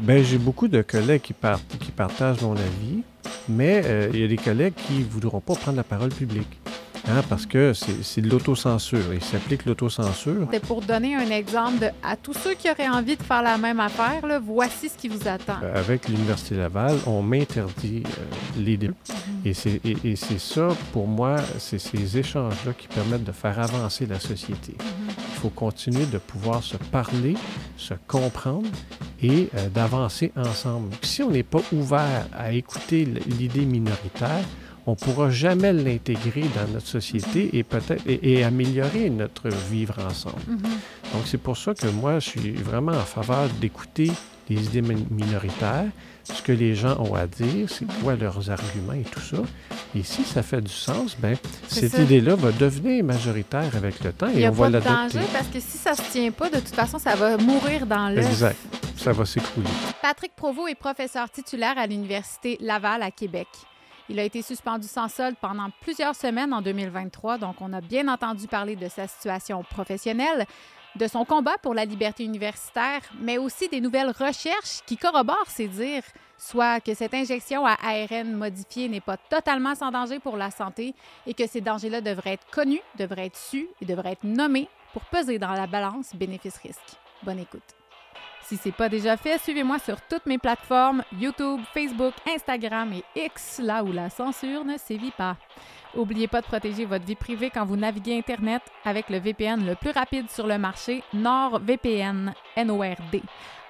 [0.00, 3.02] Ben, j'ai beaucoup de collègues qui, partagent mon avis,
[3.48, 6.60] mais euh, il y a des collègues qui ne voudront pas prendre la parole publique.
[7.08, 9.14] Hein, parce que c'est de l'autocensure.
[9.14, 10.48] Il s'applique l'autocensure.
[10.52, 13.58] C'est pour donner un exemple de, à tous ceux qui auraient envie de faire la
[13.58, 15.58] même affaire, là, voici ce qui vous attend.
[15.62, 18.76] Euh, avec l'Université Laval, on m'interdit euh, les.
[18.76, 18.92] Mhm.
[19.44, 19.54] Et
[20.16, 24.72] c'est ça, pour moi, c'est ces échanges-là qui permettent de faire avancer la société.
[24.72, 25.14] Mhm.
[25.34, 27.34] Il faut continuer de pouvoir se parler,
[27.76, 28.68] se comprendre
[29.22, 30.90] et euh, d'avancer ensemble.
[31.02, 34.44] Si on n'est pas ouvert à écouter l'idée minoritaire,
[34.86, 40.40] on ne pourra jamais l'intégrer dans notre société et peut-être et, améliorer notre vivre ensemble.
[40.48, 41.12] Mm-hmm.
[41.14, 44.12] Donc c'est pour ça que moi je suis vraiment en faveur d'écouter
[44.48, 45.88] les idées minoritaires,
[46.22, 49.38] ce que les gens ont à dire, c'est quoi leurs arguments et tout ça.
[49.94, 51.36] Et si ça fait du sens, ben
[51.68, 54.66] cette idée-là va devenir majoritaire avec le temps et on va.
[54.68, 56.60] Il n'y a pas de danger parce que si ça ne se tient pas, de
[56.60, 58.26] toute façon, ça va mourir dans l'œuf.
[58.26, 58.58] Exact.
[58.96, 59.68] Ça va s'écrouler.
[60.00, 63.48] Patrick Provost est professeur titulaire à l'Université Laval à Québec.
[64.08, 68.06] Il a été suspendu sans solde pendant plusieurs semaines en 2023, donc on a bien
[68.08, 70.46] entendu parler de sa situation professionnelle,
[70.94, 75.68] de son combat pour la liberté universitaire, mais aussi des nouvelles recherches qui corroborent ses
[75.68, 76.04] dires,
[76.38, 80.94] soit que cette injection à ARN modifié n'est pas totalement sans danger pour la santé
[81.26, 85.04] et que ces dangers-là devraient être connus, devraient être su et devraient être nommés pour
[85.06, 86.96] peser dans la balance bénéfice-risque.
[87.22, 87.75] Bonne écoute.
[88.46, 93.58] Si c'est pas déjà fait, suivez-moi sur toutes mes plateformes YouTube, Facebook, Instagram et X,
[93.60, 95.36] là où la censure ne sévit pas.
[95.96, 99.74] N'oubliez pas de protéger votre vie privée quand vous naviguez Internet avec le VPN le
[99.74, 103.20] plus rapide sur le marché, NordVPN, N-O-R-D.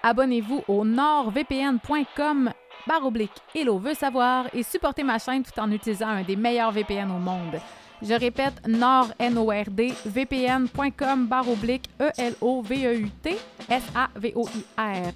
[0.03, 2.53] Abonnez-vous au nordvpn.com
[2.87, 6.73] barre oblique Hello veut savoir et supportez ma chaîne tout en utilisant un des meilleurs
[6.73, 7.59] VPN au monde.
[8.03, 13.37] Je répète, nord, N-O-R-D, vpn.com, barre oblique, E-L-O-V-E-U-T,
[13.71, 15.13] S-A-V-O-I-R.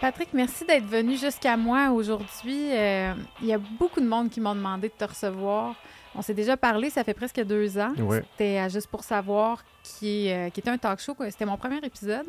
[0.00, 2.70] Patrick, merci d'être venu jusqu'à moi aujourd'hui.
[2.72, 5.74] Euh, il y a beaucoup de monde qui m'ont demandé de te recevoir.
[6.14, 7.92] On s'est déjà parlé, ça fait presque deux ans.
[7.96, 11.16] C'était Juste pour savoir, qui, euh, qui était un talk show.
[11.30, 12.26] C'était mon premier épisode.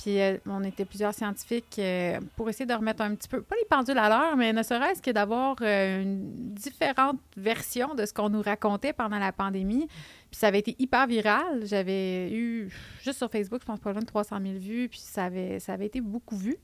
[0.00, 3.54] Puis euh, on était plusieurs scientifiques euh, pour essayer de remettre un petit peu, pas
[3.56, 8.14] les pendules à l'heure, mais ne serait-ce que d'avoir euh, une différente version de ce
[8.14, 9.88] qu'on nous racontait pendant la pandémie.
[10.30, 11.66] Puis ça avait été hyper viral.
[11.66, 12.70] J'avais eu,
[13.02, 15.74] juste sur Facebook, je pense pas loin de 300 000 vues, puis ça avait, ça
[15.74, 16.56] avait été beaucoup vu.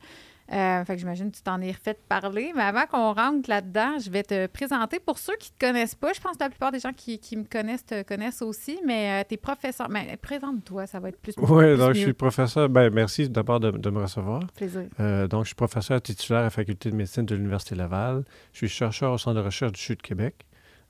[0.53, 2.53] Euh, fait que j'imagine que tu t'en es refait parler.
[2.55, 5.01] Mais avant qu'on rentre là-dedans, je vais te présenter.
[5.01, 7.19] Pour ceux qui ne te connaissent pas, je pense que la plupart des gens qui,
[7.37, 9.89] me connaissent te connaissent aussi, mais euh, tu es professeur.
[9.89, 11.35] Mais présente-toi, ça va être plus.
[11.39, 12.69] Oui, donc je suis professeur.
[12.69, 14.41] Ben, merci d'abord de, me recevoir.
[14.55, 14.85] Plaisir.
[15.01, 18.25] Euh, donc, je suis professeur titulaire à la Faculté de médecine de l'Université Laval.
[18.53, 20.47] Je suis chercheur au Centre de recherche du Sud Québec.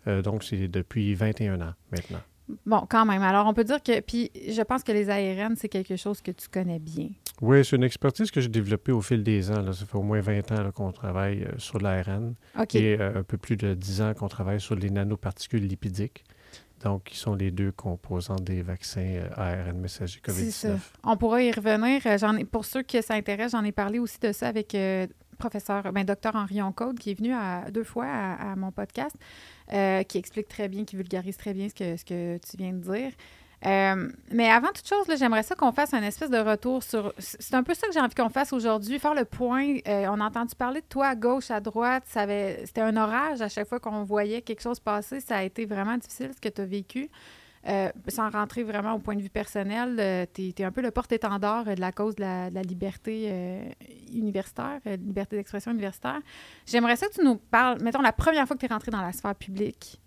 [0.07, 2.21] donc, c'est depuis 21 ans maintenant.
[2.65, 3.23] Bon, quand même.
[3.23, 4.01] Alors, on peut dire que.
[4.01, 7.09] Puis, je pense que les ARN, c'est quelque chose que tu connais bien.
[7.43, 9.73] Oui, c'est une expertise que j'ai développée au fil des ans.
[9.73, 12.35] Ça fait au moins 20 ans qu'on travaille euh, sur l'ARN.
[12.75, 16.25] Et euh, un peu plus de 10 ans qu'on travaille sur les nanoparticules lipidiques.
[16.83, 20.79] Donc, qui sont les deux composants des vaccins euh, ARN messager COVID-19.
[21.05, 22.01] On pourra y revenir.
[22.19, 24.75] J'en ai, pour ceux qui s'intéressent, j'en ai parlé aussi de ça avec
[25.37, 29.15] professeur, ben, docteur Henri Oncode, qui est venu à, deux fois à, mon podcast,
[29.73, 32.73] euh, qui explique très bien, qui vulgarise très bien ce que, ce que tu viens
[32.73, 33.13] de dire.
[33.67, 37.13] Euh, mais avant toute chose, j'aimerais ça qu'on fasse un espèce de retour sur.
[37.19, 39.79] C'est un peu ça que j'ai envie qu'on fasse aujourd'hui, faire le point.
[39.89, 42.05] Euh, on a entendu parler de toi à gauche, à droite.
[42.07, 45.21] C'était un orage à chaque fois qu'on voyait quelque chose passer.
[45.21, 47.11] Ça a été vraiment difficile ce que tu as vécu.
[47.69, 51.65] Euh, sans rentrer vraiment au point de vue personnel, tu es, un peu le porte-étendard
[51.65, 53.65] de la cause de la, liberté euh,
[54.13, 56.21] universitaire, liberté d'expression universitaire.
[56.65, 59.01] J'aimerais ça que tu nous parles, mettons, la première fois que tu es rentré dans
[59.01, 60.01] la sphère publique,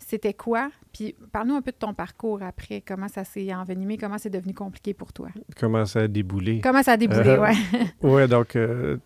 [0.00, 0.70] c'était quoi?
[0.92, 4.54] Puis parle-nous un peu de ton parcours après, comment ça s'est envenimé, comment c'est devenu
[4.54, 5.28] compliqué pour toi?
[5.58, 6.60] Comment ça a déboulé?
[6.60, 7.78] Comment ça a déboulé, oui.
[8.02, 8.58] oui, donc,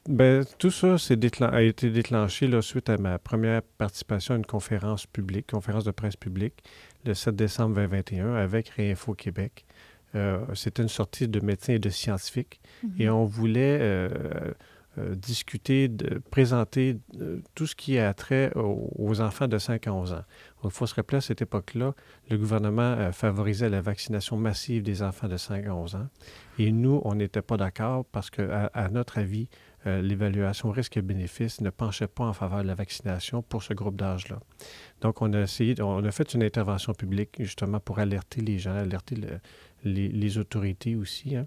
[0.08, 0.96] ben, tout ça
[1.52, 5.90] a été déclenché là, suite à ma première participation à une conférence publique, conférence de
[5.90, 6.62] presse publique
[7.04, 9.64] le 7 décembre 2021 avec Réinfo Québec.
[10.14, 12.94] Euh, c'était une sortie de médecins et de scientifiques mhm.
[13.00, 14.52] et on voulait euh, euh,
[15.16, 16.98] discuter, de, présenter
[17.54, 20.24] tout ce qui a trait aux, enfants de 5 à 11 ans.
[20.64, 21.94] Il faut se rappeler à cette époque-là,
[22.30, 26.08] le gouvernement favorisait la vaccination massive des enfants de 5 à 11 ans
[26.58, 29.48] et nous, on n'était pas d'accord parce que, à notre avis,
[29.86, 34.40] euh, l'évaluation risque-bénéfice ne penchait pas en faveur de la vaccination pour ce groupe d'âge-là.
[35.02, 38.74] Donc, on a essayé, on a fait une intervention publique justement pour alerter les gens,
[38.74, 39.16] alerter
[39.84, 41.36] les, autorités aussi.
[41.36, 41.46] Hein.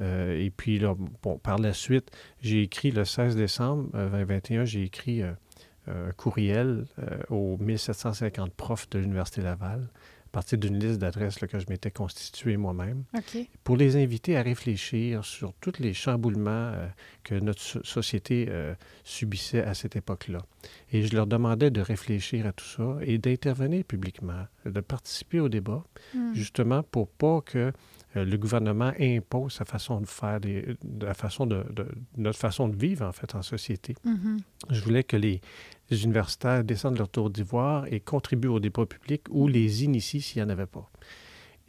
[0.00, 2.10] Euh, et puis, là, bon, par la suite,
[2.40, 6.86] j'ai écrit le 16 décembre 2021, euh, j'ai écrit un courriel
[7.28, 9.88] aux 1750 profs de l'Université Laval
[10.30, 13.04] partir d'une liste d'adresses que je m'étais constituée moi-même,
[13.64, 16.86] pour les inviter à réfléchir sur tous les chamboulements euh,
[17.22, 18.74] que notre so- société euh,
[19.04, 20.38] subissait à cette époque-là.
[20.90, 25.50] Et je leur demandais de réfléchir à tout ça et d'intervenir publiquement, de participer au
[25.50, 25.84] débat,
[26.14, 26.32] Hmm.
[26.32, 27.72] justement pour pas que euh,
[28.14, 32.68] le gouvernement impose sa façon de faire, des- de la façon de, de- notre façon
[32.68, 33.94] de vivre en fait en société.
[34.04, 34.38] Mhm.
[34.70, 35.40] Je voulais que les,
[35.90, 40.42] les universitaires descendent leur tour d'ivoire et contribuent au débat public ou les initient s'il
[40.42, 40.90] n'y en avait pas.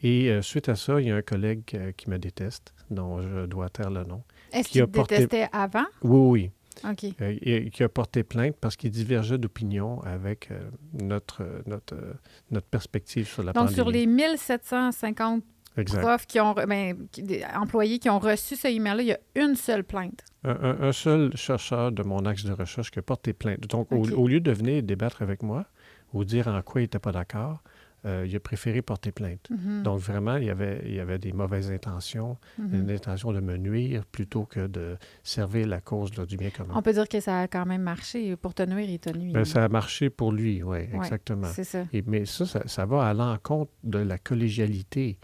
[0.01, 3.21] Et euh, suite à ça, il y a un collègue euh, qui me déteste, dont
[3.21, 4.21] je dois taire le nom.
[4.51, 5.85] Est-ce qu'il porté- détestait avant?
[6.03, 6.51] Oui,
[6.83, 6.91] oui.
[6.91, 7.05] OK.
[7.21, 10.59] Euh, et- qui a porté plainte parce qu'il divergeait d'opinion avec euh,
[11.01, 12.13] notre, euh, notre, euh,
[12.51, 13.75] notre perspective sur la Donc, pandémie.
[13.75, 15.43] sur les 1750
[15.77, 16.01] Exact.
[16.01, 19.55] profs qui ont, ben, des employés qui ont reçu ce email-là, il y a une
[19.55, 20.23] seule plainte.
[20.43, 23.61] Un, un- un seul chercheur de mon axe de recherche qui a porté plainte.
[23.67, 25.65] Donc, au- lieu de venir débattre avec moi
[26.13, 27.63] ou dire en quoi il n'était pas d'accord,
[28.05, 29.47] euh, il a préféré porter plainte.
[29.49, 29.81] Mhm.
[29.83, 32.81] Donc, vraiment, il y avait, il y avait des mauvaises intentions, Mhm.
[32.81, 36.73] une intention de me nuire plutôt que de servir la cause là, du bien commun.
[36.75, 38.35] On peut dire que ça a quand même marché.
[38.35, 39.31] Pour te nuire, il t'a nuit.
[39.31, 41.47] Ben, ça a marché pour lui, oui, Ouais, exactement.
[41.47, 41.85] C'est ça.
[41.93, 45.17] Et, mais ça, ça, ça va à l'encontre de la collégialité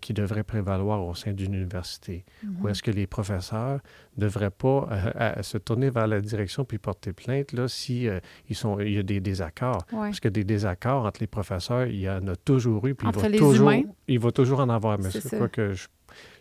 [0.00, 2.24] qui devrait prévaloir au sein d'une université?
[2.42, 2.56] Mhm.
[2.62, 3.80] Ou est-ce que les professeurs
[4.16, 8.20] ne devraient pas euh, se tourner vers la direction puis porter plainte là, si euh,
[8.48, 9.84] ils sont, il y a des désaccords?
[9.92, 10.08] Ouais.
[10.08, 12.94] Parce que des désaccords entre les professeurs, il y en a toujours eu.
[12.94, 13.82] Puis Entre il va les toujours, humains?
[14.08, 14.98] Il va toujours en avoir.
[14.98, 15.36] Mais ça.
[15.38, 15.88] quoi que je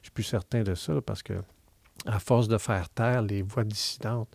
[0.04, 1.34] je suis plus certain de ça parce que
[2.06, 4.28] à force de faire taire les voix dissidentes,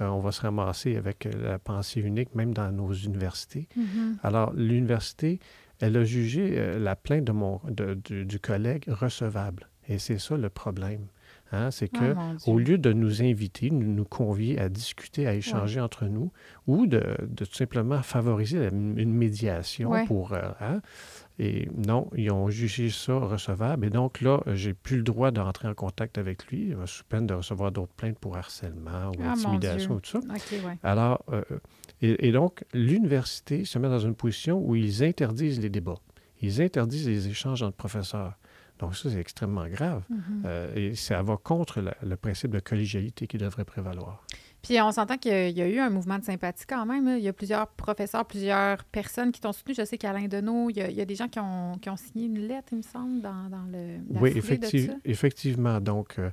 [0.00, 3.68] euh, on va se ramasser avec euh, la pensée unique, même dans nos universités.
[3.74, 4.18] Mhm.
[4.22, 5.40] Alors, l'université,
[5.80, 9.68] elle a jugé euh, la plainte de mon, de- du, du collègue recevable.
[9.88, 11.06] Et c'est ça le problème.
[11.52, 11.70] Hein?
[11.70, 12.52] C'est que, Oh, mon Dieu.
[12.52, 16.32] au lieu de nous inviter, nous, nous convier à discuter, à échanger entre nous,
[16.66, 20.04] ou de, de tout simplement favoriser la- une médiation Ouais.
[20.06, 20.32] pour...
[20.32, 20.80] euh, hein?
[21.38, 23.86] Et non, ils ont jugé ça recevable.
[23.86, 27.26] Et donc là, j'ai plus le droit de rentrer en contact avec lui, sous peine
[27.26, 30.26] de recevoir d'autres plaintes pour harcèlement ou Ah, intimidation ou tout ça.
[30.26, 30.78] Ouais.
[30.82, 31.42] Alors, euh,
[32.02, 35.98] et, et donc, l'université se met dans une position où ils interdisent les débats.
[36.42, 38.34] Ils interdisent les échanges entre professeurs.
[38.78, 40.02] Donc, ça, c'est extrêmement grave.
[40.10, 40.42] Mhm.
[40.44, 44.24] Euh, et ça va contre la- le principe de collégialité qui devrait prévaloir.
[44.66, 46.84] Puis on s'entend qu'il y, a- il y a eu un mouvement de sympathie quand
[46.86, 47.04] même.
[47.06, 47.16] là.
[47.18, 49.74] Il y a plusieurs professeurs, plusieurs personnes qui t'ont soutenu.
[49.74, 51.88] Je sais qu'Alain Deneau, il y, a, il y a des gens qui ont, qui
[51.88, 53.98] ont signé une lettre, il me semble, dans, dans le.
[54.20, 54.92] oui, de ça.
[55.04, 55.80] effectivement.
[55.80, 56.30] Donc, euh,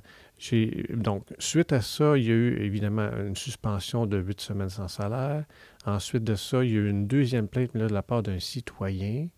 [0.94, 4.88] donc, suite à ça, il y a eu évidemment une suspension de huit semaines sans
[4.88, 5.44] salaire.
[5.86, 8.40] Ensuite de ça, il y a eu une deuxième plainte là, de la part d'un
[8.40, 9.28] citoyen.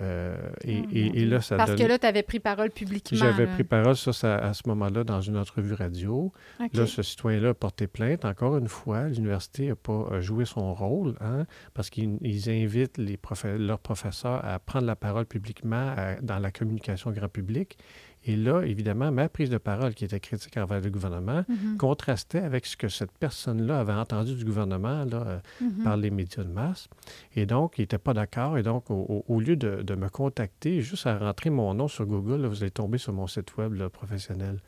[0.00, 0.34] Euh,
[0.64, 1.28] et, Oh, et- mon et Dieu.
[1.28, 3.18] là, ça Parce que là, tu avais pris parole publiquement.
[3.18, 6.32] J'avais pris parole, ça, ça, à ce moment-là, dans une entrevue radio.
[6.72, 8.24] Là, ce citoyen-là a porté plainte.
[8.24, 11.44] Encore une fois, l'université n'a pas joué son rôle, hein,
[11.74, 13.18] parce qu'ils ils invitent les
[13.58, 17.76] leurs professeurs à prendre la parole publiquement à- dans la communication grand public.
[18.24, 21.76] Et là, évidemment, ma prise de parole, qui était critique envers le gouvernement, Mhm.
[21.76, 25.82] contrastait avec ce que cette personne-là avait entendu du gouvernement là, euh, Mhm.
[25.84, 26.88] par les médias de masse.
[27.34, 28.56] Et donc, il n'était pas d'accord.
[28.58, 32.42] Et donc, au, lieu de, de me contacter, juste à rentrer mon nom sur Google,
[32.42, 34.58] là, vous allez tomber sur mon site web là, professionnel.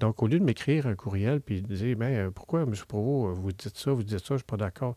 [0.00, 2.72] Donc, au lieu de m'écrire un courriel puis de dire, ben, euh, pourquoi, M.
[2.88, 4.94] Provost, euh, vous dites ça, vous dites ça, je ne suis pas d'accord.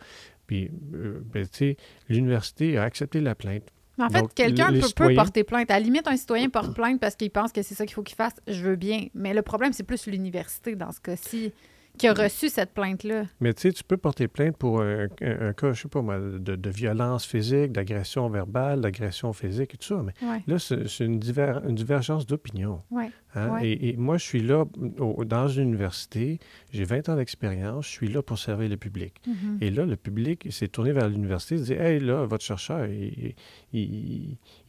[0.48, 1.78] Puis, euh, ben, tu sais,
[2.10, 3.72] l'université a accepté la plainte.
[3.98, 5.72] Mais en fait, quelqu'un peut, porter plainte.
[5.72, 8.04] À la limite, un citoyen porte plainte parce qu'il pense que c'est ça qu'il faut
[8.04, 8.34] qu'il fasse.
[8.48, 9.08] Je veux bien.
[9.14, 11.54] Mais le problème, c'est plus l'université dans ce cas-ci
[11.98, 13.24] qui a reçu cette plainte-là.
[13.40, 16.02] Mais tu sais, tu peux porter plainte pour un, un- un cas, je sais pas
[16.02, 20.04] moi, de, de violence physique, d'agression verbale, d'agression physique et tout ça.
[20.04, 20.12] Mais
[20.46, 22.82] là, c'est une, diver- une divergence d'opinion.
[22.92, 23.06] oui.
[23.36, 23.50] Hein?
[23.54, 23.68] Ouais.
[23.70, 24.66] Et, et moi, je suis là
[25.00, 26.40] au- dans une université,
[26.72, 29.14] j'ai 20 ans d'expérience, je suis là pour servir le public.
[29.28, 29.58] Mhm.
[29.62, 33.36] Et là, le public s'est tourné vers l'université et dit Hey, là, votre chercheur, il,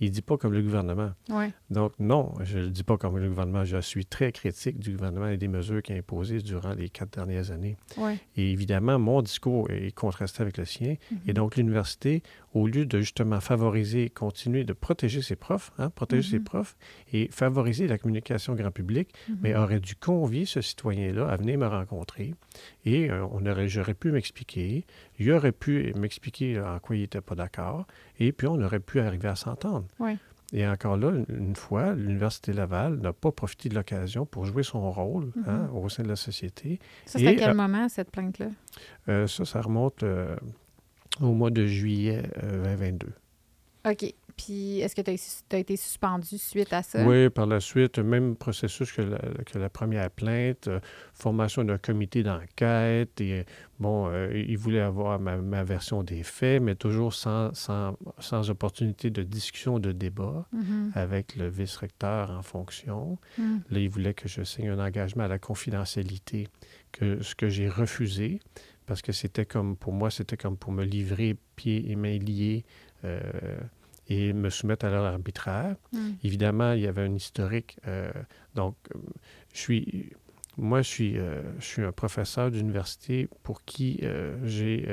[0.01, 1.13] il dit pas comme le gouvernement.
[1.31, 1.53] Ouais.
[1.71, 3.65] Donc, non, je ne le dis pas comme le gouvernement.
[3.65, 7.13] Je suis très critique du gouvernement et des mesures qu'il a imposées durant les quatre
[7.15, 7.77] dernières années.
[7.97, 8.19] Ouais.
[8.37, 10.97] Et évidemment, mon discours est contrasté avec le sien.
[11.27, 12.23] Et donc, l'université,
[12.55, 16.45] au lieu de justement favoriser, continuer de protéger ses profs, hein, protéger ses Mhm.
[16.45, 16.77] profs
[17.13, 19.39] et favoriser la communication grand public, Mhm.
[19.43, 22.35] mais aurait dû convier ce citoyen-là à venir me rencontrer.
[22.85, 24.85] Et euh, on aurait, j'aurais pu m'expliquer.
[25.19, 27.87] Il aurait pu m'expliquer en quoi il n'était pas d'accord.
[28.19, 29.87] Et puis, on aurait pu arriver à s'entendre.
[30.53, 34.91] Et encore là, une- fois, l'Université Laval n'a pas profité de l'occasion pour jouer son
[34.93, 36.79] rôle hein, au sein de la société.
[37.05, 38.47] Ça, c'était à quel euh, moment, cette plainte-là?
[39.09, 40.05] Euh, ça, ça remonte
[41.21, 43.09] au mois de juillet euh, 2022.
[43.91, 44.15] OK.
[44.37, 45.11] Puis est-ce que tu
[45.57, 47.07] as, été suspendu suite à ça?
[47.07, 49.03] Oui, par la suite, même processus que
[49.59, 50.81] la, première plainte, euh,
[51.15, 53.47] formation d'un comité d'enquête, et
[53.79, 59.11] bon, euh, il voulait avoir ma, version des faits, mais toujours sans, sans, sans opportunité
[59.11, 60.93] de discussion, de débat mm-hmm.
[60.95, 63.19] avec le vice-recteur en fonction.
[63.39, 63.57] Mm.
[63.71, 66.49] Là, il voulait que je signe un engagement à la confidentialité,
[66.93, 68.41] que, ce que j'ai refusé
[68.87, 72.65] parce que c'était comme, pour moi, c'était comme pour me livrer pieds et mains liés
[73.05, 73.21] euh,
[74.09, 75.77] et me soumettre à leur arbitraire.
[75.93, 76.11] Mm.
[76.25, 77.79] Évidemment, il y avait un historique.
[77.87, 78.11] Euh,
[78.55, 78.77] donc,
[79.53, 80.11] je suis,
[80.57, 84.01] moi, je suis, euh, je suis un professeur d'université pour qui
[84.45, 84.89] j'ai,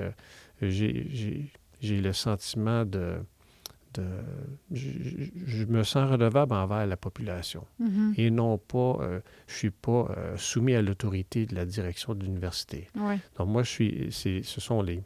[0.61, 1.51] j'ai,
[1.81, 3.17] le sentiment de,
[3.93, 4.03] de
[4.71, 8.13] je, me sens redevable envers la population mm-hmm.
[8.17, 8.99] et non pas,
[9.47, 12.87] je suis pas soumis à l'autorité de la direction de l'université.
[13.37, 15.03] Donc moi, je suis, ce sont les,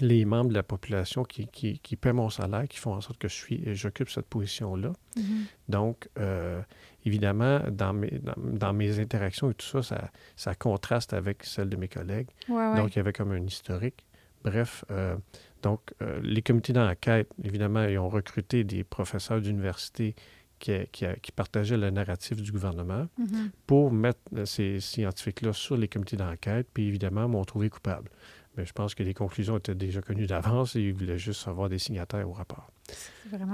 [0.00, 3.28] les membres de la population qui, qui, paient mon salaire, qui font en sorte que
[3.28, 4.92] je suis, j'occupe cette position-là.
[5.16, 5.22] Mm-hmm.
[5.68, 6.62] Donc, euh,
[7.04, 11.76] évidemment, dans mes, dans, mes interactions et tout ça, ça, ça contraste avec celle de
[11.76, 12.28] mes collègues.
[12.48, 14.04] Donc, il y avait comme un historique.
[14.44, 15.16] Bref, euh,
[15.62, 20.16] donc, euh, les comités d'enquête, évidemment, ils ont recruté des professeurs d'université
[20.58, 23.50] qui, qui, qui, partageaient le narratif du gouvernement mm-hmm.
[23.66, 28.10] pour mettre ces scientifiques-là sur les comités d'enquête, puis évidemment, m'ont trouvé coupable.
[28.56, 31.68] Mais je pense que les conclusions étaient déjà connues d'avance et ils voulaient juste avoir
[31.68, 32.70] des signataires au rapport.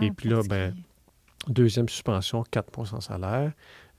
[0.00, 0.74] Et puis là, ben,
[1.46, 3.52] deuxième suspension, quatre mois sans salaire.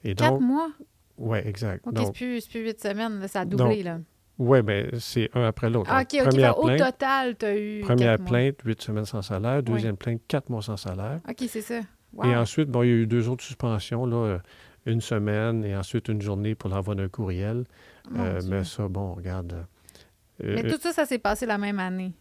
[0.03, 0.72] Et donc, quatre mois?
[1.18, 1.86] Oui, exact.
[1.88, 4.00] OK, c'est plus, plus huit semaines, ça a doublé, là.
[4.38, 5.89] Oui, bien, c'est un après l'autre.
[5.91, 6.29] Ah, OK, OK.
[6.29, 7.82] Première plainte, au total, tu as eu.
[7.82, 9.62] Première plainte, huit semaines sans salaire.
[9.62, 11.20] Deuxième plainte, quatre mois sans salaire.
[11.27, 11.82] OK, c'est ça.
[12.24, 14.39] Et ensuite, bon, il y a eu deux autres suspensions, là,
[14.86, 17.65] une semaine et ensuite une journée pour l'envoi d'un courriel.
[18.15, 19.65] Euh, mais ça, bon, regarde.
[20.43, 22.13] Euh, mais tout ça, ça s'est passé la même année.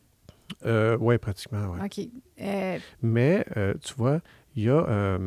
[0.65, 1.81] Euh, oui, pratiquement, oui.
[1.85, 2.09] OK.
[2.41, 3.45] Euh, mais,
[3.83, 4.21] tu vois,
[4.57, 5.19] il y a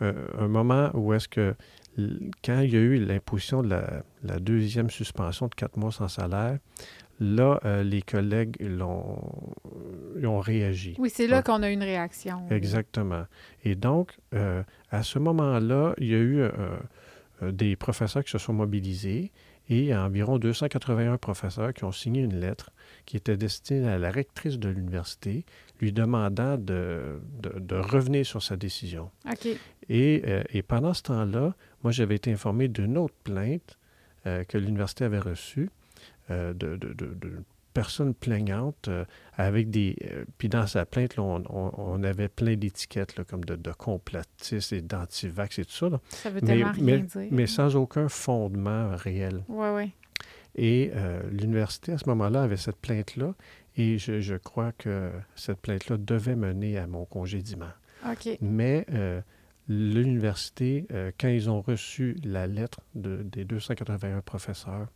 [0.00, 1.54] un moment où est-ce que,
[2.44, 3.70] quand il y a eu l'imposition de
[4.22, 6.58] la, deuxième suspension de quatre mois sans salaire,
[7.20, 9.18] là, les collègues l'ont,
[10.22, 10.94] ont réagi.
[10.98, 12.46] Oui, c'est là qu'on a eu une réaction.
[12.50, 13.24] Exactement.
[13.64, 14.16] Et donc,
[14.90, 16.42] à ce moment-là, il y a eu
[17.42, 19.32] des professeurs qui se sont mobilisés
[19.70, 22.70] et il y a environ 281 professeurs qui ont signé une lettre
[23.04, 25.44] qui était destinée à la rectrice de l'université,
[25.80, 29.10] lui demandant de, de, revenir sur sa décision.
[29.30, 29.48] OK.
[29.88, 33.78] Et, euh, et pendant ce temps-là, moi, j'avais été informé d'une autre plainte
[34.26, 35.70] euh, que l'université avait reçue
[36.30, 36.94] euh, de, de,
[37.78, 39.04] personnes plaignantes euh,
[39.34, 39.94] avec des.
[40.10, 45.60] Euh, puis dans sa plainte, on, avait plein d'étiquettes comme de, de complotistes et d'antivax
[45.60, 46.00] et tout ça.
[46.08, 47.28] Ça veut mais, rien mais, dire.
[47.30, 49.44] mais sans aucun fondement réel.
[49.48, 49.92] Oui, oui.
[50.56, 53.34] Et euh, l'université, à ce moment-là, avait cette plainte-là.
[53.76, 57.70] Et je, crois que cette plainte-là devait mener à mon congédiement.
[58.04, 58.36] OK.
[58.40, 58.84] Mais
[59.68, 60.88] l'université,
[61.20, 64.88] quand ils ont reçu la lettre de, des 281 professeurs,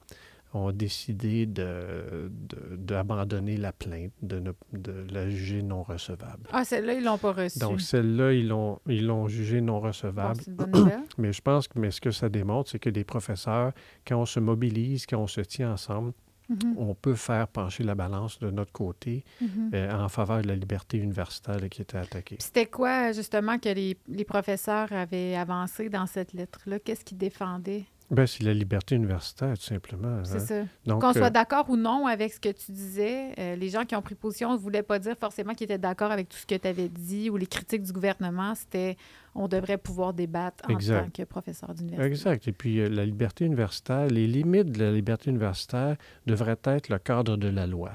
[0.55, 4.43] ont décidé d'abandonner de, la plainte, de,
[4.73, 6.49] de, la juger non recevable.
[6.53, 7.59] Ah, celle-là, ils ne l'ont pas reçue.
[7.59, 10.41] Donc, celle-là, ils l'ont, ils l'ont jugée non recevable.
[10.49, 13.73] bonne mais je pense que mais ce que ça démontre, c'est que des professeurs,
[14.07, 16.13] quand on se mobilise, quand on se tient ensemble,
[16.51, 16.75] mm-hmm.
[16.77, 19.75] on peut faire pencher la balance de notre côté mm-hmm.
[19.75, 22.37] euh, en faveur de la liberté universitaire qui était attaquée.
[22.41, 26.79] C'était quoi, justement, que les, les professeurs avaient avancé dans cette lettre-là?
[26.79, 27.85] Qu'est-ce qu'ils défendaient?
[28.13, 30.23] Ben, c'est la liberté universitaire, tout simplement.
[30.23, 30.67] C'est hein.
[30.87, 30.95] ça.
[30.95, 33.97] Qu'on soit euh, d'accord ou non avec ce que tu disais, euh, les gens qui
[33.97, 36.55] ont pris position ne voulaient pas dire forcément qu'ils étaient d'accord avec tout ce que
[36.55, 38.55] tu avais dit ou les critiques du gouvernement.
[38.55, 38.99] C'était
[39.35, 42.07] on devrait pouvoir débattre en tant que professeur d'université.
[42.07, 42.49] Exact.
[42.49, 46.99] Et puis, euh, la liberté universitaire, les limites de la liberté universitaire devraient être le
[46.99, 47.93] cadre de la loi.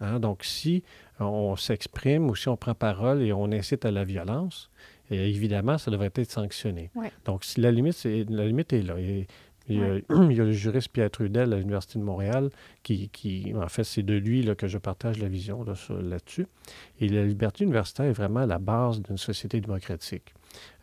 [0.00, 0.18] Hein.
[0.18, 0.82] Donc, si
[1.20, 4.72] on s'exprime ou si on prend parole et on incite à la violence,
[5.10, 6.90] évidemment, ça devrait être sanctionné.
[7.24, 8.98] Donc, si la limite, c'est, la limite est là.
[8.98, 9.28] Et
[9.68, 12.50] il y, a, le juriste Pierre Trudel à l'Université de Montréal
[12.82, 16.46] qui, qui en fait, c'est de lui là, que je partage la vision là-dessus.
[17.00, 20.34] Et la liberté universitaire est vraiment la base d'une société démocratique.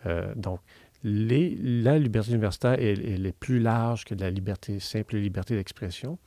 [0.05, 0.59] Euh, donc,
[1.03, 6.17] les, la liberté universitaire, elle, est plus large que la liberté, simple liberté d'expression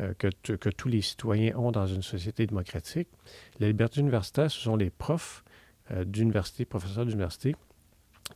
[0.00, 3.08] euh, que, que tous les citoyens ont dans une société démocratique.
[3.58, 5.44] La liberté universitaire, ce sont les profs
[5.90, 7.56] euh, d'université, professeurs d'université,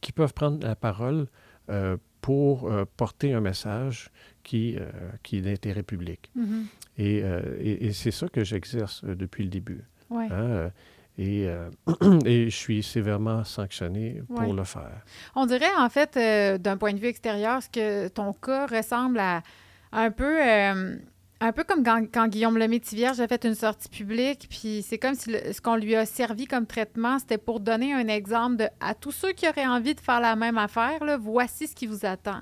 [0.01, 1.29] qui peuvent prendre la parole
[1.71, 4.09] euh, pour euh, porter un message
[4.43, 4.89] qui, euh,
[5.23, 6.31] qui est d'intérêt public.
[6.35, 6.65] Mm-hmm.
[6.97, 7.23] Et,
[7.85, 9.85] et, c'est ça que j'exerce depuis le début.
[10.11, 10.71] Hein,
[11.19, 11.43] et,
[12.25, 15.05] et, je suis sévèrement sanctionné pour le faire.
[15.35, 16.17] On dirait, en fait,
[16.63, 19.43] d'un point de vue extérieur, ce que ton cas ressemble à
[19.93, 20.39] un peu
[21.45, 25.31] Un peu comme quand, Guillaume Lemaitre-Vierge a fait une sortie publique, puis c'est comme si
[25.31, 29.13] ce qu'on lui a servi comme traitement, c'était pour donner un exemple de, à tous
[29.13, 32.41] ceux qui auraient envie de faire la même affaire, voici ce qui vous attend.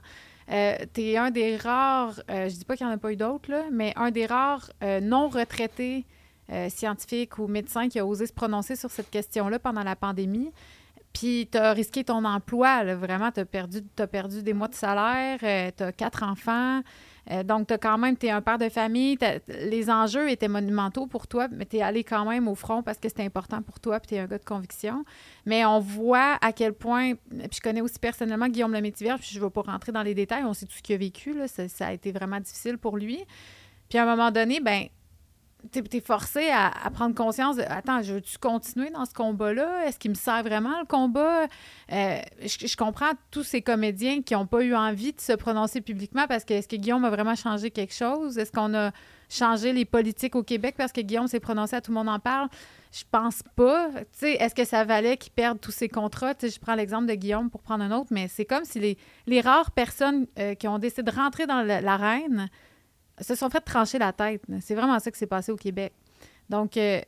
[0.52, 3.16] Euh, tu un des rares, euh, je dis pas qu'il n'y en a pas eu
[3.16, 6.06] d'autres, mais un des rares euh, non retraités
[6.52, 10.52] euh, scientifiques ou médecins qui a osé se prononcer sur cette question-là pendant la pandémie.
[11.12, 15.40] Puis tu as risqué ton emploi, vraiment, tu perdu, as perdu des mois de salaire,
[15.76, 16.82] tu as quatre enfants.
[17.30, 19.16] Euh, donc, tu quand même, tu es un père de famille,
[19.48, 22.98] les enjeux étaient monumentaux pour toi, mais tu es allé quand même au front parce
[22.98, 25.04] que c'était important pour toi, puis tu es un gars de conviction.
[25.46, 29.38] Mais on voit à quel point, puis je connais aussi personnellement Guillaume Lemaitre-Vierge, puis je
[29.38, 31.68] ne vais pas rentrer dans les détails, on sait tout ce qu'il a vécu, ça,
[31.68, 33.24] ça a été vraiment difficile pour lui.
[33.88, 34.86] Puis à un moment donné, ben
[35.70, 39.86] tu es, forcé à, prendre conscience de attends, je veux-tu continuer dans ce combat-là?
[39.86, 41.46] Est-ce qu'il me sert vraiment le combat?
[41.92, 46.26] Euh, je, comprends tous ces comédiens qui n'ont pas eu envie de se prononcer publiquement
[46.26, 48.38] parce que est-ce que Guillaume a vraiment changé quelque chose?
[48.38, 48.90] Est-ce qu'on a
[49.28, 52.18] changé les politiques au Québec parce que Guillaume s'est prononcé à tout le monde en
[52.18, 52.48] parle?
[52.92, 53.90] Je pense pas.
[54.20, 56.34] Est-ce que ça valait qu'il perde tous ses contrats?
[56.42, 59.70] Je prends l'exemple de Guillaume pour prendre un autre, mais c'est comme si les, rares
[59.70, 62.50] personnes euh, qui ont décidé de rentrer dans la- l'arène
[63.22, 64.42] se sont fait trancher la tête.
[64.60, 65.92] C'est vraiment ça qui s'est passé au Québec.
[66.48, 67.00] Donc, euh,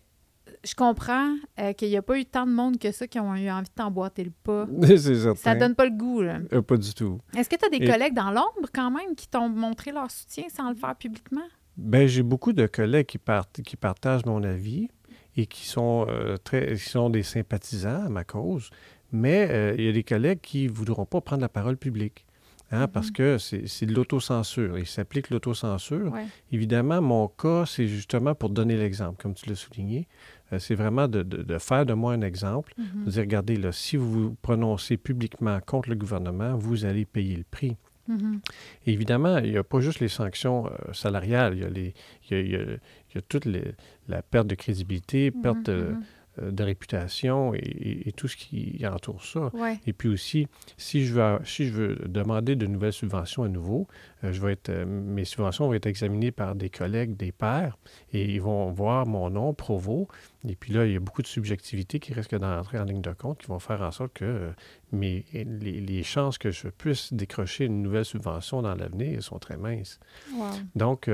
[0.65, 3.35] je comprends euh, qu'il n'y a pas eu tant de monde que ça qui ont
[3.35, 4.67] eu envie de t'emboîter le pas.
[4.83, 5.35] c'est certain.
[5.35, 6.23] Ça donne pas le goût.
[6.23, 6.39] là.
[6.53, 7.19] Euh, pas du tout.
[7.37, 10.11] Est-ce que tu as des Et- collègues dans l'ombre quand même qui t'ont montré leur
[10.11, 11.47] soutien sans le faire publiquement?
[11.77, 14.89] Ben, j'ai beaucoup de collègues qui, part- qui partagent mon avis
[15.37, 18.71] et qui sont, euh, très, qui sont des sympathisants à ma cause,
[19.11, 22.25] mais il y a des collègues qui ne voudront pas prendre la parole publique.
[22.71, 24.79] Hein, Parce que c'est de l'autocensure.
[24.79, 26.13] Il s'applique l'autocensure.
[26.13, 26.27] Ouais.
[26.53, 30.07] Évidemment, mon cas, c'est justement pour donner l'exemple, comme tu l'as souligné.
[30.53, 32.73] Euh, c'est vraiment de, de- de faire de moi un exemple.
[32.79, 33.05] Mhm.
[33.07, 37.37] De dire, regardez, là, si vous vous prononcez publiquement contre le gouvernement, vous allez payer
[37.37, 37.77] le prix.
[38.07, 38.41] Mhm.
[38.87, 41.95] Et évidemment, il n'y a pas juste les sanctions euh, salariales, il y a, les,
[42.31, 43.75] il y a, il y a- il y a toute les-
[44.09, 46.03] la perte de crédibilité, perte de, Mhm.
[46.41, 49.51] Euh, de réputation et, et- et tout ce qui entoure ça.
[49.55, 49.79] Ouais.
[49.87, 53.87] Et puis aussi, si je veux, si je veux demander de nouvelles subventions à nouveau,
[54.25, 57.79] euh, je vais être, euh, mes subventions vont être examinées par des collègues, des pairs,
[58.13, 60.09] et ils vont voir mon nom, Provo.
[60.49, 63.13] Et puis là, il y a beaucoup de subjectivité qui risque d'entrer en ligne de
[63.13, 64.51] compte, qui vont faire en sorte que euh,
[64.93, 69.57] mes, les, les chances que je puisse décrocher une nouvelle subvention dans l'avenir sont très
[69.57, 69.99] minces.
[70.35, 70.47] Wow.
[70.75, 71.11] Donc,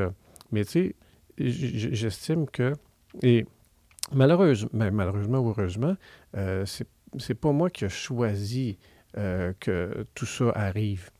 [0.53, 0.97] mais tu sais,
[1.39, 2.75] j'estime que,
[3.23, 3.47] et
[4.13, 5.97] malheureusement, ben, malheureusement ou heureusement,
[6.37, 6.65] euh,
[7.19, 8.79] c'est pas moi qui ai choisi
[9.19, 11.11] euh, que tout ça arrive.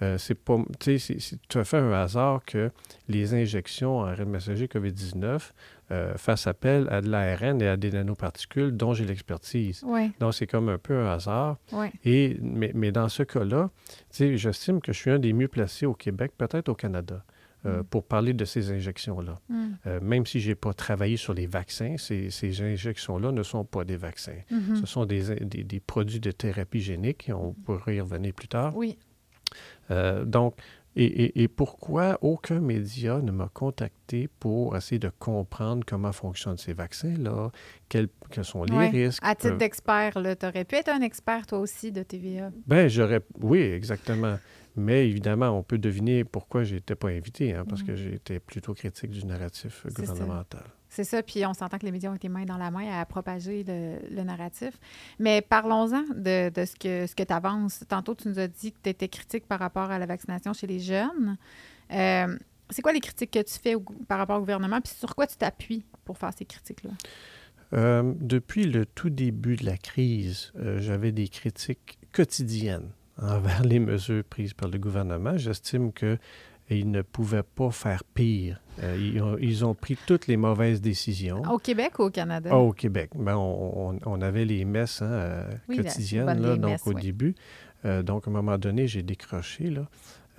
[0.00, 2.70] Euh, c'est pas, tu sais, c'est- tout à fait un hasard que
[3.08, 5.52] les injections en RNA messager COVID-19
[5.90, 9.82] euh, fassent appel à de l'ARN et à des nanoparticules dont j'ai l'expertise.
[9.84, 10.10] Ouais.
[10.20, 11.56] Donc, c'est comme un peu un hasard.
[11.72, 11.90] Ouais.
[12.04, 15.48] Et, mais, mais dans ce cas-là, tu sais, j'estime que je suis un des mieux
[15.48, 17.24] placés au Québec, peut-être au Canada,
[17.66, 17.84] euh, Mm.
[17.84, 19.38] pour parler de ces injections-là.
[19.48, 19.66] Mm.
[19.86, 23.64] Euh, même si je n'ai pas travaillé sur les vaccins, ces, ces injections-là ne sont
[23.64, 24.38] pas des vaccins.
[24.50, 24.76] Mhm.
[24.76, 28.48] Ce sont des, des, des produits de thérapie génique, et on pourrait y revenir plus
[28.48, 28.76] tard.
[28.76, 28.96] Oui.
[29.90, 30.54] Euh, donc,
[30.96, 36.58] et, et- et pourquoi aucun média ne m'a contacté pour essayer de comprendre comment fonctionnent
[36.58, 37.50] ces vaccins-là,
[37.88, 38.88] quels, quels sont les Ouais.
[38.88, 39.22] risques?
[39.24, 42.50] À titre euh, d'expert, tu aurais pu être un expert toi aussi de TVA.
[42.66, 43.20] Ben, j'aurais.
[43.40, 44.38] Oui, exactement.
[44.78, 48.74] Mais évidemment, on peut deviner pourquoi je n'étais pas invité, hein, parce que j'étais plutôt
[48.74, 50.64] critique du narratif euh, gouvernemental.
[50.88, 53.04] C'est ça, puis on s'entend que les médias ont été main dans la main à
[53.04, 54.78] propager le, le narratif.
[55.18, 57.84] Mais parlons-en de, de ce que, ce que tu avances.
[57.88, 60.66] Tantôt, tu nous as dit que tu étais critique par rapport à la vaccination chez
[60.66, 61.36] les jeunes.
[61.92, 62.38] Euh,
[62.70, 65.26] c'est quoi les critiques que tu fais au par rapport au gouvernement, puis sur quoi
[65.26, 66.92] tu t'appuies pour faire ces critiques-là?
[67.74, 73.78] Euh, depuis le tout début de la crise, euh, j'avais des critiques quotidiennes envers les
[73.78, 75.36] mesures prises par le gouvernement.
[75.36, 78.60] J'estime qu'ils ne pouvaient pas faire pire.
[78.82, 81.42] Euh, ils, ont, ils ont pris toutes les mauvaises décisions.
[81.50, 82.50] Au Québec ou au Canada?
[82.52, 83.10] Ah, au Québec.
[83.16, 86.92] Ben, on, on- on avait les messes hein, euh, Oui, quotidiennes, là, donc messes, au
[86.92, 87.02] oui.
[87.02, 87.34] début.
[87.84, 89.70] Euh, donc, à un moment donné, j'ai décroché.
[89.70, 89.88] Là.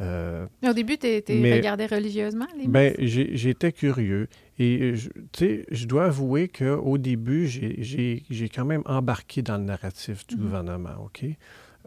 [0.02, 4.30] Euh, au début, tu regardé religieusement, les ben, j'étais curieux.
[4.58, 5.10] Et, je-
[5.70, 10.42] je dois avouer qu'au début, j'ai- quand même embarqué dans le narratif du Mhm.
[10.42, 11.26] gouvernement, OK?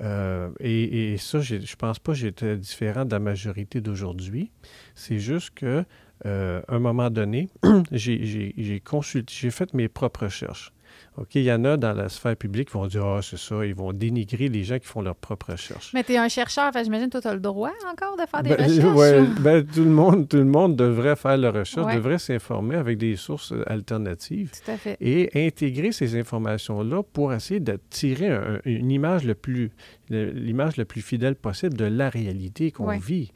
[0.03, 4.51] Euh, et, ça, je pense pas que j'étais différent de la majorité d'aujourd'hui.
[4.95, 5.85] C'est juste que,
[6.27, 7.49] euh, à un moment donné,
[7.93, 10.73] j'ai consulté, j'ai fait mes propres recherches.
[11.19, 11.35] OK?
[11.35, 13.75] Il y en a dans la sphère publique qui vont dire Ah, c'est ça, ils
[13.75, 15.93] vont dénigrer les gens qui font leurs propres recherches.
[15.93, 18.43] Mais tu es un chercheur, j'imagine que toi, tu as le droit encore de faire
[18.43, 18.97] des Ben, recherches?
[18.97, 21.97] ouais, ou- ben, tout, le monde, tout le monde devrait faire la recherche, Ouais.
[21.97, 24.97] devrait s'informer avec des sources euh, alternatives Tout à fait.
[25.01, 29.71] et intégrer ces informations-là pour essayer de tirer un- une image le plus
[30.09, 32.99] l'image le plus fidèle possible de la réalité qu'on Ouais.
[32.99, 33.33] vit.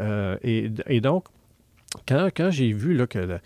[0.00, 1.26] Euh, et, et donc,
[2.08, 3.38] quand, quand j'ai vu là, que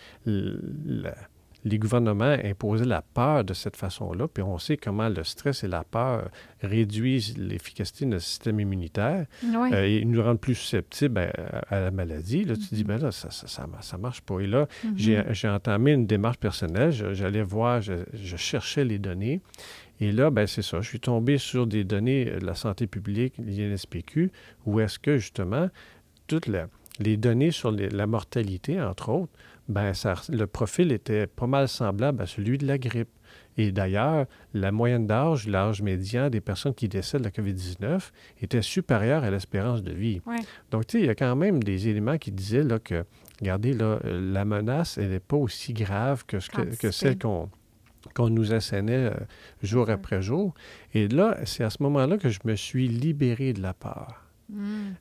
[1.66, 5.68] les gouvernements imposaient la peur de cette façon-là, puis on sait comment le stress et
[5.68, 6.30] la peur
[6.62, 11.18] réduisent l'efficacité de notre système immunitaire euh, et nous rendent plus susceptibles
[11.68, 12.44] à, la maladie.
[12.44, 12.86] Là, tu te dis, mm-hmm.
[12.86, 13.28] ben là, ça
[13.66, 14.38] ne ça, marche pas.
[14.38, 15.32] Et là, mm-hmm.
[15.32, 16.92] j'ai entamé une démarche personnelle.
[16.92, 19.40] J'allais voir, je, je, cherchais les données.
[19.98, 20.80] Et là, ben c'est ça.
[20.80, 24.30] Je suis tombé sur des données de la santé publique, l'INSPQ,
[24.66, 25.68] où est-ce que, justement,
[26.28, 26.48] toutes
[27.00, 29.32] les données sur la mortalité, entre autres,
[29.68, 33.10] ben ça, le profil était pas mal semblable à celui de la grippe.
[33.58, 38.10] Et d'ailleurs, la moyenne d'âge, l'âge médian des personnes qui décèdent de la COVID-19
[38.42, 40.20] était supérieure à l'espérance de vie.
[40.70, 43.04] Donc, tu sais, il y a quand même des éléments qui disaient là, que,
[43.40, 47.48] regardez, là, la menace, elle n'est pas aussi grave que, ce que celle qu'on
[48.14, 49.14] qu'on nous assénait euh,
[49.62, 50.54] jour après jour.
[50.94, 54.25] Et là, c'est à ce moment-là que je me suis libéré de la peur.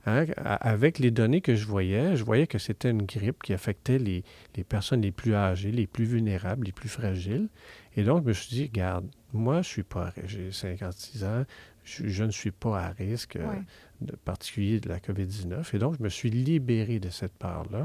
[0.05, 3.99] Hein, avec les données que je voyais, je voyais que c'était une grippe qui affectait
[3.99, 4.23] les,
[4.55, 7.49] les, personnes les plus âgées, les plus vulnérables, les plus fragiles.
[7.95, 11.45] Et donc, je me suis dit, regarde, moi, je suis pas, j'ai 56 ans,
[11.83, 13.35] je, ne suis pas à risque.
[13.35, 13.53] Euh,
[14.01, 15.75] de particulier de la COVID-19.
[15.75, 17.83] Et donc, je me suis libéré de cette part-là.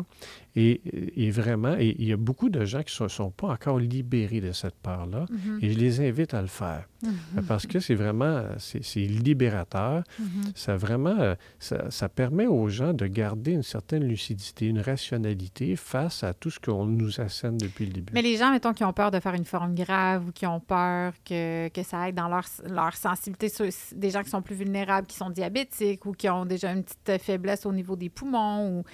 [0.57, 0.81] Et,
[1.17, 4.41] et, vraiment, et il y a beaucoup de gens qui ne sont, pas encore libérés
[4.41, 5.27] de cette part-là.
[5.27, 5.65] Mm-hmm.
[5.65, 6.89] Et je les invite à le faire.
[7.05, 7.47] Mm-hmm.
[7.47, 10.03] Parce que c'est vraiment, c'est libérateur.
[10.21, 10.53] Mm-hmm.
[10.55, 16.25] Ça vraiment, ça, ça, permet aux gens de garder une certaine lucidité, une rationalité face
[16.25, 18.13] à tout ce qu'on nous assène depuis le début.
[18.13, 20.61] Mais les gens, mettons, qui ont peur de faire une forme grave ou qui ont
[20.61, 23.49] peur que, que ça aide dans leur, leur sensibilité,
[23.95, 27.23] des gens qui sont plus vulnérables, qui sont diabétiques, ou qui ont déjà une petite
[27.23, 28.79] faiblesse au niveau des poumons.
[28.79, 28.85] Ou...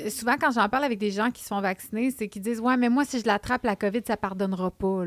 [0.00, 2.60] Euh, souvent, quand j'en parle avec des gens qui se font vacciner, c'est qu'ils disent
[2.60, 5.04] Ouais, mais moi, si je l'attrape, la COVID, ça pardonnera pas.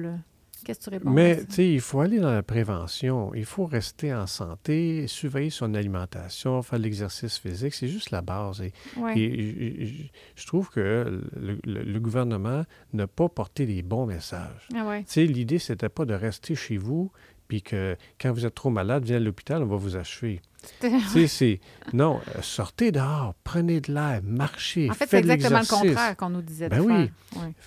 [0.64, 1.10] Qu'est-ce que tu réponds?
[1.10, 3.34] Mais, tu sais, il faut aller dans la prévention.
[3.34, 7.74] Il faut rester en santé, surveiller son alimentation, faire l'exercice physique.
[7.74, 8.62] C'est juste la base.
[8.62, 8.72] Et,
[10.36, 14.68] je trouve que le, gouvernement n'a pas porté les bons messages.
[14.76, 17.12] Ah tu sais, l'idée, c'était pas de rester chez vous
[17.48, 20.42] puis que quand vous êtes trop malade, viens à l'hôpital, on va vous achever.
[21.28, 21.60] C'est...
[21.94, 26.30] Non, euh, sortez dehors, prenez de l'air, marchez, En fait, c'est exactement le contraire qu'on
[26.30, 27.10] nous disait ben oui.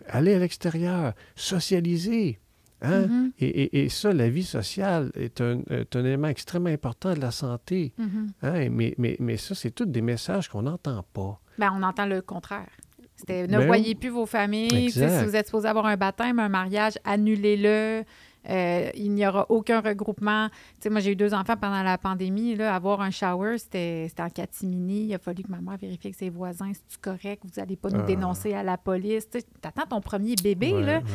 [0.09, 2.39] Allez à l'extérieur, socialisez.
[2.83, 3.07] Hein?
[3.07, 3.33] Mm-hmm.
[3.39, 5.63] et, et, ça, la vie sociale est un,
[5.95, 7.95] élément extrêmement important de la santé.
[7.99, 8.29] Mm-hmm.
[8.43, 8.69] hein?
[8.71, 11.41] mais, mais, mais, ça, c'est tous des messages qu'on n'entend pas.
[11.59, 12.69] Bien, on entend le contraire.
[13.17, 14.91] C'était ne ben voyez plus vos familles.
[14.91, 18.05] Si vous êtes supposé avoir un baptême, un mariage, annulez-le.
[18.49, 20.49] Euh, il n'y aura aucun regroupement.
[20.49, 22.55] Tu sais, moi, j'ai eu deux enfants pendant la pandémie.
[22.55, 25.07] Là, avoir un shower, c'était en catimini.
[25.07, 27.91] Il a fallu que ma mère vérifie que ses voisins, c'est correct, vous n'allez pas
[27.91, 28.07] nous ah.
[28.07, 29.29] dénoncer à la police.
[29.31, 30.73] Tu attends ton premier bébé.
[30.73, 31.01] là.
[31.01, 31.07] Tu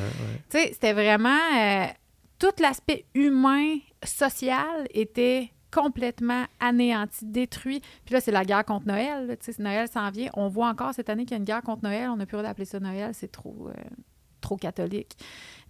[0.50, 1.40] sais, c'était vraiment...
[1.58, 1.86] Euh,
[2.40, 7.82] tout l'aspect humain, social était complètement anéanti, détruit.
[8.04, 9.38] Puis là, c'est la guerre contre Noël.
[9.40, 10.30] Tu sais, Noël s'en vient.
[10.34, 12.10] On voit encore cette année qu'il y a une guerre contre Noël.
[12.10, 13.12] On n'a plus le d'appeler ça Noël.
[13.14, 13.74] C'est trop, euh,
[14.42, 15.16] trop catholique.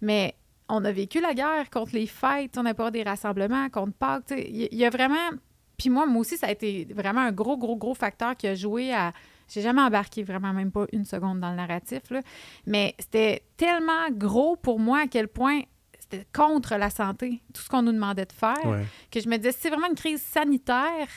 [0.00, 0.34] Mais
[0.72, 4.32] on a vécu la guerre contre les fêtes, on n'a pas des rassemblements, contre Pâques.
[4.36, 5.30] Il y, a vraiment.
[5.76, 8.54] Puis moi, moi aussi, ça a été vraiment un gros, gros, gros facteur qui a
[8.54, 9.12] joué à.
[9.48, 12.20] J'ai jamais embarqué vraiment même pas une seconde dans le narratif, là.
[12.64, 15.60] mais c'était tellement gros pour moi à quel point
[15.98, 19.52] c'était contre la santé, tout ce qu'on nous demandait de faire, que je me disais,
[19.52, 21.08] si c'est vraiment une crise sanitaire,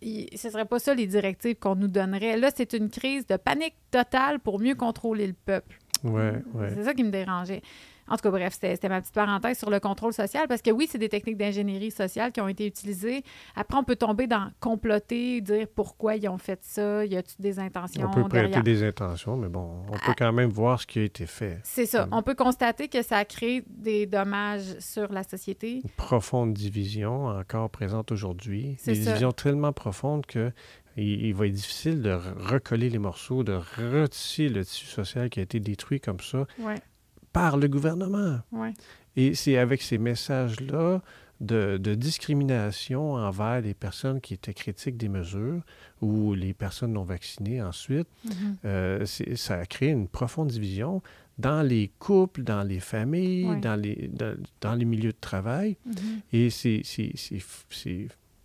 [0.00, 2.38] ce serait pas ça les directives qu'on nous donnerait.
[2.38, 5.78] Là, c'est une crise de panique totale pour mieux contrôler le peuple.
[6.02, 6.72] Ouais, ouais.
[6.74, 7.62] C'est ça qui me dérangeait.
[8.08, 10.88] En tout cas, bref, c'était ma petite parenthèse sur le contrôle social parce que oui,
[10.90, 13.22] c'est des techniques d'ingénierie sociale qui ont été utilisées.
[13.56, 17.58] Après, on peut tomber dans comploter, dire pourquoi ils ont fait ça, y a-t-il des
[17.58, 18.06] intentions?
[18.06, 20.14] On peut prêter des intentions, mais bon, on peut ah.
[20.18, 21.60] quand même voir ce qui a été fait.
[21.64, 22.08] C'est ça.
[22.12, 25.80] On peut constater que ça a créé des dommages sur la société.
[25.82, 28.76] Une profonde division encore présente aujourd'hui.
[28.84, 30.52] Des divisions tellement profondes que
[30.96, 35.42] il, va être difficile de recoller les morceaux, de retisser le tissu social qui a
[35.42, 36.74] été détruit comme ça ouais
[37.32, 38.40] par le gouvernement.
[39.16, 41.02] Et c'est avec ces messages-là
[41.40, 45.62] de, discrimination envers les personnes qui étaient critiques des mesures
[46.00, 48.32] ou les personnes non vaccinées ensuite, mm-hmm.
[48.64, 51.02] euh, ça a créé une profonde division
[51.38, 54.10] dans les couples, dans les familles, dans, les,
[54.60, 55.76] dans, les milieux de travail.
[55.88, 56.20] Mm-hmm.
[56.32, 56.82] Et c'est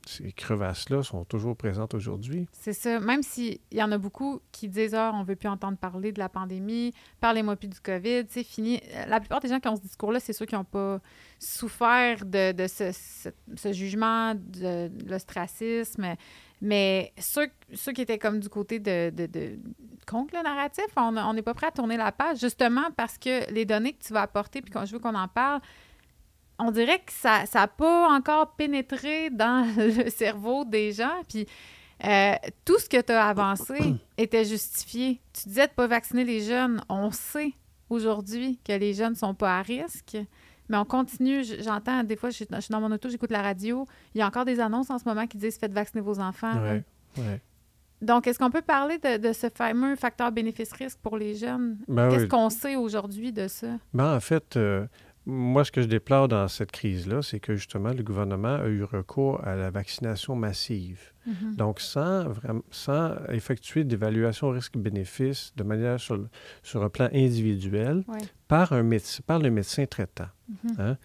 [0.08, 2.48] ces crevasses-là sont toujours présentes aujourd'hui.
[2.52, 3.00] C'est ça.
[3.00, 6.12] Même s'il y en a beaucoup qui disent Ah, on ne veut plus entendre parler
[6.12, 8.82] de la pandémie, parlez-moi plus du COVID, c'est fini.
[9.08, 11.00] La plupart des gens qui ont ce discours-là, c'est ceux qui n'ont pas
[11.39, 16.15] souffert de, de ce, jugement, de, l'ostracisme.
[16.62, 17.48] Mais ceux,
[17.93, 19.60] qui étaient comme du côté de, de,
[20.08, 23.65] contre le narratif, on n'est pas prêt à tourner la page, justement parce que les
[23.65, 25.62] données que tu vas apporter, puis quand je veux qu'on en parle,
[26.60, 31.24] on dirait que ça n'a pas encore pénétré dans le cerveau des gens.
[31.28, 31.48] Puis
[32.04, 35.20] Euh, tout ce que tu as avancé était justifié.
[35.34, 36.82] Tu disais de ne pas vacciner les jeunes.
[36.89, 37.54] On sait
[37.89, 40.17] aujourd'hui que les jeunes ne sont pas à risque.
[40.70, 41.43] Mais on continue.
[41.60, 43.88] J'entends, des fois, je suis dans mon auto, j'écoute la radio.
[44.13, 46.82] Il y a encore des annonces en ce moment qui disent Faites vacciner vos enfants.
[48.00, 51.80] Donc, est-ce qu'on peut parler de, ce fameux facteur bénéfice-risque pour les jeunes?
[51.88, 53.70] Ben Qu'est-ce qu'on sait aujourd'hui de ça?
[53.91, 54.86] Ben, en fait, euh,
[55.29, 58.83] moi, ce que je déplore dans cette crise-là, c'est que justement, le gouvernement a eu
[58.83, 61.11] recours à la vaccination massive.
[61.25, 61.55] Mhm.
[61.57, 62.27] Donc, sans,
[62.71, 66.25] sans effectuer d'évaluation risque-bénéfice de manière sur,
[66.63, 68.05] sur un plan individuel
[68.47, 70.29] par, un médecin, par le médecin traitant.
[70.47, 70.75] Mhm.
[70.79, 70.97] Hein.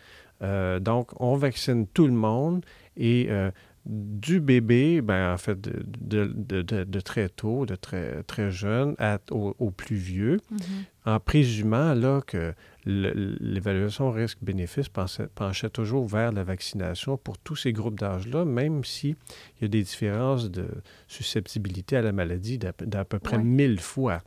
[0.42, 2.64] Euh, donc, on vaccine tout le monde
[2.96, 3.50] et euh,
[3.84, 8.94] du bébé, ben, en fait, de, très tôt, de très, très jeune
[9.30, 10.58] au, plus vieux, mhm.
[11.06, 17.98] en présumant là, que l'évaluation risque-bénéfice penchait toujours vers la vaccination pour tous ces groupes
[17.98, 19.16] d'âge-là, même s'il
[19.60, 20.68] y a des différences de
[21.08, 24.22] susceptibilité à la maladie d'à peu près mille fois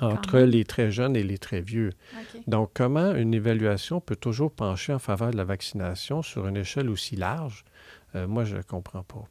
[0.00, 1.92] entre les très jeunes et les très vieux.
[2.46, 6.90] Donc, comment une évaluation peut toujours pencher en faveur de la vaccination sur une échelle
[6.90, 7.64] aussi large?
[8.14, 9.24] Euh, moi, je ne comprends pas.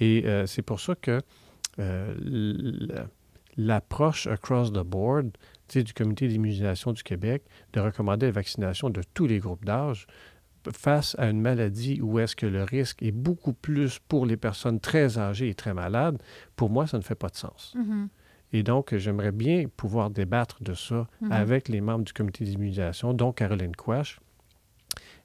[0.00, 1.20] Et euh, c'est pour ça que
[1.78, 2.14] euh,
[3.56, 5.30] l'approche across the board
[5.74, 10.06] du Comité d'immunisation du Québec de recommander la vaccination de tous les groupes d'âge
[10.72, 14.80] face à une maladie où est-ce que le risque est beaucoup plus pour les personnes
[14.80, 16.22] très âgées et très malades,
[16.56, 17.74] pour moi, ça ne fait pas de sens.
[17.76, 18.08] Mm-hmm.
[18.54, 21.32] Et donc, j'aimerais bien pouvoir débattre de ça Mm-hmm.
[21.32, 24.20] avec les membres du comité d'immunisation, dont Caroline Quash.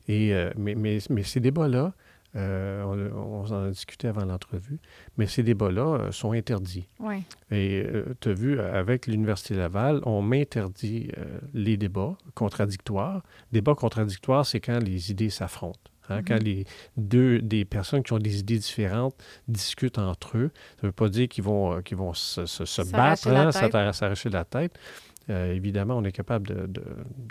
[0.07, 1.93] Et, mais, mais, mais, ces débats-là,
[2.35, 4.79] euh, on, en a discuté avant l'entrevue,
[5.17, 6.87] mais ces débats-là euh, sont interdits.
[6.99, 7.23] Oui.
[7.51, 11.11] Et euh, tu as vu, avec l'Université Laval, on m'interdit
[11.53, 13.23] les débats contradictoires.
[13.51, 15.79] Débat contradictoire, c'est quand les idées s'affrontent.
[16.09, 16.43] Hein, Quand Mhm.
[16.43, 16.65] les
[16.97, 19.15] deux des personnes qui ont des idées différentes
[19.47, 22.81] discutent entre eux, ça ne veut pas dire qu'ils vont, qu'ils vont se, se, se
[22.91, 23.51] battre, hein,
[23.93, 24.77] s'arracher la tête.
[25.29, 26.83] évidemment, on est capable de, de,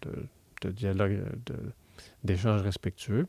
[0.05, 0.27] de,
[0.63, 1.73] de dialogue, de-
[2.25, 3.27] d'échanges respectueux.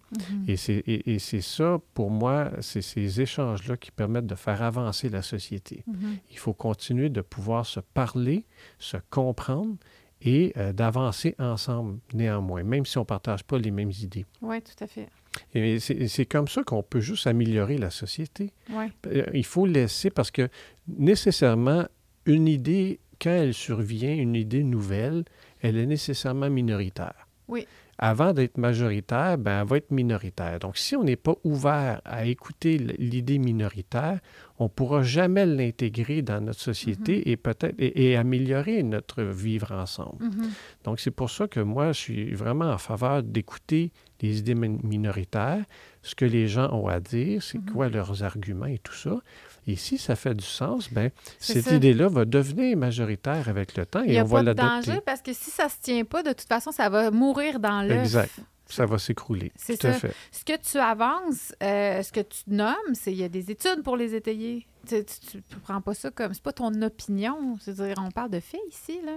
[0.48, 5.10] Et c'est, et, c'est ça, pour moi, c'est ces échanges-là qui permettent de faire avancer
[5.10, 5.84] la société.
[5.88, 6.18] Mhm.
[6.32, 8.46] Il faut continuer de pouvoir se parler,
[8.80, 9.76] se comprendre
[10.22, 14.26] et euh, d'avancer ensemble néanmoins, même si on ne partage pas les mêmes idées.
[14.42, 15.08] Oui, tout à fait.
[15.54, 18.52] Et c'est, comme ça qu'on peut juste améliorer la société.
[18.72, 18.86] Oui.
[19.08, 20.50] Euh, Il faut laisser, parce que
[20.88, 21.86] nécessairement,
[22.26, 25.24] une idée, quand elle survient, une idée nouvelle,
[25.62, 27.28] elle est nécessairement minoritaire.
[27.48, 27.68] Oui.
[28.02, 30.58] Avant d'être majoritaire, ben, elle va être minoritaire.
[30.60, 34.20] Donc, si on n'est pas ouvert à écouter l'idée minoritaire,
[34.58, 39.74] on ne pourra jamais l'intégrer dans notre société et peut-être et, et améliorer notre vivre
[39.74, 40.24] ensemble.
[40.24, 40.50] Mhm.
[40.86, 44.80] Donc, c'est pour ça que moi, je suis vraiment en faveur d'écouter les idées min-
[44.84, 45.64] minoritaires,
[46.02, 47.66] ce que les gens ont à dire, c'est Mhm.
[47.74, 49.18] quoi leurs arguments et tout ça.
[49.68, 54.02] Et si ça fait du sens, ben cette idée-là va devenir majoritaire avec le temps
[54.02, 54.88] Il n'y et a on va pas de l'adopter.
[54.92, 57.60] danger parce que si ça ne se tient pas, de toute façon, ça va mourir
[57.60, 58.00] dans l'œuf.
[58.04, 58.32] Exact.
[58.72, 59.52] Ça va s'écrouler.
[59.56, 60.00] C'est Tout à ça.
[60.00, 60.14] fait.
[60.32, 63.82] Ce que tu avances, euh, ce que tu nommes, c'est il y a des études
[63.84, 64.68] pour les étayer.
[64.88, 66.34] Tu ne prends pas ça comme...
[66.36, 67.58] C'est pas ton opinion.
[67.60, 69.14] C'est-à-dire, on parle de faits ici, là.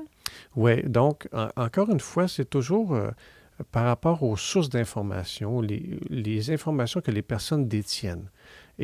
[0.57, 3.11] Oui, donc, en- encore une fois, c'est toujours euh,
[3.73, 8.31] par rapport aux sources d'information, les, les informations que les personnes détiennent.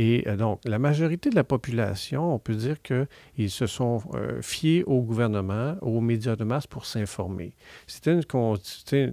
[0.01, 4.41] Et euh, donc, la majorité de la population, on peut dire qu'ils se sont euh,
[4.43, 7.53] fiés au gouvernement, aux médias de masse pour s'informer.
[7.89, 8.23] C'était une,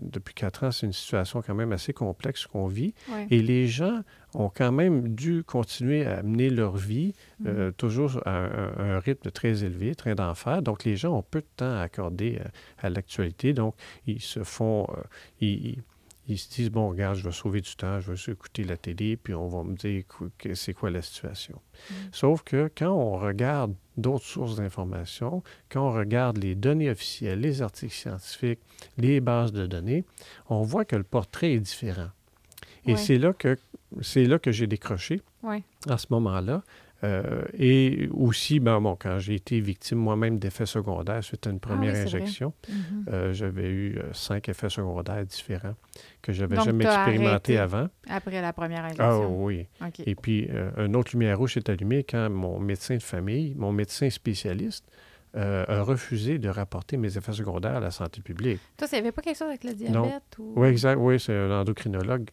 [0.04, 2.94] depuis quatre ans, c'est une situation quand même assez complexe qu'on vit.
[3.12, 3.26] Ouais.
[3.32, 4.02] Et les gens
[4.36, 7.48] ont quand même dû continuer à mener leur vie Mhm.
[7.48, 10.62] euh, toujours à un, un rythme très élevé, train d'enfer.
[10.62, 13.54] Donc, les gens ont peu de temps à accorder euh, à l'actualité.
[13.54, 13.74] Donc,
[14.06, 14.86] ils se font...
[14.92, 15.02] euh,
[15.42, 15.78] ils,
[16.28, 19.16] ils- se disent, bon, regarde, je vais sauver du temps, je vais écouter la télé,
[19.18, 21.62] puis on va me dire qu- que c'est quoi la situation.
[21.90, 21.96] Mhm.
[22.12, 27.62] Sauf que quand on regarde d'autres sources d'information, quand on regarde les données officielles, les
[27.62, 28.60] articles scientifiques,
[28.98, 30.04] les bases de données,
[30.50, 32.10] on voit que le portrait est différent.
[32.86, 32.98] Et Ouais.
[32.98, 33.58] c'est là que
[34.02, 35.64] c'est là que j'ai décroché Ouais.
[35.88, 36.64] à ce moment-là.
[37.04, 41.60] Euh, et aussi, ben, bon, quand j'ai été victime moi-même d'effets secondaires suite à une
[41.60, 42.16] première Ah oui, vrai.
[42.22, 43.06] injection, Mhm.
[43.10, 45.76] euh, j'avais eu euh, cinq effets secondaires différents
[46.22, 47.58] que j'avais Donc, jamais arrêté.
[47.58, 47.90] avant.
[48.10, 49.44] Après la première Ah injection.
[49.44, 49.68] oui.
[49.86, 50.00] OK.
[50.06, 53.72] Et puis, euh, une autre lumière rouge s'est allumée quand mon médecin de famille, mon
[53.74, 54.86] médecin spécialiste,
[55.38, 58.62] a refusé de rapporter mes effets secondaires à la santé publique.
[58.78, 60.24] Toi, ça n'y avait pas quelque chose avec le diabète?
[60.40, 60.54] Ou...
[60.56, 60.98] Oui, exact.
[60.98, 62.30] Oui, c'est un endocrinologue.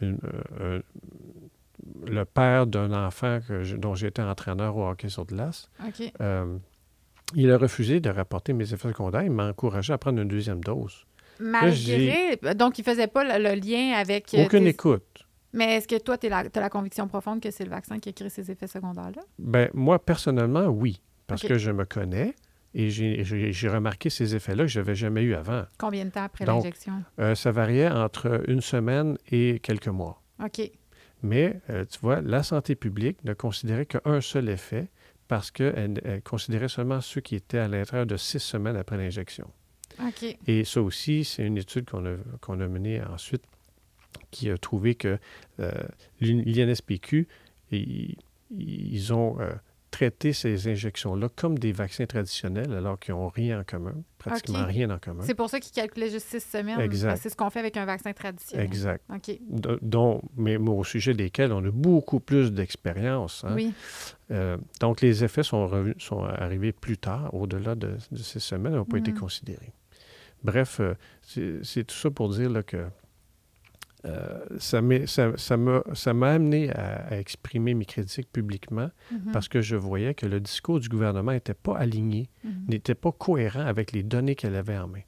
[0.00, 0.82] une- euh, un-
[2.06, 5.68] le père d'un enfant que je- dont j'étais entraîneur au hockey sur glace.
[6.20, 6.56] Euh,
[7.34, 9.22] il a refusé de rapporter mes effets secondaires.
[9.22, 11.04] Il m'a encouragé à prendre une deuxième dose.
[11.40, 12.36] Malgré...
[12.54, 14.32] Donc, il ne faisait pas le, le lien avec...
[14.34, 15.26] euh, Aucune tes- écoute.
[15.54, 18.12] Mais est-ce que toi, tu as la conviction profonde que c'est le vaccin qui a
[18.12, 19.22] créé ces effets secondaires-là?
[19.38, 21.00] Ben moi, personnellement, oui.
[21.26, 22.34] Parce que je me connais
[22.74, 25.64] et j'ai remarqué ces effets-là que je n'avais jamais eu avant.
[25.78, 27.02] Combien de temps après l'injection?
[27.18, 30.22] Euh, ça variait entre une semaine et quelques mois.
[30.42, 30.70] OK.
[31.22, 34.88] Mais, euh, tu vois, la santé publique ne considérait qu'un seul effet
[35.28, 39.50] parce qu'elle elle considérait seulement ceux qui étaient à l'intérieur de six semaines après l'injection.
[40.46, 43.44] Et ça aussi, c'est une étude qu'on a, qu'on a menée ensuite
[44.30, 45.18] qui a trouvé que
[45.60, 45.70] euh,
[46.20, 47.28] l'INSPQ,
[47.70, 48.16] ils,
[48.50, 49.38] ils ont
[49.92, 54.90] traiter ces injections-là comme des vaccins traditionnels alors qu'ils n'ont rien en commun, pratiquement rien
[54.90, 55.22] en commun.
[55.22, 56.80] C'est pour ça qu'ils calculaient juste six semaines.
[56.80, 57.20] Exact.
[57.22, 58.66] C'est ce qu'on fait avec un vaccin traditionnel.
[58.66, 59.04] Exact.
[59.14, 59.38] OK.
[59.82, 63.44] dont, mais, au sujet desquels on a beaucoup plus d'expérience.
[63.44, 63.52] Hein.
[63.54, 63.74] Oui.
[64.30, 68.86] Euh, donc, les effets sont, revenus, sont arrivés plus tard, au-delà de, six semaines, n'ont
[68.86, 69.18] pas été mm.
[69.18, 69.72] considérés.
[70.42, 70.94] Bref, euh,
[71.62, 72.86] c'est tout ça pour dire là, que
[74.04, 79.32] euh, ça m'a amené à, exprimer mes critiques publiquement mm-hmm.
[79.32, 82.68] parce que je voyais que le discours du gouvernement n'était pas aligné, mm-hmm.
[82.68, 85.02] n'était pas cohérent avec les données qu'elle avait en main.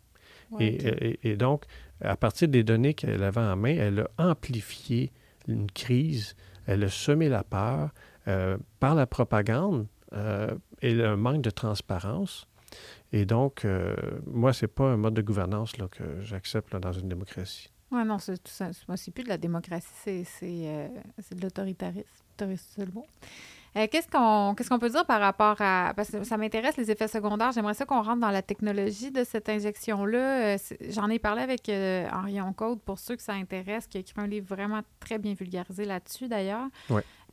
[0.61, 1.65] et, donc,
[2.01, 5.11] à partir des données qu'elle avait en main, elle a amplifié
[5.49, 7.91] une crise, elle a semé la peur
[8.29, 12.47] euh, par la propagande euh, et un manque de transparence.
[13.13, 13.67] Et donc,
[14.27, 17.74] moi, ce n'est pas un mode de gouvernance là, que j'accepte dans une démocratie.
[17.91, 20.89] Oui, non, c'est, c'est plus de la démocratie, c'est, c'est, euh,
[21.33, 22.09] de l'autoritarisme.
[22.37, 23.07] C'est le mot.
[23.77, 25.93] Euh, qu'est-ce, qu'on, qu'est-ce qu'on peut dire par rapport à.
[25.95, 27.53] Parce que ça m'intéresse, les effets secondaires.
[27.53, 30.55] J'aimerais ça qu'on rentre dans la technologie de cette injection-là.
[30.55, 30.59] Euh,
[30.91, 34.27] j'en ai parlé avec Henri Oncode, pour ceux que ça intéresse, qui a écrit un
[34.27, 36.67] livre vraiment très bien vulgarisé là-dessus, d'ailleurs.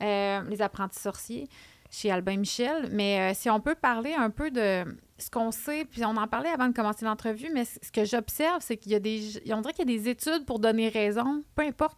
[0.00, 1.48] les apprentis sorciers
[1.92, 2.88] chez Albin Michel.
[2.90, 4.84] Mais si on peut parler un peu de
[5.18, 8.58] ce qu'on sait, puis on en parlait avant de commencer l'entrevue, mais ce que j'observe,
[8.60, 9.40] c'est qu'il y a des.
[9.52, 11.96] On dirait qu'il y a des études pour donner raison, peu importe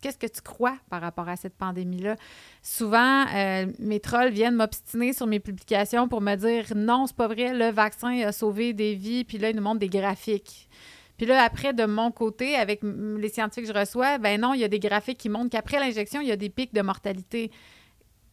[0.00, 2.16] qu'est-ce que tu crois par rapport à cette pandémie-là.
[2.62, 7.26] Souvent, euh, mes trolls viennent m'obstiner sur mes publications pour me dire non, c'est pas
[7.26, 10.68] vrai, le vaccin a sauvé des vies, puis là, ils nous montrent des graphiques.
[11.16, 14.60] Puis là, après, de mon côté, avec les scientifiques que je reçois, ben non, il
[14.60, 17.50] y a des graphiques qui montrent qu'après l'injection, il y a des pics de mortalité.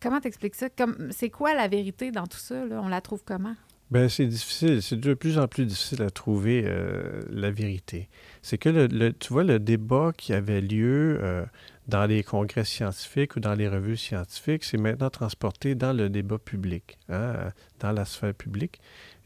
[0.01, 0.67] Comment t'expliques ça?
[1.11, 2.55] C'est quoi la vérité dans tout ça?
[2.71, 3.55] On la trouve comment?
[3.91, 4.81] Bien, c'est difficile.
[4.81, 8.07] C'est de plus en plus difficile à trouver euh, la vérité.
[8.41, 11.45] C'est que, le, tu vois, le débat qui avait lieu euh,
[11.89, 16.39] dans les congrès scientifiques ou dans les revues scientifiques, c'est maintenant transporté dans le débat
[16.39, 18.79] public, hein, dans la sphère publique,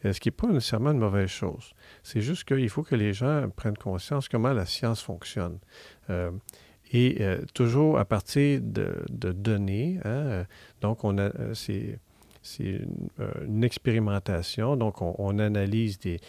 [0.04, 1.74] euh, ce qui n'est pas nécessairement une mauvaise chose.
[2.02, 5.60] C'est juste qu'il faut que les gens prennent conscience comment la science fonctionne.
[6.96, 7.18] Et
[7.54, 10.46] toujours à partir de, de données, hein,
[10.82, 12.00] donc on a, c'est
[12.46, 12.80] c'est
[13.20, 14.78] euh, une, expérimentation.
[14.78, 16.20] Donc, on, analyse des,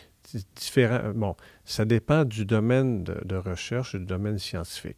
[0.56, 1.12] différents...
[1.14, 4.96] Bon, ça dépend du domaine de, recherche, du domaine scientifique.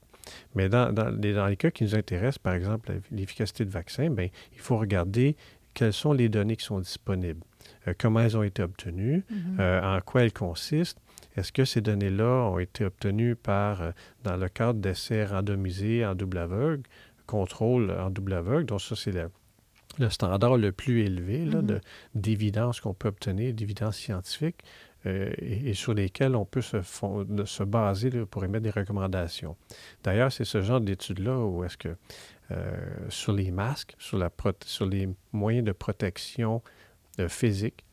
[0.55, 4.79] Mais dans, les, cas qui nous intéressent, par exemple, l'efficacité de vaccin, bien, il faut
[4.79, 5.37] regarder
[5.75, 7.43] quelles sont les données qui sont disponibles,
[7.87, 9.61] euh, comment elles ont été obtenues, mm-hmm.
[9.61, 11.01] euh, en quoi elles consistent.
[11.39, 13.93] Est-ce que ces données-là ont été obtenues par,
[14.25, 16.83] dans le cadre d'essais randomisés en double aveugle,
[17.27, 19.13] contrôle en double aveugle, donc ça c'est
[19.99, 21.81] le standard le plus élevé mm-hmm.
[22.15, 24.65] d'évidence qu'on peut obtenir, d'évidence scientifique,
[25.07, 29.57] euh, et, sur lesquelles on peut se, se baser pour émettre des recommandations.
[30.03, 31.97] D'ailleurs, c'est ce genre d'études-là où est-ce que
[32.51, 32.77] euh,
[33.09, 34.31] sur les masques, sur, la
[34.65, 36.63] sur les moyens de protection
[37.21, 37.85] euh, physique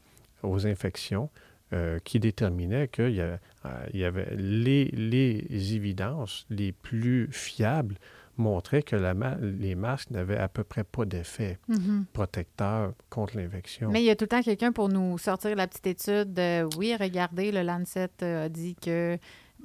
[0.41, 1.29] aux infections,
[2.03, 7.95] qui déterminaient qu'il y, y, avait les, les évidences les plus fiables
[8.37, 12.05] montrait que la les masques n'avaient à peu près pas d'effet mhm.
[12.13, 13.89] protecteur contre l'infection.
[13.91, 16.63] Mais il y a tout le temps quelqu'un pour nous sortir la petite étude de
[16.77, 19.17] oui, regardez, le Lancet a dit que.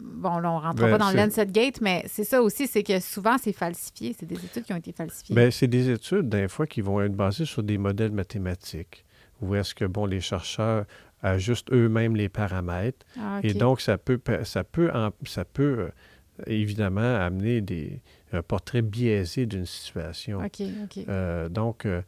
[0.03, 2.67] Bon, là, on ne rentre ben, pas dans le Lancet Gate, mais c'est ça aussi,
[2.67, 4.17] c'est que souvent, c'est falsifié.
[4.19, 5.35] C'est des études qui ont été falsifiées.
[5.35, 9.05] Bien, c'est des études, des fois, qui vont être basées sur des modèles mathématiques.
[9.43, 10.87] Où est-ce que, bon, les chercheurs
[11.23, 13.05] ajustent eux-mêmes les paramètres.
[13.19, 14.91] Ah, Et donc, ça peut, ça peut,
[15.27, 15.89] ça peut euh,
[16.47, 18.03] évidemment amener des,
[18.33, 20.39] un portrait biaisé d'une situation.
[20.39, 21.05] OK, OK.
[21.09, 22.03] Euh, donc, euh,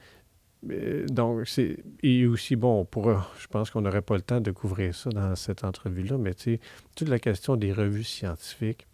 [1.08, 1.76] donc c'est.
[2.02, 5.34] Et aussi, bon, pour, je pense qu'on n'aurait pas le temps de couvrir ça dans
[5.36, 6.60] cette entrevue-là, mais tu sais,
[6.94, 8.86] toute la question des revues scientifiques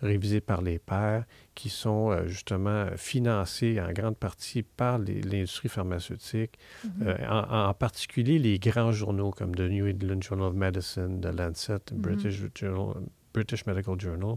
[0.00, 6.58] révisées par les pairs, qui sont euh, justement financées en grande partie par l'industrie pharmaceutique,
[6.86, 7.68] mm-hmm.
[7.70, 11.94] en, particulier les grands journaux comme The New England Journal of Medicine, The Lancet, mm-hmm.
[11.96, 14.36] British Journal, British Medical Journal.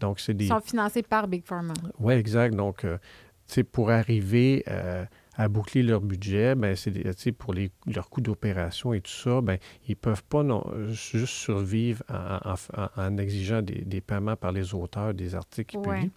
[0.00, 0.46] Donc, c'est des...
[0.46, 1.74] Ils sont financés par Big Pharma.
[1.98, 2.54] Oui, exact.
[2.54, 2.96] Donc, euh,
[3.50, 5.04] sais, pour arriver euh,
[5.40, 9.56] à boucler leur budget, ben, c'est pour les, leurs coûts d'opération et tout ça, ben,
[9.88, 12.56] ils ne peuvent pas non, juste survivre en,
[12.98, 16.10] en, exigeant des, des, paiements par les auteurs des articles qu'ils publient.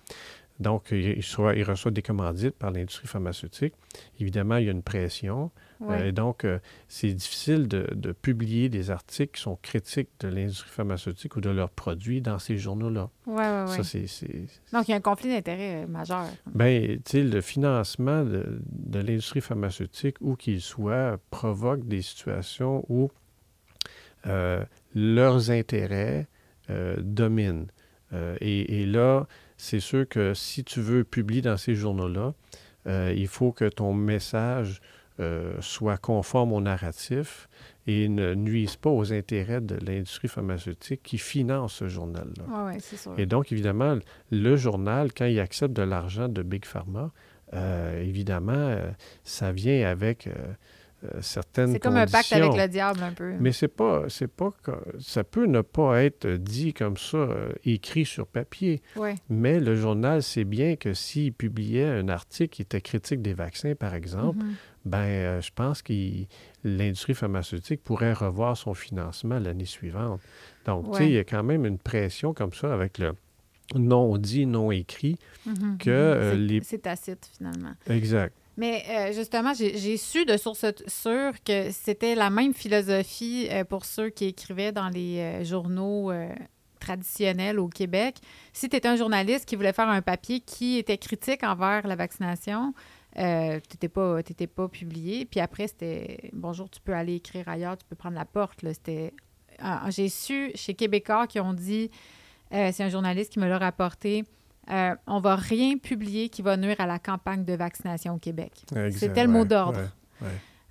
[0.63, 1.21] Donc, il,
[1.63, 3.73] reçoit des commandites par l'industrie pharmaceutique.
[4.19, 5.51] Évidemment, il y a une pression.
[5.81, 10.29] Euh, et donc, euh, c'est difficile de, de, publier des articles qui sont critiques de
[10.29, 13.09] l'industrie pharmaceutique ou de leurs produits dans ces journaux-là.
[13.27, 14.47] Oui, oui, oui.
[14.71, 16.23] Donc, il y a un conflit d'intérêts majeur.
[16.55, 22.85] Bien, tu sais, le financement de, de l'industrie pharmaceutique, où qu'il soit, provoque des situations
[22.87, 23.11] où
[24.95, 26.27] leurs intérêts
[26.99, 27.67] dominent.
[28.39, 29.27] et, et, là,
[29.63, 32.33] c'est sûr que si tu veux publier dans ces journaux-là,
[32.85, 34.81] euh, il faut que ton message
[35.21, 37.47] euh, soit conforme au narratif
[37.87, 42.73] et ne nuise pas aux intérêts de l'industrie pharmaceutique qui finance ce journal-là.
[42.79, 43.17] C'est sûr.
[43.17, 43.97] Et donc, évidemment,
[44.31, 47.13] le journal, quand il accepte de l'argent de Big Pharma,
[47.53, 48.77] euh, évidemment,
[49.23, 50.27] ça vient avec
[51.03, 53.33] euh, c'est comme un pacte avec le diable un peu.
[53.39, 54.53] Mais c'est pas, c'est pas,
[54.99, 58.81] ça peut ne pas être dit comme ça, euh, écrit sur papier.
[59.29, 63.75] Mais le journal sait bien que s'il publiait un article qui était critique des vaccins,
[63.75, 64.53] par exemple, mm-hmm.
[64.85, 65.93] ben, euh, je pense que
[66.63, 70.21] l'industrie pharmaceutique pourrait revoir son financement l'année suivante.
[70.65, 73.13] Donc, tu sais, il y a quand même une pression comme ça avec le
[73.75, 75.77] non dit, non écrit, mm-hmm.
[75.77, 76.35] que mm-hmm.
[76.35, 76.61] les...
[76.63, 77.73] C'est tacite, finalement.
[77.87, 78.35] Exact.
[78.55, 83.85] Mais euh, justement, j'ai su de sources sûres que c'était la même philosophie euh, pour
[83.85, 86.11] ceux qui écrivaient dans les euh, journaux
[86.79, 88.17] traditionnels au Québec.
[88.51, 91.95] Si tu étais un journaliste qui voulait faire un papier qui était critique envers la
[91.95, 92.73] vaccination,
[93.15, 94.21] tu n'étais pas,
[94.55, 95.25] pas publié.
[95.25, 98.59] Puis après, c'était bonjour, tu peux aller écrire ailleurs, tu peux prendre la porte.
[99.89, 101.89] J'ai su chez Québécois qui ont dit,
[102.51, 104.25] c'est un journaliste qui me l'a rapporté
[104.71, 108.17] euh, on ne va rien publier qui va nuire à la campagne de vaccination au
[108.17, 108.51] Québec.
[108.91, 109.79] C'était le mot d'ordre.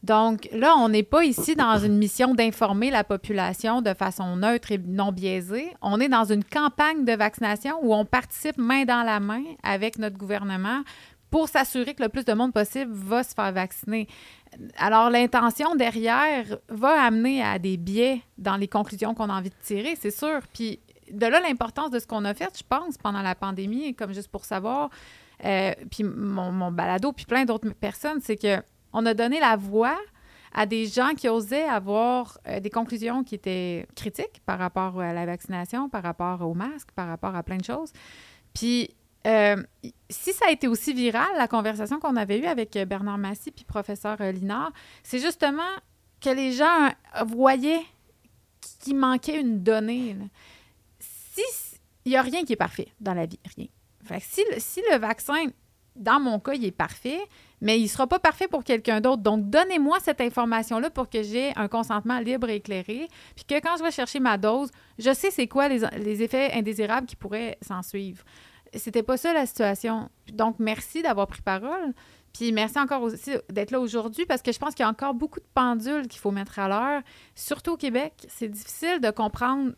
[0.03, 4.72] Donc là, on n'est pas ici dans une mission d'informer la population de façon neutre
[4.72, 5.72] et non biaisée.
[5.80, 9.99] On est dans une campagne de vaccination où on participe main dans la main avec
[9.99, 10.82] notre gouvernement
[11.30, 14.09] pour s'assurer que le plus de monde possible va se faire vacciner.
[14.76, 19.55] Alors, l'intention derrière va amener à des biais dans les conclusions qu'on a envie de
[19.62, 20.40] tirer, c'est sûr.
[20.53, 20.80] Puis
[21.13, 24.29] de là l'importance de ce qu'on a fait, je pense, pendant la pandémie, comme juste
[24.29, 24.91] pour savoir,
[25.45, 29.99] euh, puis mon, balado, puis plein d'autres personnes, c'est que on a donné la voix
[30.55, 35.13] à des gens qui osaient avoir euh, des conclusions qui étaient critiques par rapport à
[35.13, 37.93] la vaccination, par rapport au masque, par rapport à plein de choses.
[38.55, 38.91] Puis,
[39.27, 39.57] euh,
[40.11, 43.65] si ça a été aussi viral, la conversation qu'on avait eue avec Bernard Massy puis
[43.65, 45.63] professeur Linard, c'est justement
[46.21, 46.91] que les gens
[47.27, 47.85] voyaient
[48.81, 50.17] qu'il manquait une donnée
[52.05, 53.66] il n'y a rien qui est parfait dans la vie, rien.
[54.20, 55.46] si, si le vaccin,
[55.96, 57.20] dans mon cas, il est parfait,
[57.61, 59.22] mais il ne sera pas parfait pour quelqu'un d'autre.
[59.22, 63.76] Donc, donnez-moi cette information-là pour que j'ai un consentement libre et éclairé, puis que quand
[63.78, 67.59] je vais chercher ma dose, je sais c'est quoi les, les, effets indésirables qui pourraient
[67.61, 68.24] s'en suivre.
[68.74, 70.09] C'était pas ça la situation.
[70.32, 71.92] Donc, merci d'avoir pris parole.
[72.32, 75.14] Puis merci encore aussi d'être là aujourd'hui parce que je pense qu'il y a encore
[75.14, 77.03] beaucoup de pendules qu'il faut mettre à l'heure,
[77.34, 78.14] surtout au Québec.
[78.28, 79.72] C'est difficile de comprendre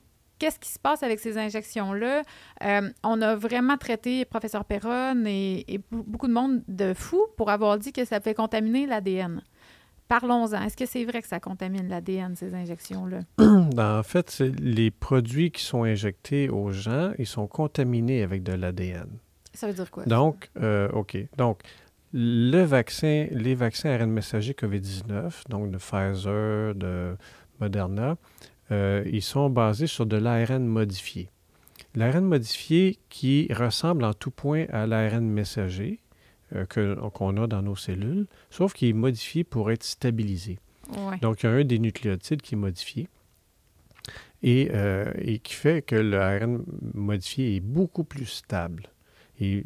[0.45, 2.23] qu'est-ce qui se passe avec ces injections-là?
[2.65, 7.79] Euh, on a vraiment traité professeur Perron et, beaucoup de monde de fou pour avoir
[7.79, 9.41] dit que ça fait contaminer l'ADN.
[10.07, 10.63] Parlons-en.
[10.63, 13.21] Est-ce que c'est vrai que ça contamine l'ADN, ces injections-là?
[13.75, 18.53] Ben, en fait, les produits qui sont injectés aux gens, ils sont contaminés avec de
[18.53, 19.09] l'ADN.
[19.55, 20.05] Ça veut dire quoi?
[20.05, 21.17] Donc, euh, OK.
[21.39, 21.63] Donc,
[22.13, 27.17] le vaccin, les vaccins ARN messager COVID-19, donc de Pfizer, de
[27.61, 28.17] Moderna,
[28.75, 31.31] euh, ils sont basés sur de l'ARN modifié.
[31.95, 36.01] L'ARN modifié qui ressemble en tout point à l'ARN messager
[36.55, 40.59] euh, qu'on a dans nos cellules, sauf qu'il est modifié pour être stabilisé.
[41.23, 43.09] Donc, il y a un des nucléotides qui est modifié
[44.43, 46.63] et, euh, et qui fait que l'ARN
[46.93, 48.91] modifié est beaucoup plus stable
[49.41, 49.65] et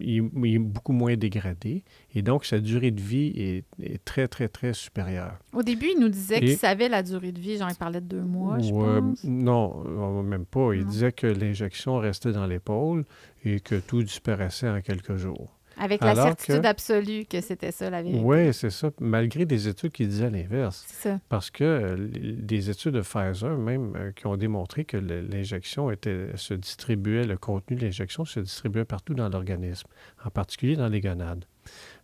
[0.00, 1.84] il, est beaucoup moins dégradé
[2.14, 3.32] et donc sa durée de vie
[3.80, 5.38] est, très, très, très supérieure.
[5.52, 8.22] Au début, il nous disait qu'il savait la durée de vie, j'en parlais de deux
[8.22, 9.24] mois, je pense.
[9.24, 10.74] Non, même pas.
[10.74, 13.04] Il disait que l'injection restait dans l'épaule
[13.44, 15.58] et que tout disparaissait en quelques jours.
[15.78, 18.22] Avec la certitude absolue que c'était ça la vérité.
[18.22, 20.86] Oui, c'est ça, malgré des études qui disaient l'inverse.
[21.28, 26.28] Parce que euh, des études de Pfizer, même, euh, qui ont démontré que l'injection était,
[26.36, 29.88] se distribuait, le contenu de l'injection se distribuait partout dans l'organisme,
[30.24, 31.44] en particulier dans les gonades.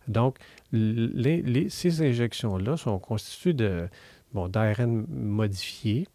[0.07, 0.37] Donc,
[0.71, 3.87] ces injections-là sont constituées de
[4.33, 6.07] bon, d'ARN modifié.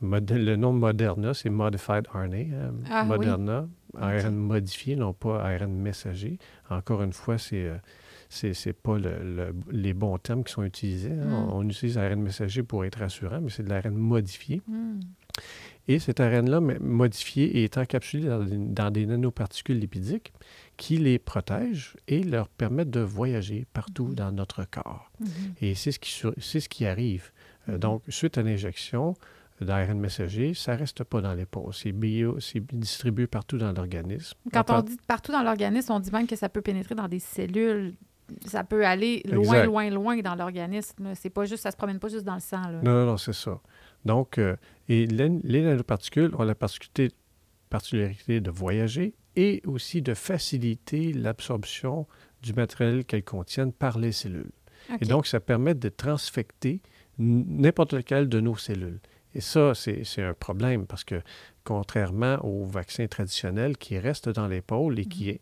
[0.00, 3.68] le nom Moderna, c'est Modified RNA, hein, ah, Moderna.
[3.98, 6.38] ARN modifié, non pas ARN messager.
[6.70, 7.76] Encore une fois, c'est euh,
[8.28, 11.12] c'est pas le, les bons termes qui sont utilisés.
[11.12, 11.46] Hein.
[11.46, 11.52] Hmm.
[11.52, 14.62] On, utilise ARN messager pour être rassurant, mais c'est de l'ARN modifié.
[14.66, 15.00] Hmm.
[15.88, 20.32] Et cet ARN-là, modifié est encapsulé dans, des nanoparticules lipidiques
[20.76, 24.14] qui les protègent et leur permettent de voyager partout mhm.
[24.14, 25.10] dans notre corps.
[25.60, 27.32] Et c'est ce, qui, ce qui arrive.
[27.68, 29.14] Euh, donc, suite à l'injection,
[29.62, 31.36] d'ARN messager, ça ne reste pas dans.
[31.72, 34.36] C'est bio, c'est distribué partout dans l'organisme.
[34.52, 37.18] Quand on, dit partout dans l'organisme, on dit même que ça peut pénétrer dans des
[37.18, 37.94] cellules.
[38.46, 41.12] Ça peut aller loin, loin, loin dans l'organisme.
[41.14, 42.62] C'est pas juste, ça se promène pas juste dans le sang.
[42.82, 43.60] Non, non, non, c'est ça.
[44.04, 44.56] Donc, euh,
[44.88, 47.10] et les, nanoparticules ont la particularité,
[48.40, 52.06] de voyager et aussi de faciliter l'absorption
[52.42, 54.52] du matériel qu'elles contiennent par les cellules.
[55.00, 56.82] Et donc, ça permet de transfecter
[57.18, 59.00] n'importe lequel de nos cellules.
[59.34, 61.20] Et ça, c'est un problème parce que
[61.64, 65.40] contrairement aux vaccins traditionnels qui restent dans l'épaule et qui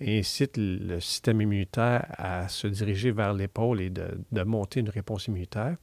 [0.00, 0.08] mhm.
[0.18, 5.76] incitent le système immunitaire à se diriger vers l'épaule et de, monter une réponse immunitaire,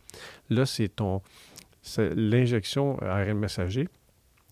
[0.49, 1.21] là, c'est ton
[1.97, 3.87] l'injection ARN messager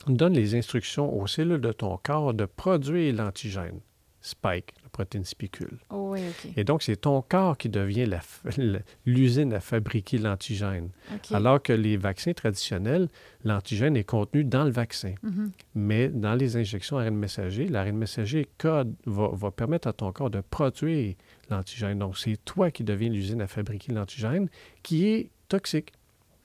[0.08, 3.82] donne les instructions aux cellules de ton corps de produire l'antigène
[4.28, 5.78] spike protéine spicule.
[5.92, 6.16] Oh
[6.56, 8.10] Et donc, c'est ton corps qui devient
[9.06, 10.90] l'usine à fabriquer l'antigène.
[11.32, 13.08] Alors que les vaccins traditionnels,
[13.44, 15.14] l'antigène est contenu dans le vaccin.
[15.24, 15.50] Mm-hmm.
[15.76, 20.32] Mais dans les injections ARN messager, l'ARN messager code va, va, permettre à ton corps
[20.32, 21.16] de produire
[21.50, 22.00] l'antigène.
[22.00, 24.50] Donc, c'est toi qui deviens l'usine à fabriquer l'antigène
[24.82, 25.94] qui est toxique.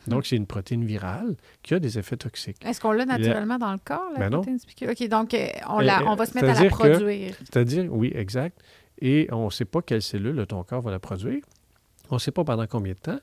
[0.07, 2.65] Donc, c'est une protéine virale qui a des effets toxiques.
[2.65, 4.91] Est-ce qu'on l'a naturellement dans le corps, la ben protéine spicule?
[4.91, 7.35] OK, donc euh, on, la, on va se mettre à la produire.
[7.39, 8.61] C'est-à-dire, oui, exact.
[9.01, 11.43] Et on ne sait pas quelle cellule ton corps va la produire.
[12.11, 13.21] On ne sait pas pendant combien de temps.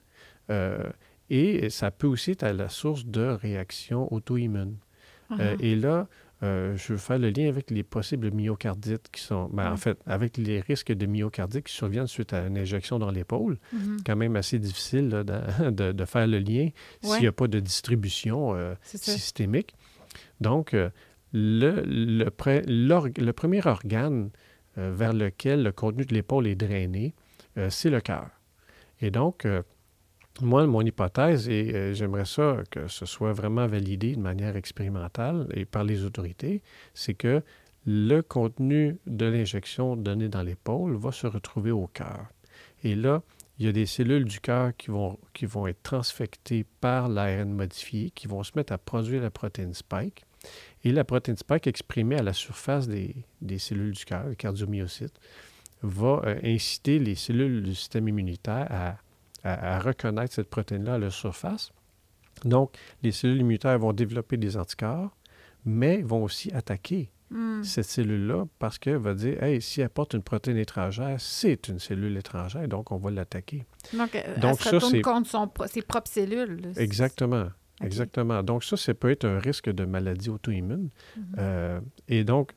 [0.49, 0.89] Euh,
[1.30, 4.77] et ça peut aussi être à la source de réactions auto-immunes.
[5.32, 5.63] Euh, uh-huh.
[5.63, 6.07] et là,
[6.41, 9.99] euh, je veux faire le lien avec les possibles myocardites qui sont, ben, en fait,
[10.05, 13.57] avec les risques de myocardite qui surviennent suite à une injection dans l'épaule.
[13.75, 13.97] Mm-hmm.
[14.05, 15.09] Quand même assez difficile
[15.71, 16.69] de, faire le lien
[17.01, 19.75] s'il n'y a pas de distribution euh, systémique.
[20.39, 20.89] Donc, euh,
[21.33, 24.29] le, le, le, premier organe
[24.75, 27.13] vers lequel le contenu de l'épaule est drainé,
[27.69, 28.29] c'est le cœur.
[29.01, 29.45] Et donc,
[30.41, 35.47] moi, mon hypothèse, et euh, j'aimerais ça que ce soit vraiment validé de manière expérimentale
[35.53, 36.61] et par les autorités,
[36.93, 37.41] c'est que
[37.85, 42.27] le contenu de l'injection donnée dans l'épaule va se retrouver au cœur.
[42.83, 43.23] Et là,
[43.57, 47.51] il y a des cellules du cœur qui vont, qui vont être transfectées par l'ARN
[47.51, 50.23] modifié, qui vont se mettre à produire la protéine spike.
[50.85, 53.25] Et la protéine spike exprimée à la surface des,
[53.57, 55.19] cellules du cœur, le cardiomyocyte,
[55.81, 58.97] va euh, inciter les cellules du système immunitaire à
[59.43, 61.71] à, reconnaître cette protéine-là à la surface.
[62.45, 62.71] Donc,
[63.03, 65.15] les cellules immunitaires vont développer des anticorps,
[65.65, 67.63] mais vont aussi attaquer hmm.
[67.63, 71.79] cette cellule-là parce qu'elle va dire, hey, si elle porte une protéine étrangère, c'est une
[71.79, 73.65] cellule étrangère, donc on va l'attaquer.
[73.93, 76.71] Donc, donc elle se contre ses propres cellules.
[76.77, 77.49] Exactement.
[77.81, 78.43] Exactement.
[78.43, 80.89] Donc, ça, ça peut être un risque de maladie auto-immune.
[81.15, 81.23] Mhm.
[81.37, 82.51] Euh, et donc,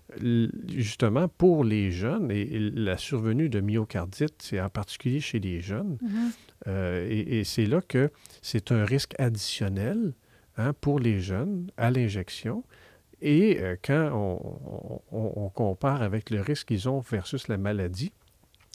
[0.68, 5.98] justement, pour les jeunes, et, la survenue de myocardite, c'est en particulier chez les jeunes,
[6.02, 6.32] mhm.
[6.68, 8.10] Euh, et, c'est là que
[8.40, 10.14] c'est un risque additionnel
[10.56, 12.64] hein, pour les jeunes à l'injection.
[13.20, 14.10] Et euh, quand
[15.12, 18.12] on, compare avec le risque qu'ils ont versus la maladie,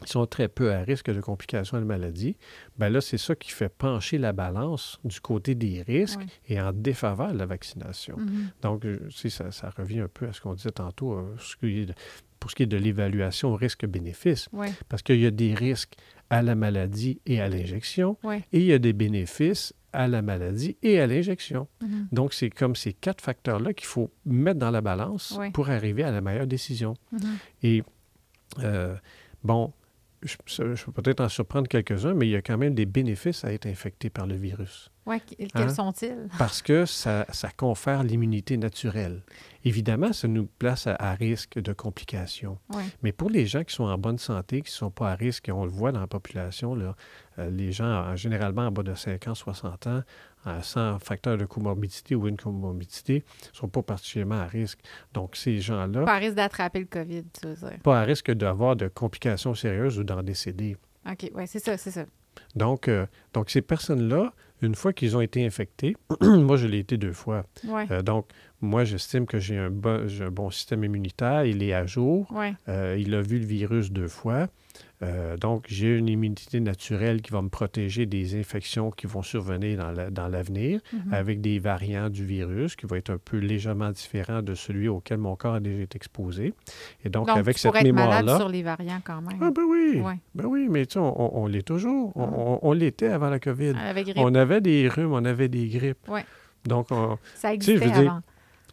[0.06, 2.38] qui sont très peu à risque de complications de maladie,
[2.78, 6.72] bien là, c'est ça qui fait pencher la balance du côté des risques et en
[6.72, 8.16] défaveur de la vaccination.
[8.18, 8.62] Mm-hmm.
[8.62, 11.36] Donc, ça, ça, revient un peu à ce qu'on disait tantôt euh,
[12.40, 14.50] pour ce qui est de l'évaluation risque-bénéfice.
[14.88, 15.96] Parce qu'il y a des risques
[16.30, 20.78] à la maladie et à l'injection, et il y a des bénéfices à la maladie
[20.84, 21.68] et à l'injection.
[21.82, 22.08] Mm-hmm.
[22.12, 26.12] Donc, c'est comme ces quatre facteurs-là qu'il faut mettre dans la balance pour arriver à
[26.12, 26.96] la meilleure décision.
[27.14, 27.28] Mm-hmm.
[27.64, 27.84] Et,
[28.60, 28.96] euh,
[29.44, 29.74] bon,
[30.24, 30.36] je,
[30.86, 33.68] peux peut-être en surprendre quelques-uns, mais il y a quand même des bénéfices à être
[33.68, 34.92] infecté par le virus.
[35.06, 35.70] Oui, quels hein?
[35.70, 36.28] sont-ils?
[36.38, 39.22] Parce que ça, ça confère l'immunité naturelle.
[39.64, 42.58] Évidemment, ça nous place à, risque de complications.
[43.04, 45.50] Mais pour les gens qui sont en bonne santé, qui ne sont pas à risque,
[45.50, 46.96] et on le voit dans la population, là,
[47.40, 50.02] euh, les gens généralement en bas de 50, 60 ans,
[50.62, 54.80] sans facteur de comorbidité ou une comorbidité, ne sont pas particulièrement à risque.
[55.14, 56.04] Donc, ces gens-là...
[56.04, 57.80] Pas à risque d'attraper le COVID, tu veux dire.
[57.84, 60.78] Pas à risque d'avoir de complications sérieuses ou d'en décéder.
[61.10, 62.06] OK, oui, c'est ça, c'est ça.
[62.56, 66.98] Donc, euh, donc ces personnes-là, une fois qu'ils ont été infectés, moi, je l'ai été
[66.98, 67.46] deux fois.
[67.92, 68.28] Euh, donc,
[68.62, 71.46] moi, j'estime que j'ai un, bon, un bon système immunitaire.
[71.46, 72.28] Il est à jour.
[72.68, 74.48] Euh, il a vu le virus deux fois.
[75.04, 79.94] Euh, donc, j'ai une immunité naturelle qui va me protéger des infections qui vont survenir
[80.12, 81.14] dans l'avenir mhm.
[81.14, 85.20] avec des variants du virus qui vont être un peu légèrement différents de celui auquel
[85.20, 86.54] mon corps a déjà été exposé.
[87.06, 88.38] Et donc, avec cette mémoire-là.
[88.38, 89.38] sur les variants quand même.
[89.42, 90.02] Ah, ben oui.
[90.34, 92.12] Ben oui, mais tu on, on l'est toujours.
[92.16, 92.58] Ah.
[92.62, 93.74] On, l'était avant la COVID.
[94.16, 96.08] On avait des rhumes, on avait des grippes.
[96.08, 96.22] Oui.
[96.66, 96.88] Donc,
[97.36, 98.22] ça existait avant.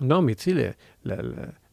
[0.00, 1.14] Non, mais tu sais, le,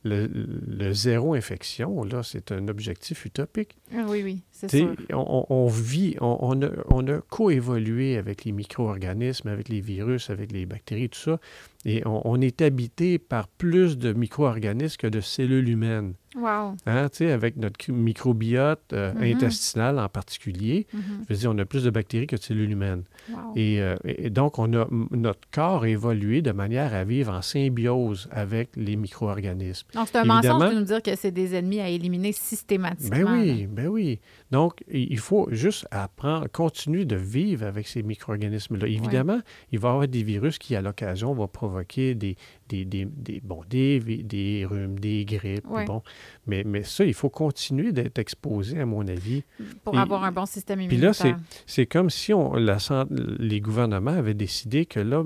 [0.03, 3.77] le, le, zéro infection, là, c'est un objectif utopique.
[3.93, 4.95] Ah oui, oui, c'est sûr.
[5.13, 10.29] On, on, vit, on, on, a, on a coévolué avec les micro-organismes, avec les virus,
[10.29, 11.39] avec les bactéries, tout ça,
[11.85, 16.13] et on, est habité par plus de micro-organismes que de cellules humaines.
[16.35, 16.75] Wow.
[16.85, 19.35] Hein, avec notre microbiote euh, mm-hmm.
[19.35, 20.99] intestinal en particulier, mm-hmm.
[21.27, 23.03] je veux dire, on a plus de bactéries que de cellules humaines.
[23.29, 23.53] Wow.
[23.57, 28.29] Euh, et, donc, on a, notre corps a évolué de manière à vivre en symbiose
[28.31, 29.87] avec les micro-organismes.
[29.93, 33.31] Donc, c'est un mensonge de nous dire que c'est des ennemis à éliminer systématiquement.
[33.31, 34.19] Ben oui, ben oui.
[34.51, 38.87] Donc, il faut juste apprendre, continuer de vivre avec ces micro-organismes-là.
[38.87, 39.39] Évidemment,
[39.71, 42.35] il va y avoir des virus qui, à l'occasion, vont provoquer des,
[42.67, 45.65] des, des, des bon, des, des, rhumes, des grippes.
[45.65, 46.03] Bon.
[46.47, 49.43] Mais, mais ça, il faut continuer d'être exposé, à mon avis.
[49.83, 51.11] Pour avoir un bon système immunitaire.
[51.13, 52.77] Puis là, c'est comme si on, la,
[53.09, 55.23] les gouvernements avaient décidé que là,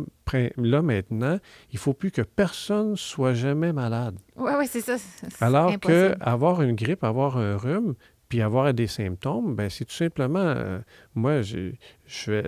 [0.57, 1.39] là, maintenant,
[1.71, 4.17] il ne faut plus que personne soit jamais malade.
[4.35, 4.95] Oui, oui, c'est ça.
[5.39, 7.95] Alors qu'avoir une grippe, avoir un rhume,
[8.29, 10.79] puis avoir des symptômes, ben c'est tout simplement, euh,
[11.13, 11.71] moi, je,
[12.07, 12.41] je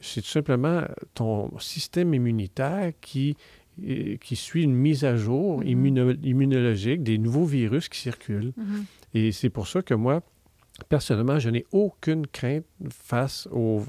[0.00, 0.82] c'est tout simplement
[1.14, 3.36] ton système immunitaire qui,
[3.82, 6.18] euh, qui suit une mise à jour mm-hmm.
[6.22, 8.52] immunologique des nouveaux virus qui circulent.
[8.58, 8.84] Mm-hmm.
[9.14, 10.22] Et c'est pour ça que moi,
[10.88, 13.80] Personnellement, je n'ai aucune crainte face au,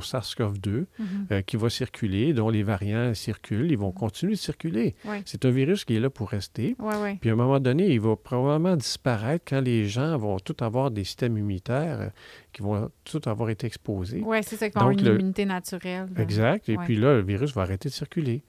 [0.00, 0.86] SARS-CoV-2 mhm.
[1.30, 3.70] euh, qui va circuler, dont les variants circulent.
[3.70, 3.94] Ils vont mhm.
[3.94, 4.94] continuer de circuler.
[5.26, 6.76] C'est un virus qui est là pour rester.
[7.20, 10.90] Puis à un moment donné, il va probablement disparaître quand les gens vont tous avoir
[10.90, 12.08] des systèmes immunitaires euh,
[12.54, 14.22] qui vont tous avoir été exposés.
[14.24, 16.08] Oui, c'est ça, qui vont une immunité naturelle.
[16.16, 16.68] Exact.
[16.70, 18.42] Et puis là, le virus va arrêter de circuler.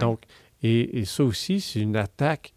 [0.00, 0.22] Donc,
[0.62, 2.54] et, ça aussi, c'est une attaque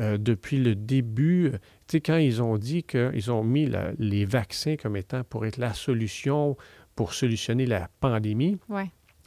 [0.00, 1.52] euh, depuis le début
[2.00, 6.56] quand ils ont dit qu'ils ont mis les vaccins comme étant pour être la solution
[6.94, 8.58] pour solutionner la pandémie,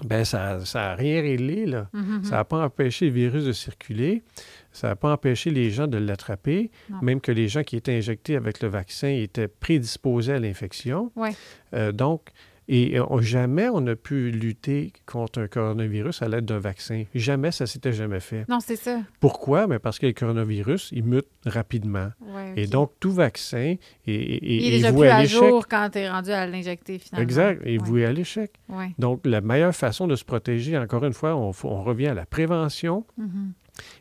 [0.04, 1.66] ben ça n'a rien réglé.
[1.66, 1.90] Là.
[1.94, 2.24] Mm-hmm.
[2.24, 4.24] Ça n'a pas empêché le virus de circuler.
[4.72, 6.70] Ça n'a pas empêché les gens de l'attraper,
[7.02, 11.12] même que les gens qui étaient injectés avec le vaccin étaient prédisposés à l'infection.
[11.74, 12.30] Euh, donc,
[12.68, 17.04] et euh, jamais on a pu lutter contre un coronavirus à l'aide d'un vaccin.
[17.14, 18.46] Jamais, ça s'était jamais fait.
[18.50, 19.00] Non, c'est ça.
[19.20, 19.68] Pourquoi?
[19.68, 22.10] Mais parce que le coronavirus, il mute rapidement.
[22.56, 23.76] Et donc, tout vaccin
[24.08, 27.24] est, est, il est, déjà plus à, jour quand tu es rendu à l'injecter finalement.
[27.24, 28.52] Exact, et voué à l'échec.
[28.98, 32.26] Donc, la meilleure façon de se protéger, encore une fois, on, on revient à la
[32.26, 33.06] prévention.
[33.20, 33.52] Mm-hmm.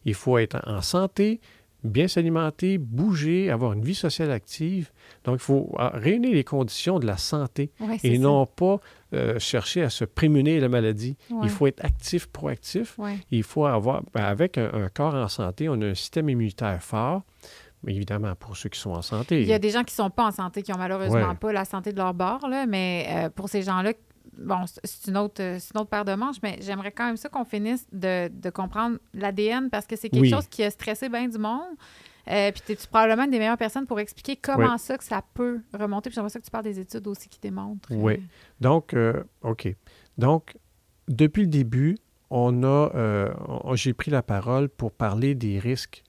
[0.04, 1.40] Il faut être en santé,
[1.84, 4.90] bien s'alimenter, bouger, avoir une vie sociale active.
[5.24, 7.70] Donc, il faut ah, réunir les conditions de la santé
[8.02, 8.80] et non pas
[9.12, 11.16] euh, chercher à se prémunir la maladie.
[11.42, 12.98] Il faut être actif, proactif.
[13.30, 17.22] Il faut avoir, ben, avec un, corps en santé, on a un système immunitaire fort.
[17.86, 19.42] Évidemment, pour ceux qui sont en santé.
[19.42, 21.52] Il y a des gens qui ne sont pas en santé, qui n'ont malheureusement pas
[21.52, 23.92] la santé de leur bord, là, mais euh, pour ces gens-là,
[24.38, 27.44] bon, c'est une autre, une autre paire de manches, mais j'aimerais quand même ça qu'on
[27.44, 31.76] finisse de, comprendre l'ADN parce que c'est quelque chose qui a stressé bien du monde.
[32.30, 35.60] Euh, puis es-tu probablement une des meilleures personnes pour expliquer comment ça que ça peut
[35.74, 36.08] remonter?
[36.08, 37.88] Puis j'aimerais ça que tu parles des études aussi qui démontrent.
[37.90, 38.22] Oui.
[38.60, 39.68] Donc, euh, OK.
[40.16, 40.56] Donc,
[41.06, 41.98] depuis le début,
[42.30, 43.34] on a, euh,
[43.74, 46.02] j'ai pris la parole pour parler des risques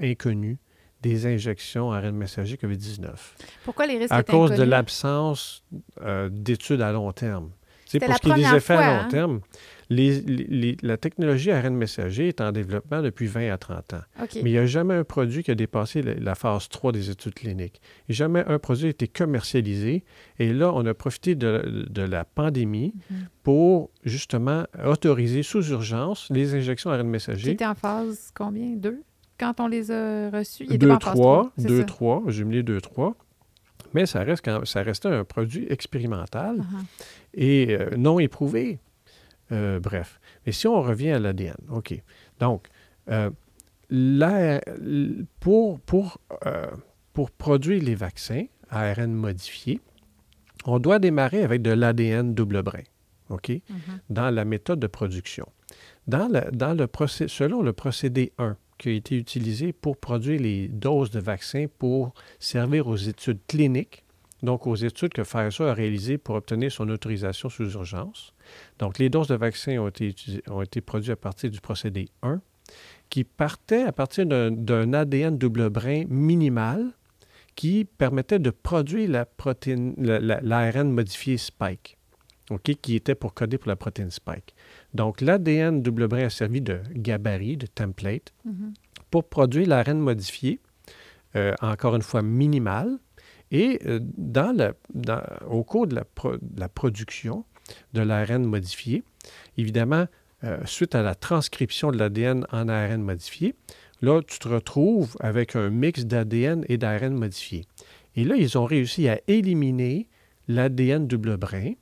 [0.00, 0.58] inconnus
[1.02, 3.08] des injections à ARN messager COVID-19.
[3.64, 5.64] Pourquoi les risques À cause de l'absence
[6.02, 7.50] euh, d'études à long terme.
[7.86, 9.08] C'est pour ce qui est des effets à long hein?
[9.10, 9.40] terme.
[9.90, 14.00] la technologie ARN messager est en développement depuis 20 à 30 ans.
[14.36, 17.34] Mais il n'y a jamais un produit qui a dépassé la, phase 3 des études
[17.34, 17.80] cliniques.
[18.08, 20.04] Et jamais un produit a été commercialisé.
[20.38, 23.26] Et là, on a profité de, la pandémie mhm.
[23.42, 27.50] pour justement autoriser sous urgence les injections ARN messager.
[27.50, 28.76] C'était en phase combien?
[28.76, 29.02] Deux?
[29.40, 30.66] Quand on les a reçus?
[30.68, 33.16] Il deux, trois, deux, trois, jumelé deux, trois.
[33.94, 36.84] Mais ça, reste quand, ça restait un produit expérimental uh-huh.
[37.34, 38.78] et euh, non éprouvé.
[39.50, 40.20] Euh, bref.
[40.46, 42.00] Mais si on revient à l'ADN, OK.
[42.38, 42.68] Donc,
[43.08, 43.30] euh,
[45.40, 46.18] pour, pour,
[47.12, 49.80] pour produire les vaccins ARN modifiés,
[50.66, 52.84] on doit démarrer avec de l'ADN double brin,
[53.30, 53.62] OK, uh-huh.
[54.10, 55.48] dans la méthode de production.
[56.06, 56.86] Dans, dans le
[57.26, 62.14] selon le procédé 1, qui a été utilisé pour produire les doses de vaccins pour
[62.38, 64.04] servir aux études cliniques,
[64.42, 68.32] donc aux études que Pfizer a réalisées pour obtenir son autorisation sous urgence.
[68.78, 70.14] Donc, les doses de vaccins ont été,
[70.48, 72.40] ont été produites à partir du procédé 1,
[73.10, 76.92] qui partait à partir d'un ADN double brin minimal
[77.56, 81.98] qui permettait de produire la protéine, l'ARN modifié Spike,
[82.80, 84.54] qui était pour coder pour la protéine Spike.
[84.94, 88.74] Donc, l'ADN double brin a servi de gabarit, de template, mhm.
[89.10, 90.60] pour produire l'ARN modifié,
[91.36, 92.98] euh, encore une fois minimal.
[93.52, 94.72] Et euh, dans
[95.48, 97.44] au cours de la, production
[97.94, 99.02] de l'ARN modifié,
[99.56, 100.06] évidemment,
[100.44, 103.54] euh, suite à la transcription de l'ADN en ARN modifié,
[104.02, 107.64] là, tu te retrouves avec un mix d'ADN et d'ARN modifié.
[108.16, 110.08] Et là, ils ont réussi à éliminer
[110.48, 111.72] l'ADN double brin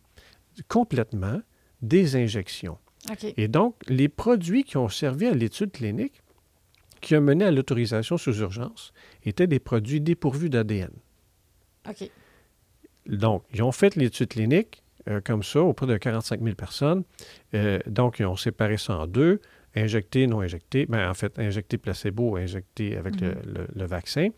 [0.69, 1.41] complètement
[1.81, 2.79] des injections.
[3.37, 6.23] Et donc, les produits qui ont servi à l'étude clinique,
[7.01, 8.93] qui ont mené à l'autorisation sous urgence,
[9.25, 10.91] étaient des produits dépourvus d'ADN.
[13.07, 17.05] Donc, ils ont fait l'étude clinique euh, comme ça auprès de 45 000 personnes.
[17.55, 19.41] Euh, donc, ils ont séparé ça en deux
[19.75, 23.35] injecté, non injecté, ben, en fait, injecté placebo, injecté avec le,
[23.75, 23.85] mhm.
[23.87, 24.29] vaccin.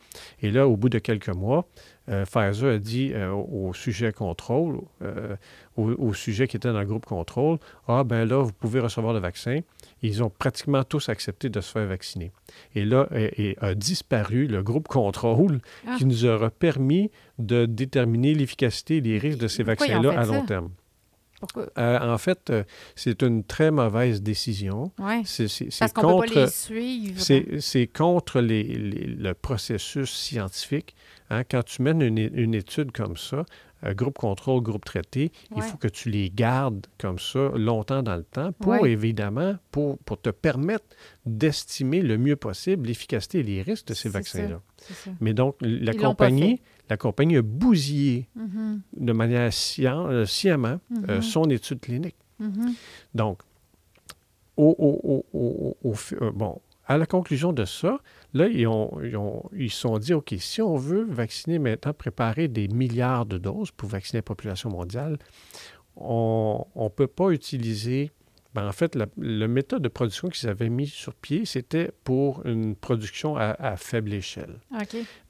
[0.41, 1.66] Et là, au bout de quelques mois,
[2.11, 5.37] euh, Pfizer a dit euh, au, sujet contrôle, euh,
[5.77, 7.59] au, sujet qui était dans le groupe contrôle,
[7.89, 9.61] ah ben là, vous pouvez recevoir le vaccin.
[10.03, 12.33] Ils ont pratiquement tous accepté de se faire vacciner.
[12.75, 15.97] Et là, et, a disparu le groupe contrôle ah.
[15.99, 20.45] qui nous aura permis de déterminer l'efficacité et les risques de ces vaccins-là à long
[20.45, 20.71] terme.
[21.79, 24.93] Euh, en fait, euh, c'est une très mauvaise décision.
[24.99, 25.23] Oui.
[25.25, 25.47] C'est,
[25.79, 27.21] Parce qu'on contre, peut pas les suivre.
[27.21, 30.95] C'est, contre le processus scientifique.
[31.31, 31.45] Hein.
[31.51, 33.45] Quand tu mènes une, étude comme ça,
[33.85, 38.16] euh, groupe contrôle, groupe traité, il faut que tu les gardes comme ça longtemps dans
[38.16, 40.85] le temps pour, évidemment, pour, pour, te permettre
[41.24, 44.61] d'estimer le mieux possible l'efficacité et les risques de ces vaccins-là.
[45.20, 46.61] Mais donc, la compagnie,
[46.91, 48.81] la compagnie a bousillé mm-hmm.
[48.99, 51.22] de manière euh, sciemment euh, mm-hmm.
[51.22, 52.16] son étude clinique.
[52.41, 52.74] Mm-hmm.
[53.14, 53.41] Donc,
[54.57, 55.95] au,
[56.35, 58.01] bon, à la conclusion de ça,
[58.35, 63.39] là, ils se sont dit, OK, si on veut vacciner maintenant, préparer des milliards de
[63.39, 65.18] doses pour vacciner la population mondiale,
[65.97, 68.11] on ne peut pas utiliser
[68.55, 69.07] ben, en fait, la,
[69.49, 74.59] méthode de production qu'ils avaient mis sur pied, c'était pour une production à, faible échelle.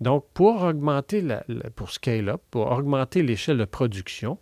[0.01, 1.44] Donc, pour augmenter, la,
[1.76, 4.38] pour scale up, pour augmenter l'échelle de production,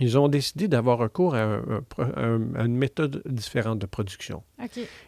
[0.00, 1.60] ils ont décidé d'avoir recours à,
[1.98, 4.42] une méthode différente de production.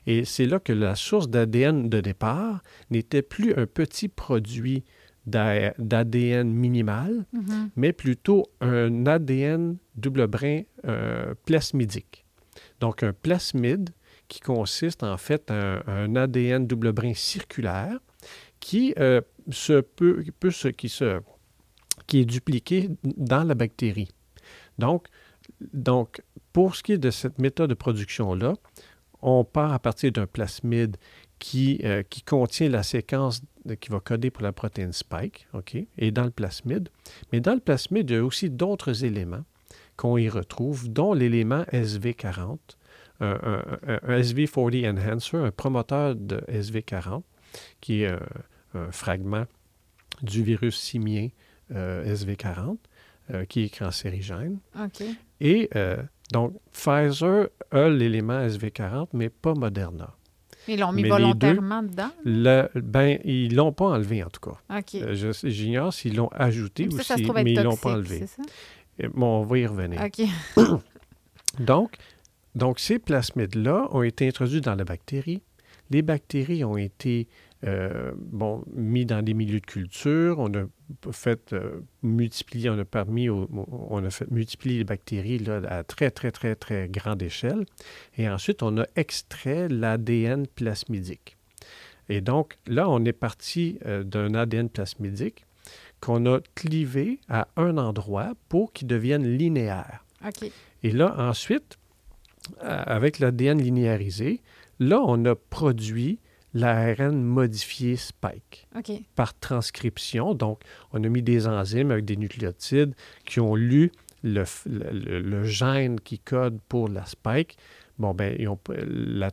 [0.07, 4.85] Et c'est là que la source d'ADN de départ n'était plus un petit produit
[5.27, 7.69] d'ADN minimal, mm-hmm.
[7.77, 12.27] mais plutôt un ADN double brin euh, plasmidique.
[12.81, 13.91] Donc, un plasmide
[14.29, 17.99] qui consiste en fait en un ADN double brin circulaire
[18.61, 19.21] qui, euh,
[19.51, 21.21] se peut, peut se, qui, se,
[22.07, 24.09] qui est dupliqué dans la bactérie.
[24.79, 25.09] Donc,
[25.61, 26.23] donc,
[26.53, 28.55] pour ce qui est de cette méthode de production-là,
[29.23, 30.97] on part à partir d'un plasmide
[31.39, 33.43] qui, euh, qui contient la séquence
[33.81, 36.91] qui va coder pour la protéine spike, OK, et dans le plasmide.
[37.33, 39.45] Mais dans le plasmide, il y a aussi d'autres éléments
[39.97, 42.59] qu'on y retrouve, dont l'élément SV40,
[43.21, 43.63] un,
[44.09, 47.23] SV40 enhancer, un promoteur de SV40,
[47.81, 49.45] qui est un, fragment
[50.23, 51.29] du virus simien
[51.71, 52.77] euh, SV40,
[53.33, 54.59] euh, qui est cancérigène.
[55.41, 56.03] Et euh,
[56.33, 60.15] donc, Pfizer a l'élément SV40, mais pas Moderna.
[60.69, 62.11] Ils l'ont mis volontairement dedans?
[62.25, 64.83] Le, ben, ils ne l'ont pas enlevé, en tout cas.
[65.45, 68.27] J'ignore s'ils l'ont ajouté ou si, mais ils ne l'ont pas enlevé.
[68.27, 68.43] Ça?
[69.13, 70.01] Bon, on va y revenir.
[71.59, 71.97] donc,
[72.55, 75.43] donc, ces plasmides-là ont été introduits dans la bactérie.
[75.91, 77.29] Les bactéries ont été
[77.67, 80.39] euh, bon, mis dans des milieux de culture.
[80.39, 80.67] On a
[81.13, 86.11] fait euh, multiplier, on a permis, on a fait multiplier les bactéries là, à très,
[86.11, 87.65] très, très, très grande échelle.
[88.19, 91.37] Et ensuite, on a extrait l'ADN plasmidique.
[92.11, 95.47] Et donc, là, on est parti euh, d'un ADN plasmidique
[96.01, 100.05] qu'on a clivé à un endroit pour qu'il devienne linéaire.
[100.83, 101.79] Et là, ensuite,
[102.61, 104.43] avec l'ADN linéarisé,
[104.79, 106.19] là, on a produit
[106.55, 108.69] l'ARN modifié Spike
[109.15, 110.35] par transcription.
[110.35, 110.61] Donc,
[110.93, 112.95] on a mis des enzymes avec des nucléotides
[113.25, 113.91] qui ont lu
[114.23, 117.59] le, le, gène qui code pour la Spike.
[117.99, 119.31] Bon, ben, la,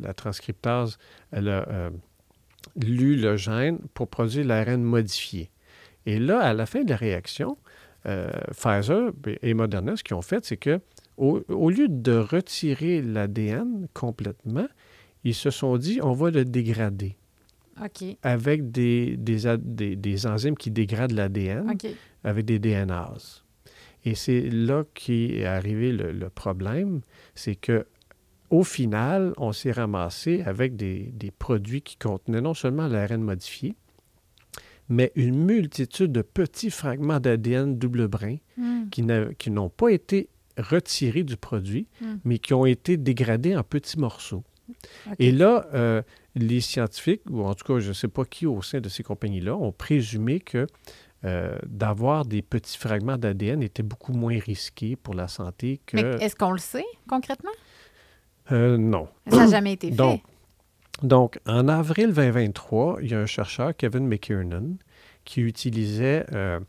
[0.00, 0.98] la, transcriptase,
[1.32, 1.90] elle a euh,
[2.76, 5.50] lu le gène pour produire l'ARN modifié.
[6.06, 7.58] Et là, à la fin de la réaction,
[8.06, 9.12] euh, Pfizer
[9.42, 10.80] et Moderna, ce qu'ils ont fait, c'est que
[11.20, 14.68] au, lieu de retirer l'ADN complètement,
[15.24, 17.16] ils se sont dit, on va le dégrader.
[18.22, 21.72] Avec des, des, enzymes qui dégradent l'ADN,
[22.24, 23.42] avec des DNAs.
[24.04, 27.00] Et c'est là qu'est arrivé le, problème,
[27.34, 27.86] c'est que
[28.48, 33.76] au final, on s'est ramassé avec des, produits qui contenaient non seulement l'ARN modifié,
[34.88, 38.88] mais une multitude de petits fragments d'ADN double brin hmm.
[38.90, 42.16] qui n'ont pas été retirés du produit, hmm.
[42.24, 44.42] mais qui ont été dégradés en petits morceaux.
[45.18, 46.02] Et là, euh,
[46.34, 49.02] les scientifiques, ou en tout cas, je ne sais pas qui au sein de ces
[49.02, 50.66] compagnies-là, ont présumé que
[51.24, 55.96] euh, d'avoir des petits fragments d'ADN était beaucoup moins risqué pour la santé que...
[55.96, 57.50] Mais est-ce qu'on le sait concrètement?
[58.52, 59.08] Euh, non.
[59.28, 59.96] Ça n'a jamais été fait.
[59.96, 60.22] Donc,
[61.02, 64.76] donc, en avril 2023, il y a un chercheur, Kevin McKiernan,
[65.24, 66.60] qui utilisait euh,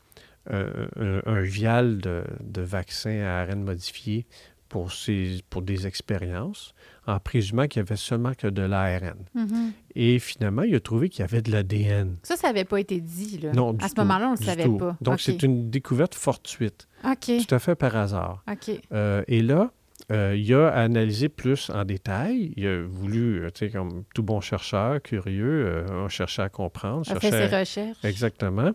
[0.50, 4.26] un, un vial de, de vaccin à ARN modifié
[4.72, 6.74] pour, ses, pour des expériences,
[7.06, 9.18] en présumant qu'il y avait seulement que de l'ARN.
[9.36, 9.74] Mhm.
[9.96, 12.16] Et finalement, il a trouvé qu'il y avait de l'ADN.
[12.24, 13.38] Ça, ça n'avait pas été dit.
[13.44, 13.52] Là.
[13.52, 14.78] Non, à ce moment-là, on ne le savait tout.
[14.78, 14.96] pas.
[15.02, 17.32] Donc, c'est une découverte fortuite, OK.
[17.46, 18.46] tout à fait par hasard.
[18.50, 18.72] OK.
[18.94, 19.72] Euh, et là,
[20.10, 22.54] euh, il a analysé plus en détail.
[22.56, 26.48] Il a voulu, euh, tu sais, comme tout bon chercheur curieux, euh, a cherché à
[26.48, 27.04] comprendre.
[27.12, 28.06] A fait ses à- recherches.
[28.06, 28.72] Exactement.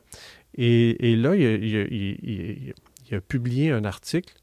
[0.58, 2.74] Et, et là, il a, il a- il- il-
[3.10, 4.34] il a publié un article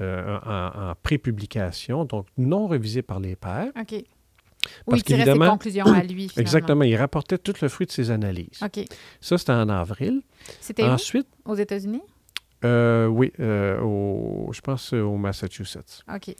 [0.00, 3.68] euh, en, en pré-publication, donc non révisé par les pairs.
[3.80, 3.92] OK.
[4.86, 6.40] Où Parce il tirait ses conclusions à lui, finalement.
[6.40, 6.84] Exactement.
[6.84, 8.60] Il rapportait tout le fruit de ses analyses.
[8.64, 8.84] OK.
[9.20, 10.22] Ça, c'était en avril.
[10.60, 10.86] C'était où?
[10.86, 12.00] Ensuite, Aux États-Unis?
[12.64, 16.02] euh, oui, euh, au- je pense au Massachusetts.
[16.12, 16.34] OK.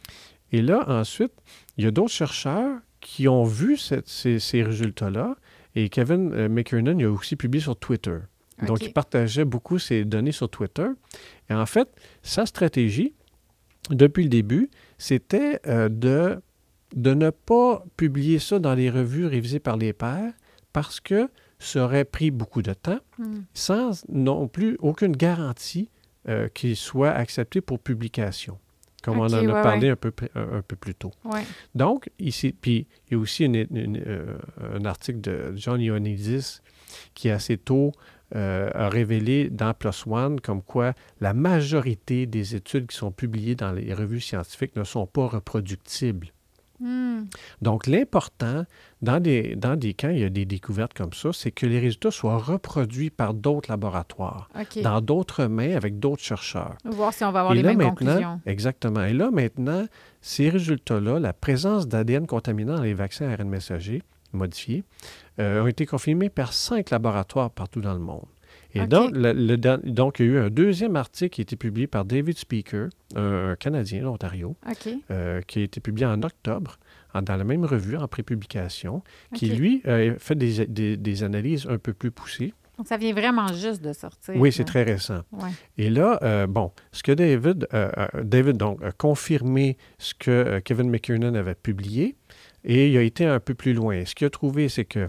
[0.53, 1.33] Et là, ensuite,
[1.77, 5.37] il y a d'autres chercheurs qui ont vu cette- ces, ces résultats-là.
[5.75, 8.19] Et Kevin euh, McKernan, il a aussi publié sur Twitter.
[8.67, 8.83] Donc, OK.
[8.85, 10.87] il partageait beaucoup ses données sur Twitter.
[11.51, 11.89] Et en fait,
[12.23, 13.13] sa stratégie,
[13.91, 16.41] depuis le début, c'était euh, de,
[16.95, 20.33] de ne pas publier ça dans les revues révisées par les pairs
[20.73, 21.29] parce que
[21.59, 23.43] ça aurait pris beaucoup de temps, Hmm.
[23.55, 25.89] sans non plus aucune garantie
[26.29, 28.59] euh, qu'il soit accepté pour publication,
[29.03, 29.91] comme on en a ouais, parlé ouais.
[29.93, 31.13] un, peu, un, un peu plus tôt.
[31.25, 31.43] Ouais.
[31.75, 34.37] Donc, ici, puis il y a aussi une- une- euh,
[34.75, 36.61] un article de John Ioannidis
[37.15, 37.93] qui assez tôt
[38.35, 43.55] euh, a révélé dans PLOS ONE comme quoi la majorité des études qui sont publiées
[43.55, 46.29] dans les revues scientifiques ne sont pas reproductibles.
[46.81, 47.25] Hmm.
[47.63, 48.65] Donc, l'important,
[49.01, 51.79] dans des, dans des camps, il y a des découvertes comme ça, c'est que les
[51.79, 54.51] résultats soient reproduits par d'autres laboratoires,
[54.83, 56.77] dans d'autres mains, avec d'autres chercheurs.
[56.85, 58.41] Voir si on va avoir Et les là, mêmes conclusions.
[58.45, 59.05] exactement.
[59.05, 59.87] Et là, maintenant,
[60.21, 64.83] ces résultats-là, la présence d'ADN contaminant dans les vaccins ARN messagers modifiés,
[65.41, 68.27] euh, ont été confirmés par cinq laboratoires partout dans le monde.
[68.77, 71.43] Et donc, le- le dan- donc, il y a eu un deuxième article qui a
[71.43, 74.89] été publié par David Speaker, un, un Canadien d'Ontario, OK.
[75.13, 76.79] euh, qui a été publié en octobre
[77.15, 81.67] en- dans la même revue en prépublication, qui, lui, a fait des, des- des analyses
[81.69, 82.53] un peu plus poussées.
[82.77, 84.35] Donc, ça vient vraiment juste de sortir.
[84.37, 85.21] Oui, c'est très récent.
[85.31, 85.51] Ouais.
[85.79, 90.31] Et là, euh, bon, ce que David, euh, euh, David donc, a confirmé ce que
[90.33, 92.17] euh, Kevin McKiernan avait publié
[92.65, 94.05] et il a été un peu plus loin.
[94.05, 95.09] Ce qu'il a trouvé, c'est que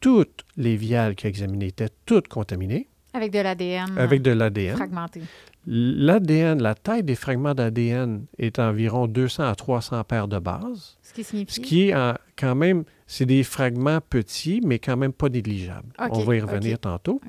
[0.00, 4.76] toutes les viales qu'il a examinées étaient toutes contaminées Avec de l'ADN avec de l'ADN.
[4.76, 5.22] fragmenté.
[5.66, 11.14] L'ADN, la taille des fragments d'ADN est environ 200 à 300 paires de base, Ce
[11.14, 11.54] qui signifie?
[11.54, 15.88] ce qui est en- quand même, c'est des fragments petits, mais quand même pas négligeables.
[15.98, 17.20] On va y revenir tantôt.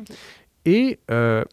[0.65, 1.43] Et euh,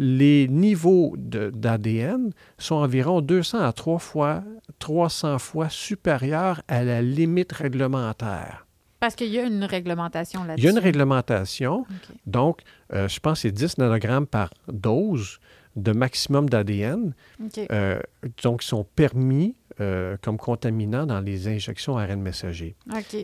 [0.00, 4.42] les niveaux d'ADN sont environ 200 à 3 fois,
[4.78, 8.66] 300 fois supérieurs à la limite réglementaire.
[8.98, 10.62] Parce qu'il y a une réglementation là-dessus.
[10.62, 11.84] Il y a une réglementation,
[12.26, 12.62] donc
[12.94, 15.38] euh, je pense que c'est 10 nanogrammes par dose
[15.76, 17.66] de maximum d'ADN, OK.
[17.70, 18.00] euh,
[18.42, 22.74] donc sont permis euh, comme contaminants dans les injections ARN messager.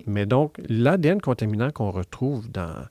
[0.07, 2.87] Mais donc, l'ADN contaminant qu'on retrouve dans,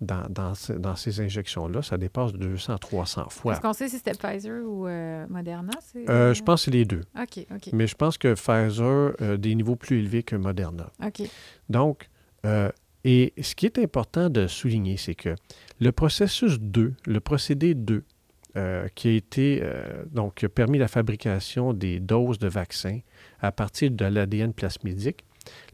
[0.00, 3.52] dans, dans, dans ces injections-là, ça dépasse de 200 à 300 fois.
[3.52, 5.72] Est-ce qu'on sait si c'était Pfizer ou euh, Moderna?
[6.08, 7.02] Euh, je pense que c'est les deux.
[7.20, 7.72] OK, OK.
[7.72, 10.90] Mais je pense que Pfizer a des niveaux plus élevés que Moderna.
[11.04, 11.22] OK.
[11.68, 12.08] Donc,
[12.46, 12.70] euh,
[13.04, 15.34] et ce qui est important de souligner, c'est que
[15.80, 18.04] le processus 2, le procédé 2,
[18.56, 22.98] euh, qui a été, euh, donc, qui a permis la fabrication des doses de vaccins
[23.40, 25.24] à partir de l'ADN plasmidique,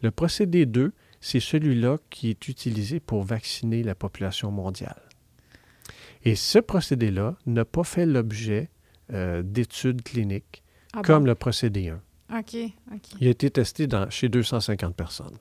[0.03, 0.93] le procédé 2,
[1.29, 5.03] c'est celui-là qui est utilisé pour vacciner la population mondiale.
[6.25, 8.71] Et ce procédé-là n'a pas fait l'objet
[9.13, 10.63] euh, d'études cliniques
[10.93, 11.31] Ah comme bon?
[11.31, 12.39] le procédé 1.
[12.39, 12.57] OK,
[12.95, 13.01] OK.
[13.21, 15.37] Il a été testé dans, chez 250 personnes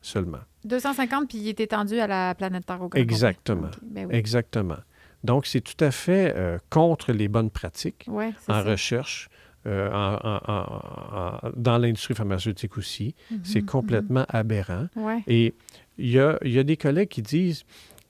[0.00, 0.38] seulement.
[0.64, 3.70] 250, puis il est étendu à la planète Terre au grand Exactement.
[3.82, 4.14] ben oui.
[4.14, 4.78] Exactement.
[5.22, 8.62] Donc, c'est tout à fait euh, contre les bonnes pratiques Ouais, en ça.
[8.62, 9.28] recherche,
[9.66, 13.14] euh, en- en- en- en- dans l'industrie pharmaceutique aussi.
[13.42, 14.88] C'est Mhm, complètement aberrant.
[14.96, 15.02] mhm.
[15.04, 15.22] Ouais.
[15.26, 15.54] Et
[15.98, 17.64] il y a, il y a des collègues qui disent,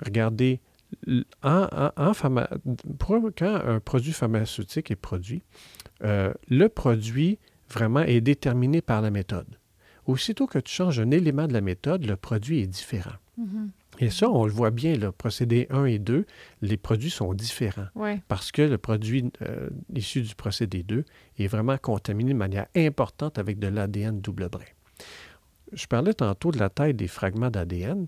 [0.04, 0.60] regardez,
[2.14, 2.48] pharma-
[2.98, 5.42] pour- quand un produit pharmaceutique est produit,
[6.04, 7.38] euh, le produit
[7.70, 9.46] vraiment est déterminé par la méthode.
[10.06, 13.16] Aussitôt que tu changes un élément de la méthode, le produit est différent.
[13.38, 13.70] Mhm.
[13.98, 16.26] Et ça, on le voit bien, le procédé 1 et 2,
[16.62, 18.20] les produits sont différents Ouais.
[18.28, 21.04] parce que le produit euh, issu du procédé 2
[21.38, 24.64] est vraiment contaminé de manière importante avec de l'ADN double brin.
[25.72, 28.06] Je parlais tantôt de la taille des fragments d'ADN,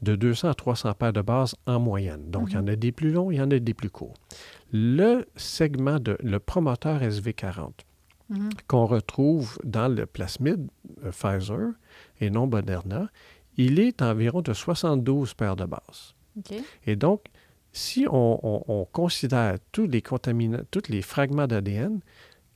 [0.00, 2.30] de 200 à 300 paires de base en moyenne.
[2.30, 4.14] Donc, il y en a des plus longs, il y en a des plus courts.
[4.72, 7.72] Le segment de le promoteur SV40,
[8.30, 8.48] Mhm.
[8.68, 10.66] qu'on retrouve dans le plasmide
[11.04, 11.72] euh, Pfizer
[12.22, 13.10] et non Moderna,
[13.56, 16.14] il est environ de 72 paires de bases.
[16.86, 17.24] Et donc,
[17.72, 22.00] si on, on- on considère tous les contaminants, tous les fragments d'ADN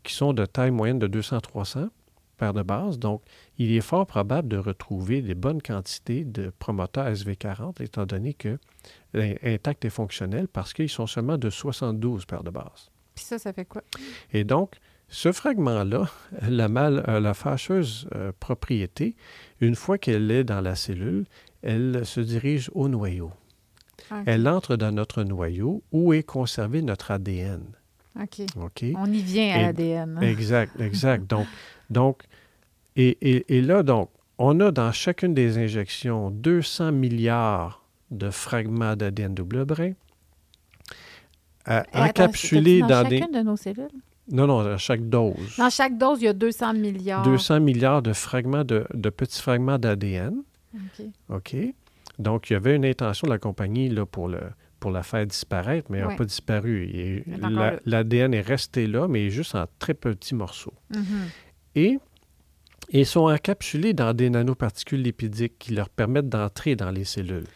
[0.02, 1.88] qui sont de taille moyenne de 200-300
[2.36, 3.22] paires de bases, donc
[3.58, 8.58] il est fort probable de retrouver des bonnes quantités de promoteurs SV40, étant donné que
[9.16, 12.90] euh, intact et fonctionnel, parce qu'ils sont seulement de 72 paires de bases.
[13.16, 13.82] Puis ça, ça fait quoi?
[14.32, 14.74] Et donc,
[15.08, 16.08] ce fragment-là,
[16.48, 19.16] la, mal, euh, la fâcheuse euh, propriété,
[19.60, 21.24] une fois qu'elle est dans la cellule,
[21.62, 23.32] elle se dirige au noyau.
[24.26, 27.62] Elle entre dans notre noyau où est conservé notre ADN.
[28.56, 28.82] OK.
[28.96, 30.18] On y vient à l'ADN.
[30.22, 31.28] Exact, exact.
[31.28, 31.46] Donc,
[31.90, 32.22] donc
[32.96, 38.96] et, et- et là, donc, on a dans chacune des injections 200 milliards de fragments
[38.96, 39.92] d'ADN double brin
[41.64, 43.18] à- attends, encapsulés dans, dans des...
[43.18, 43.88] chacune de nos cellules?
[44.30, 45.56] Non, non, dans chaque dose.
[45.56, 47.22] Dans chaque dose, il y a 200 milliards.
[47.22, 50.42] 200 milliards de fragments de, de petits fragments d'ADN.
[50.74, 51.06] OK.
[51.30, 51.56] OK?
[52.18, 54.40] Donc, il y avait une intention de la compagnie là, pour, le,
[54.80, 57.24] pour la faire disparaître, mais elle n'a pas disparu.
[57.38, 57.78] La-.
[57.86, 60.74] L'ADN est resté là, mais juste en très petits morceaux.
[60.94, 61.02] Mhm.
[61.76, 61.98] Et
[62.90, 67.46] ils sont encapsulés dans des nanoparticules lipidiques qui leur permettent d'entrer dans les cellules.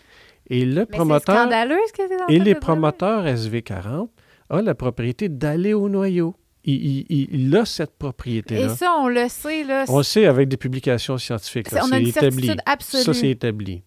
[0.48, 4.08] Et le Mais promoteur scandaleux ce que c'est dans et les promoteurs SV40
[4.50, 6.36] ont la propriété d'aller au noyau.
[6.64, 8.68] Il, il- il- il a cette Et propriété-là.
[8.76, 9.84] ça, on le sait, là.
[9.88, 11.68] On le sait avec des publications scientifiques.
[11.68, 12.30] c'est- on a C'est une établi.
[12.46, 13.02] certitude absolue.
[13.02, 13.82] Ça, c'est établi.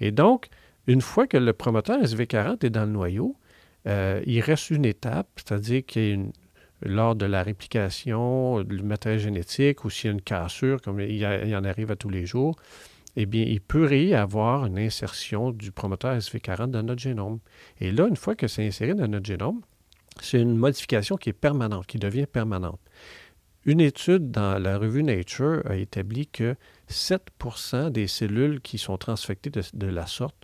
[0.00, 0.48] Et donc,
[0.86, 3.36] une fois que le promoteur SV40 est dans le noyau,
[3.86, 6.32] euh, il reste une étape, c'est-à-dire qu'il y a une-
[6.82, 11.24] lors de la réplication du matériel génétique ou s'il y a une cassure, comme il
[11.24, 12.56] a- il en arrive à tous les jours,
[13.16, 17.38] eh bien, il pourrait y avoir une insertion du promoteur SV40 dans notre génome.
[17.80, 19.60] Et là, une fois que c'est inséré dans notre génome,
[20.22, 22.80] c'est une modification qui est permanente, qui devient permanente.
[23.64, 26.56] Une étude dans la revue Nature a établi que
[26.88, 30.36] 7% des cellules qui sont transfectées de, de la sorte,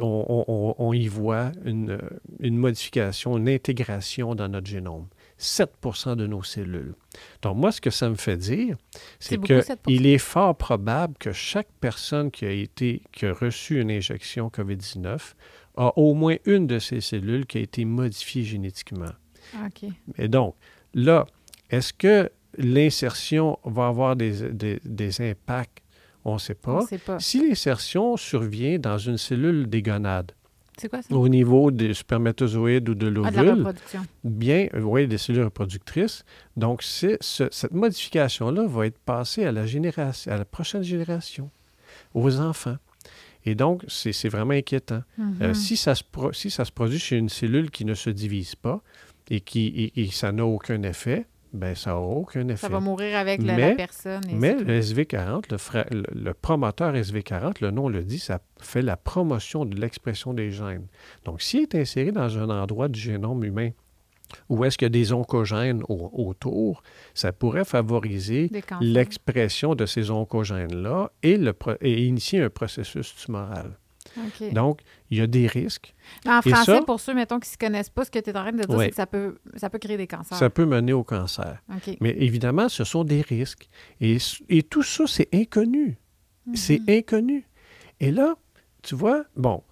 [0.00, 1.98] on, on- on- on y voit une,
[2.40, 5.06] une modification, une intégration dans notre génome.
[5.38, 6.94] 7% de nos cellules.
[7.42, 8.76] Donc, moi, ce que ça me fait dire,
[9.18, 9.76] C'est c'est beaucoup, que 7%.
[9.88, 14.48] il est fort probable que chaque personne qui a été, qui a reçu une injection
[14.48, 15.34] COVID-19
[15.76, 19.12] a au moins une de ces cellules qui a été modifiée génétiquement.
[19.64, 19.90] OK.
[20.18, 20.54] Et donc,
[20.94, 21.26] là,
[21.70, 25.82] est-ce que l'insertion va avoir des, des- des impacts?
[26.24, 26.86] On ne sait On pas.
[26.86, 27.18] sait pas.
[27.20, 30.32] Si l'insertion survient dans une cellule des gonades,
[30.76, 31.14] C'est quoi ça?
[31.14, 34.00] au niveau des spermatozoïdes ou de Ah, l'ovule, reproduction.
[34.24, 36.24] bien, oui, des cellules reproductrices.
[36.56, 41.50] Donc, ce- cette modification-là va être passée à la, génération, à la prochaine génération,
[42.14, 42.76] aux enfants.
[43.46, 45.02] Et donc, c'est vraiment inquiétant.
[45.18, 45.54] Euh, Mhm.
[45.54, 48.54] si, ça se pro- si ça se produit chez une cellule qui ne se divise
[48.56, 48.82] pas
[49.30, 52.56] et qui et, et ça n'a aucun effet, ben ça n'aura aucun effet.
[52.66, 54.22] Ça va mourir avec la, la Mais- personne.
[54.28, 58.40] et Mais le SV40, le, fra- le- le promoteur SV40, le nom le dit, ça
[58.60, 60.86] fait la promotion de l'expression des gènes.
[61.24, 63.70] Donc, s'il est inséré dans un endroit du génome humain
[64.48, 66.82] où est-ce qu'il y a des oncogènes au- autour,
[67.14, 68.50] ça pourrait favoriser
[68.80, 73.78] l'expression de ces oncogènes-là et, le pro- et initier un processus tumoral.
[74.52, 75.94] Donc, il y a des risques.
[76.24, 78.18] Mais en et français, ça- pour ceux, mettons, qui ne se connaissent pas, ce que
[78.18, 78.84] tu es en train de dire, Ouais.
[78.84, 80.38] c'est que ça peut, ça peut créer des cancers.
[80.38, 81.58] Ça peut mener au cancer.
[82.00, 83.68] Mais évidemment, ce sont des risques.
[84.00, 84.16] Et,
[84.48, 85.98] et tout ça, c'est inconnu.
[86.54, 86.98] C'est Mhm.
[86.98, 87.46] inconnu.
[88.00, 88.36] Et là,
[88.82, 89.62] tu vois, bon,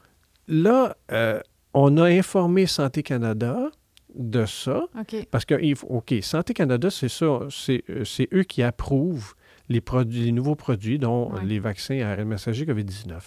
[0.49, 1.41] là, euh,
[1.73, 3.71] on a informé Santé Canada
[4.17, 5.27] de ça, OK.
[5.31, 5.55] parce que,
[5.89, 9.35] OK, Santé Canada, c'est ça, c'est euh, eux qui approuvent
[9.69, 11.45] les, produits, les nouveaux produits, dont Ouais.
[11.45, 13.19] les vaccins à ARN messager COVID-19.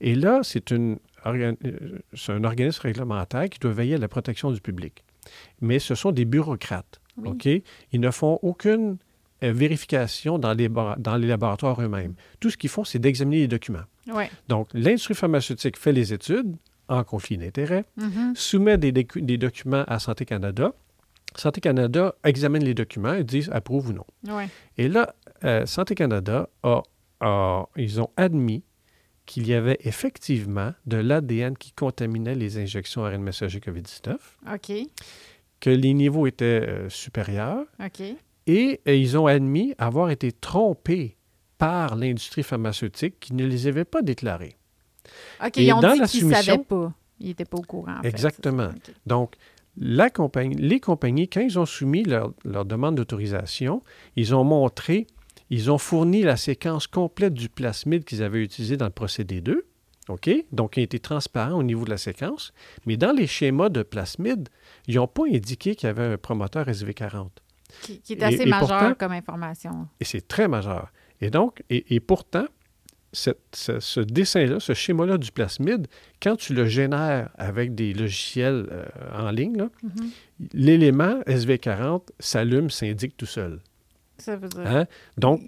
[0.00, 4.08] Et là, c'est une orga- euh, c'est un organisme réglementaire qui doit veiller à la
[4.08, 5.04] protection du public.
[5.60, 7.00] Mais ce sont des bureaucrates.
[7.16, 7.28] Oui.
[7.30, 7.46] OK?
[7.92, 8.96] Ils ne font aucune
[9.42, 12.14] euh, vérification dans les, bar- dans les laboratoires eux-mêmes.
[12.40, 13.84] Tout ce qu'ils font, c'est d'examiner les documents.
[14.12, 14.30] Ouais.
[14.48, 16.56] Donc, l'industrie pharmaceutique fait les études
[16.88, 18.34] en conflit d'intérêts, Mhm.
[18.34, 20.72] soumet des, documents à Santé Canada.
[21.36, 24.06] Santé Canada examine les documents et dit approuve ou non.
[24.34, 24.48] Ouais.
[24.78, 25.14] Et là,
[25.44, 26.82] euh, Santé Canada a,
[27.20, 28.64] a- ils ont admis
[29.26, 34.16] qu'il y avait effectivement de l'ADN qui contaminait les injections ARN messager COVID-19,
[34.54, 34.72] OK.
[35.60, 38.00] que les niveaux étaient euh, supérieurs OK.
[38.46, 41.16] et ils ont admis avoir été trompés
[41.58, 44.54] par l'industrie pharmaceutique qui ne les avait pas déclarés.
[45.44, 46.92] OK, Et ils ont dans dit la qu'ils ne savaient pas.
[47.20, 47.96] Ils n'étaient pas au courant.
[47.98, 48.70] en Exactement.
[49.06, 49.34] Donc,
[49.76, 53.82] la compagnie, les compagnies, quand ils ont soumis leur, leur demande d'autorisation,
[54.16, 55.06] ils ont montré,
[55.50, 59.64] ils ont fourni la séquence complète du plasmide qu'ils avaient utilisé dans le procédé 2.
[60.08, 60.30] OK?
[60.52, 62.52] Donc, ils ont été transparents au niveau de la séquence.
[62.86, 64.48] Mais dans les schémas de plasmide,
[64.86, 67.28] ils n'ont pas indiqué qu'il y avait un promoteur SV40.
[67.82, 69.88] Qui, qui est assez Et- et majeur pourtant- comme information.
[70.00, 70.90] Et c'est très majeur.
[71.20, 72.46] Et donc, et, et pourtant,
[73.12, 75.86] cette- ce, ce dessin-là, ce schéma-là du plasmide,
[76.22, 78.84] quand tu le génères avec des logiciels euh,
[79.14, 80.10] en ligne, Mhm.
[80.52, 83.60] l'élément SV40 s'allume, s'indique tout seul.
[84.18, 84.66] Ça veut dire.
[84.66, 84.86] Hein?
[85.16, 85.42] Donc,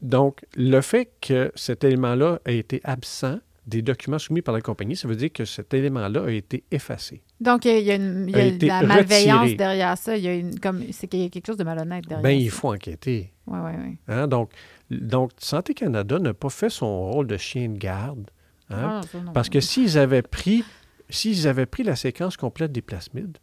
[0.00, 4.96] donc, le fait que cet élément-là a été absent des documents soumis par la compagnie,
[4.96, 7.20] ça veut dire que cet élément-là a été effacé.
[7.40, 9.56] Donc, il y a, une, il y a a été de la malveillance retiré.
[9.56, 10.16] derrière ça.
[10.16, 12.50] Il y a une, comme, c'est qu'il y a quelque chose de malhonnête derrière il
[12.50, 12.56] ça.
[12.56, 13.30] faut enquêter.
[13.50, 13.98] Oui, oui, oui.
[14.08, 14.26] Hein?
[14.28, 14.50] Donc,
[14.90, 18.30] donc, Santé Canada n'a pas fait son rôle de chien de garde.
[18.70, 19.00] hein?
[19.02, 19.32] Ah, non.
[19.32, 20.64] Parce que s'ils avaient pris
[21.10, 23.38] s'ils avaient pris la séquence complète des plasmides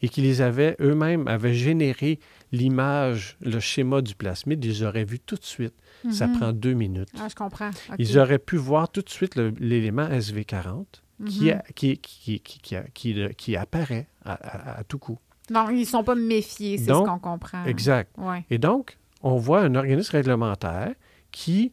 [0.00, 2.20] et qu'ils avaient eux-mêmes avaient généré
[2.52, 5.74] l'image, le schéma du plasmide, ils auraient vu tout de suite.
[6.10, 6.38] Ça Mhm.
[6.38, 7.08] prend deux minutes.
[7.18, 7.70] Ah, je comprends.
[7.98, 11.62] Ils auraient pu voir tout de suite l'élément SV40 qui, Mhm.
[11.74, 15.18] qui, qui, qui, qui, apparaît à, à- à tout coup.
[15.50, 17.64] Non, ils ne sont pas méfiés, c'est ce qu'on comprend.
[17.64, 18.12] Exact.
[18.18, 18.44] Ouais.
[18.50, 20.94] Et donc, on voit un organisme réglementaire
[21.30, 21.72] qui,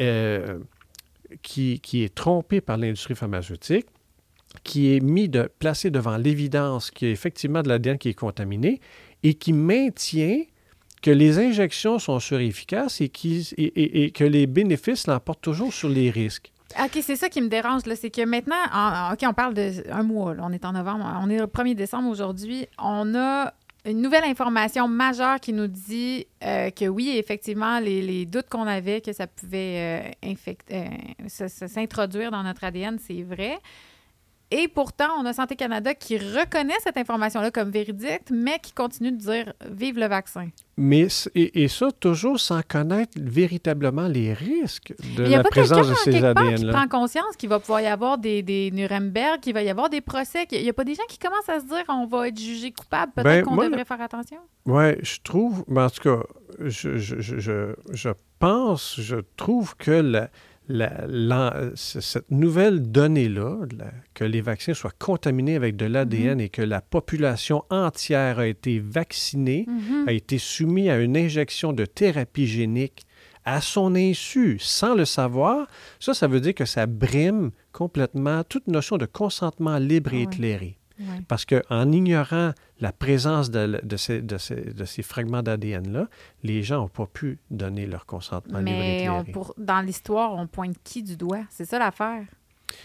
[0.00, 0.58] euh,
[1.42, 3.86] qui, qui est trompé par l'industrie pharmaceutique,
[4.62, 8.14] qui est mis de, placé devant l'évidence qu'il y a effectivement de l'ADN qui est
[8.14, 8.80] contaminé
[9.22, 10.42] et qui maintient
[11.02, 15.88] que les injections sont surefficaces et, qu'ils- et, et- que les bénéfices l'emportent toujours sur
[15.88, 16.50] les risques.
[16.82, 19.90] OK, c'est ça qui me dérange, c'est que maintenant, en- en- OK, on parle de
[19.92, 23.52] un mois, là, on est en novembre, on est le 1er décembre aujourd'hui, on a
[23.86, 28.66] une nouvelle information majeure qui nous dit euh, que oui, effectivement, les, les doutes qu'on
[28.66, 30.34] avait que ça pouvait euh,
[30.72, 30.88] euh,
[31.28, 33.58] s'introduire dans notre ADN, c'est vrai.
[34.50, 39.10] Et pourtant, on a Santé Canada qui reconnaît cette information-là comme véridique, mais qui continue
[39.10, 40.48] de dire vive le vaccin.
[40.76, 45.42] Mais, et, et ça, toujours sans connaître véritablement les risques de Il n'y a la
[45.44, 46.72] pas quelqu'un présence de ces quelque part qui ADN-là.
[46.72, 50.00] prend conscience qu'il va pouvoir y avoir des, des Nuremberg, qu'il va y avoir des
[50.00, 50.46] procès.
[50.46, 52.70] qu'il n'y a pas des gens qui commencent à se dire on va être jugé
[52.72, 54.38] coupable, peut-être Ben, qu'on devrait faire attention.
[54.66, 56.22] Oui, je trouve, mais en tout cas,
[56.60, 60.28] je, je, je, je, je pense, je trouve que la,
[60.68, 63.58] la- la- c- cette nouvelle donnée-là,
[64.14, 68.78] que les vaccins soient contaminés avec de l'ADN et que la population entière a été
[68.80, 70.08] vaccinée, Mhm.
[70.08, 73.02] a été soumise à une injection de thérapie génique
[73.44, 75.66] à son insu, sans le savoir,
[76.00, 80.22] ça, ça veut dire que ça brime complètement toute notion de consentement libre et Ouais.
[80.22, 80.78] éclairé.
[80.98, 81.20] Ouais.
[81.26, 86.08] Parce qu'en ignorant la présence de, de ces, de ces- de ces fragments d'ADN-là,
[86.42, 89.32] les gens n'ont pas pu donner leur consentement libre et Mais on, éclairé.
[89.32, 91.42] pour, dans l'histoire, on pointe qui du doigt?
[91.50, 92.24] C'est ça l'affaire.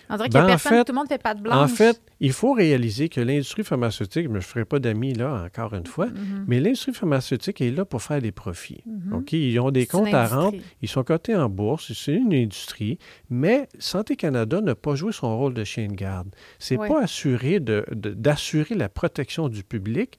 [0.10, 1.56] On dirait qu'il n'y a en personne, fait- tout le monde fait pas de blanche.
[1.56, 5.74] En fait, il faut réaliser que l'industrie pharmaceutique, je ne ferai pas d'amis là, encore
[5.76, 6.46] une fois, Mhm.
[6.48, 8.84] mais l'industrie pharmaceutique est là pour faire des profits.
[9.14, 9.34] OK?
[9.34, 12.98] Ils ont des comptes à rendre, ils sont cotés en bourse, c'est une industrie,
[13.30, 16.30] mais Santé Canada n'a pas joué son rôle de chien de garde.
[16.58, 16.88] C'est Ouais.
[16.88, 20.18] pas assuré d'assurer la protection du public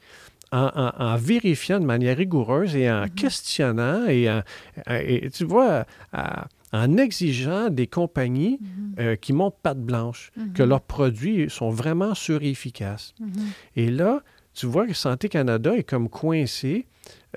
[0.52, 3.10] en, en- en vérifiant de manière rigoureuse et en Mhm.
[3.10, 4.42] questionnant et, en-
[4.88, 8.94] et tu vois, à- en exigeant des compagnies Mhm.
[9.00, 10.52] euh, qui montrent patte blanche, Mhm.
[10.52, 13.14] que leurs produits sont vraiment surefficaces.
[13.20, 13.30] Mhm.
[13.76, 14.22] Et là,
[14.54, 16.86] tu vois que Santé Canada est comme coincé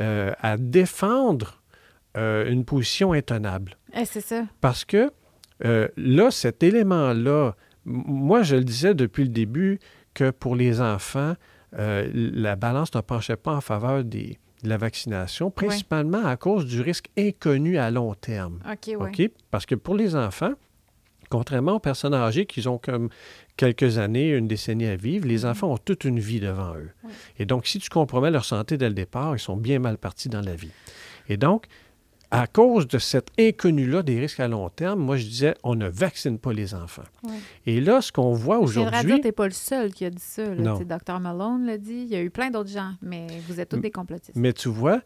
[0.02, 1.62] euh, à défendre
[2.16, 3.76] euh, une position intenable.
[3.96, 4.44] Eh, c'est ça.
[4.62, 5.12] Parce que
[5.98, 7.56] là, cet élément-là,
[7.86, 9.80] moi, je le disais depuis le début
[10.14, 11.34] que pour les enfants,
[11.76, 16.82] la balance ne penchait pas en faveur des- de la vaccination, principalement à cause du
[16.82, 18.59] risque inconnu à long terme.
[18.99, 19.32] OK?
[19.51, 20.53] Parce que pour les enfants,
[21.30, 23.09] contrairement aux personnes âgées qui ont comme
[23.57, 25.49] quelques années, une décennie à vivre, les Mhm.
[25.51, 26.89] enfants ont toute une vie devant eux.
[27.03, 27.11] Oui.
[27.39, 30.30] Et donc, si tu compromets leur santé dès le départ, ils sont bien mal partis
[30.30, 30.72] dans la vie.
[31.30, 31.66] Et donc,
[32.34, 35.88] à cause de cet inconnu-là des risques à long terme, moi, je disais, on ne
[35.88, 37.04] vaccine pas les enfants.
[37.24, 37.36] Ouais.
[37.68, 39.22] Et là, ce qu'on voit Je viendrai à dire, aujourd'hui...
[39.22, 40.44] t'es pas le seul qui a dit ça.
[40.44, 40.56] Là.
[40.56, 40.80] Non.
[40.80, 41.94] Tu Dr Malone l'a dit.
[41.94, 44.36] Il y a eu plein d'autres gens, mais vous êtes tous des complotistes.
[44.36, 45.02] Mais tu vois,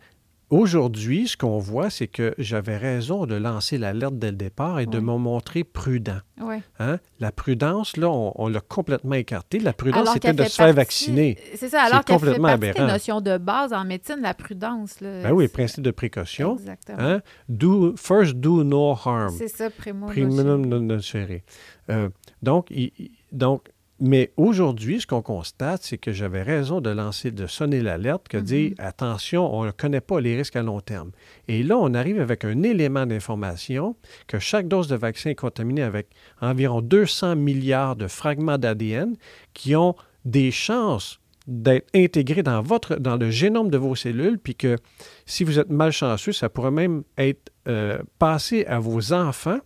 [0.50, 4.86] aujourd'hui, ce qu'on voit, c'est que j'avais raison de lancer l'alerte dès le départ et
[4.86, 6.20] de me montrer prudent.
[6.80, 7.00] Hein?
[7.20, 9.60] La prudence, là, on, on l'a complètement écarté.
[9.60, 11.38] La prudence, c'était de se faire vacciner.
[11.56, 15.02] C'est ça, alors C'est qu'elle fait partie des notions de base en médecine, la prudence.
[15.02, 15.24] Là.
[15.24, 16.54] Ben oui, principe de précaution.
[16.58, 16.98] Exactement.
[17.00, 17.22] Hein?
[17.50, 19.34] Do, first, do no harm.
[19.38, 20.08] C'est ça, primo.
[20.08, 21.42] Primum non nocere.
[21.90, 22.10] Euh,
[22.42, 22.92] donc, il-
[23.32, 23.64] donc,
[24.00, 28.38] mais aujourd'hui, ce qu'on constate, c'est que j'avais raison de lancer, de sonner l'alerte, que
[28.38, 28.44] Mhm.
[28.44, 31.12] dire attention, on ne connaît pas les risques à long terme.
[31.48, 33.96] Et là, on arrive avec un élément d'information
[34.28, 36.10] que chaque dose de vaccin est contaminée avec
[36.42, 39.16] environ 200 milliards de fragments d'ADN
[39.54, 39.96] qui ont
[40.26, 44.76] des chances d'être intégrés dans, votre, dans le génome de vos cellules, puis que
[45.26, 49.60] si vous êtes malchanceux, ça pourrait même être euh, passé à vos enfants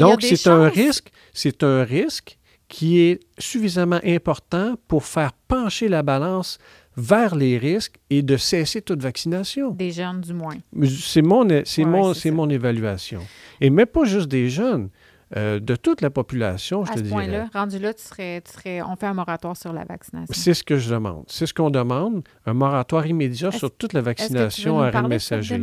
[0.00, 2.38] donc, c'est un risque, c'est un risque
[2.70, 6.58] qui est suffisamment important pour faire pencher la balance
[6.96, 9.72] vers les risques et de cesser toute vaccination.
[9.72, 10.54] Des jeunes, du moins.
[10.86, 13.20] C'est mon, c'est Ouais, mon, c'est mon évaluation.
[13.60, 14.88] Et même pas juste des jeunes,
[15.36, 17.14] euh, de toute la population, je À te ce dirais.
[17.14, 20.32] point-là, rendu là, tu serais, tu serais, on fait un moratoire sur la vaccination.
[20.32, 21.24] C'est ce que je demande.
[21.26, 25.60] C'est ce qu'on demande, un moratoire immédiat sur toute la vaccination à messager.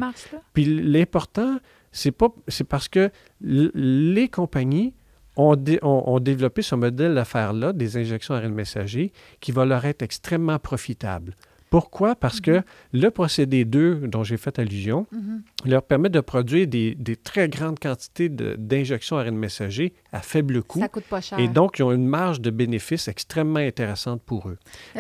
[0.54, 1.58] Puis l'important,
[1.92, 3.10] c'est pas c'est parce que
[3.42, 4.94] les compagnies
[5.38, 9.66] ont, dé- ont- ont développé ce modèle d'affaires-là, des injections à RN messager, qui va
[9.66, 11.36] leur être extrêmement profitable.
[11.70, 12.16] Pourquoi?
[12.16, 12.62] Parce que
[12.94, 15.42] le procédé 2, dont j'ai fait allusion, Mhm.
[15.66, 20.64] leur permet de produire des, des très grandes quantités d'injections à RN messager à faible
[20.64, 20.80] coût.
[20.80, 21.38] Ça coûte pas cher.
[21.40, 24.58] Et donc, ils ont une marge de bénéfice extrêmement intéressante pour eux.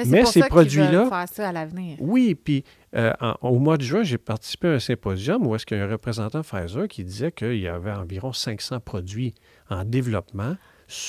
[0.07, 1.95] Mais pour ces produits-là- faire ça à l'avenir.
[2.01, 2.65] Oui, puis
[2.97, 5.83] euh, au mois de juin, j'ai participé à un symposium où est-ce qu'il y a
[5.83, 9.35] un représentant Pfizer qui disait qu'il y avait environ 500 produits
[9.69, 10.55] en développement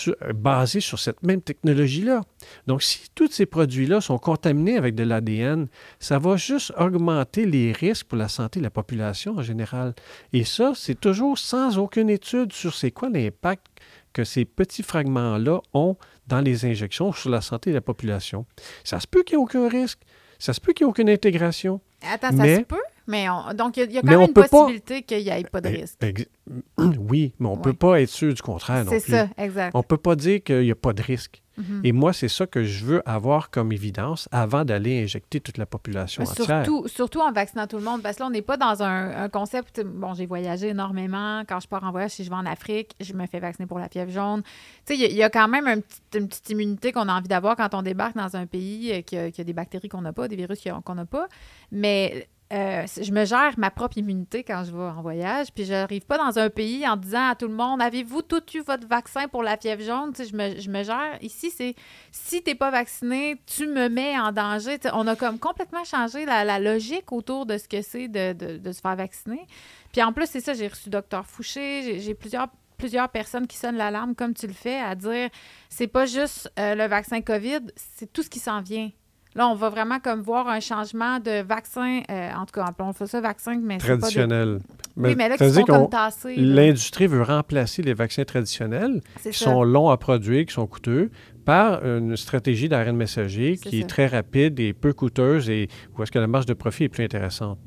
[0.09, 2.23] euh, basés sur cette même technologie-là.
[2.67, 7.73] Donc, si tous ces produits-là sont contaminés avec de l'ADN, ça va juste augmenter les
[7.73, 9.95] risques pour la santé de la population en général.
[10.33, 13.67] Et ça, c'est toujours sans aucune étude sur c'est quoi l'impact
[14.13, 15.97] que ces petits fragments-là ont
[16.27, 18.47] dans les injections sur la santé de la population.
[18.85, 20.01] Ça se peut qu'il n'y ait aucun risque.
[20.39, 21.81] Ça se peut qu'il n'y ait aucune intégration.
[22.03, 22.77] Attends, ça Mais- se peut,
[23.09, 25.03] mais on- donc il y a- il y, a quand Mais même une pas- possibilité
[25.03, 25.99] qu'il n'y ait pas de Eh, risque.
[26.79, 29.73] oui, mais on ne peut pas être sûr du contraire non C'est ça, exact.
[29.75, 31.43] On ne peut pas dire qu'il n'y a pas de risque.
[31.57, 31.81] Mhm.
[31.83, 35.67] Et moi, c'est ça que je veux avoir comme évidence avant d'aller injecter toute la
[35.67, 36.65] population Mais entière.
[36.65, 39.25] Surtout, surtout en vaccinant tout le monde, parce que là, on n'est pas dans un,
[39.25, 39.85] un concept.
[39.85, 41.43] Bon, j'ai voyagé énormément.
[41.49, 43.81] Quand je pars en voyage, si je vais en Afrique, je me fais vacciner pour
[43.81, 44.43] la fièvre jaune.
[44.87, 46.93] Tu sais, il y a- il y, a quand même un petit- une petite immunité
[46.93, 49.45] qu'on a envie d'avoir quand on débarque dans un pays euh, qui a, qui a
[49.45, 51.27] des bactéries qu'on n'a pas, des virus qu'on n'a pas.
[51.73, 55.49] Mais euh, je me gère ma propre immunité quand je vais en voyage.
[55.55, 58.43] Puis je n'arrive pas dans un pays en disant à tout le monde Avez-vous tout
[58.55, 60.13] eu votre vaccin pour la fièvre jaune?
[60.15, 61.19] Tu je, me, je me gère.
[61.21, 61.75] Ici, c'est
[62.11, 64.79] si tu n'es pas vacciné, tu me mets en danger.
[64.95, 68.73] On a comme complètement changé la, la logique autour de ce que c'est de, de-
[68.73, 69.47] se faire vacciner.
[69.93, 73.57] Puis en plus, c'est ça, j'ai reçu Docteur Fouché, j'ai- j'ai plusieurs plusieurs personnes qui
[73.57, 75.31] sonnent l'alarme comme tu le fais à dire
[75.69, 78.91] c'est pas juste euh, le vaccin COVID, c'est tout ce qui s'en vient.
[79.35, 82.93] Là, on va vraiment comme voir un changement de vaccin, euh, en tout cas, appelons
[82.93, 84.01] ça vaccin, mais c'est pas des...
[84.01, 84.59] Traditionnel.
[84.97, 86.35] Oui, mais là, qui sont comme tassés.
[86.37, 89.45] L'industrie veut remplacer les vaccins traditionnels qui ça.
[89.45, 91.11] sont longs à produire, qui sont coûteux,
[91.45, 93.77] par une stratégie d'ARN messager qui ça.
[93.79, 96.89] est très rapide et peu coûteuse et où est-ce que la marge de profit est
[96.89, 97.59] plus intéressante.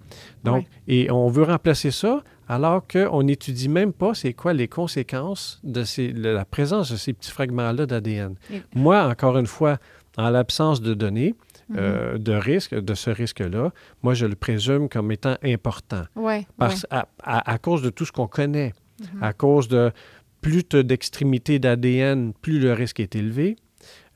[0.43, 5.59] Donc, et on veut remplacer ça alors qu'on n'étudie même pas c'est quoi les conséquences
[5.63, 8.35] de, ces- la présence de ces petits fragments-là d'ADN.
[8.75, 9.77] Moi, encore une fois,
[10.17, 11.33] en l'absence de données,
[11.71, 11.77] Mhm.
[11.79, 13.71] euh, de risque, de ce risque-là,
[14.03, 16.03] moi, je le présume comme étant important.
[16.15, 18.73] Ouais, Parce, à, à- à cause de tout ce qu'on connaît.
[19.01, 19.23] Mhm.
[19.23, 19.91] à cause de
[20.41, 23.55] plus tu as d'extrémités d'ADN, plus le risque est élevé.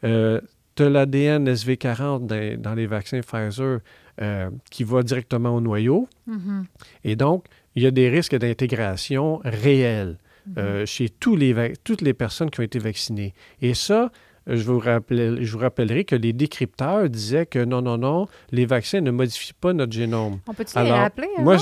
[0.03, 0.39] Euh,
[0.75, 3.79] tu as l'ADN SV40 dans, dans les vaccins Pfizer
[4.21, 6.07] euh, qui va directement au noyau.
[6.27, 6.65] Mhm.
[7.03, 7.45] Et donc,
[7.75, 10.17] il y a des risques d'intégration réels
[10.57, 13.33] euh, chez tous les toutes les personnes qui ont été vaccinées.
[13.61, 14.11] Et ça,
[14.47, 18.65] je vous, rappelle- je vous rappellerai que les décrypteurs disaient que non, non, non, les
[18.65, 20.39] vaccins ne modifient pas notre génome.
[20.47, 21.27] On peut-tu les rappeler?
[21.39, 21.57] eux Moi,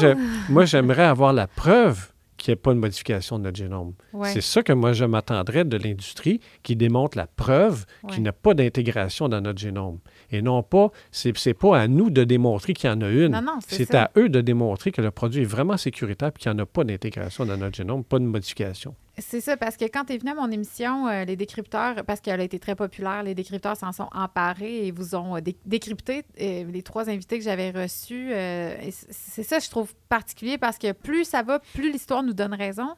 [0.49, 3.93] moi, j'aimerais avoir la preuve qu'il n'y a pas de modification de notre génome.
[4.11, 4.27] Ouais.
[4.33, 8.33] C'est ça que moi, je m'attendrais de l'industrie qui démontre la preuve qu'il n'y a
[8.33, 9.99] pas d'intégration dans notre génome.
[10.29, 13.31] Et non pas, c'est c'est pas à nous de démontrer qu'il y en a une.
[13.31, 16.51] Non, non, c'est à eux de démontrer que le produit est vraiment sécuritaire et qu'il
[16.51, 18.93] n'y en a pas d'intégration dans notre génome, pas de modification.
[19.19, 22.19] C'est ça, parce que quand tu es venu à mon émission, euh, les décrypteurs, parce
[22.19, 25.55] qu'elle a été très populaire, les décrypteurs s'en sont emparés et vous ont euh, dé-
[25.65, 28.31] décrypté euh, les trois invités que j'avais reçus.
[29.11, 32.95] c'est ça, je trouve particulier, parce que plus ça va, plus l'histoire nous donne raison.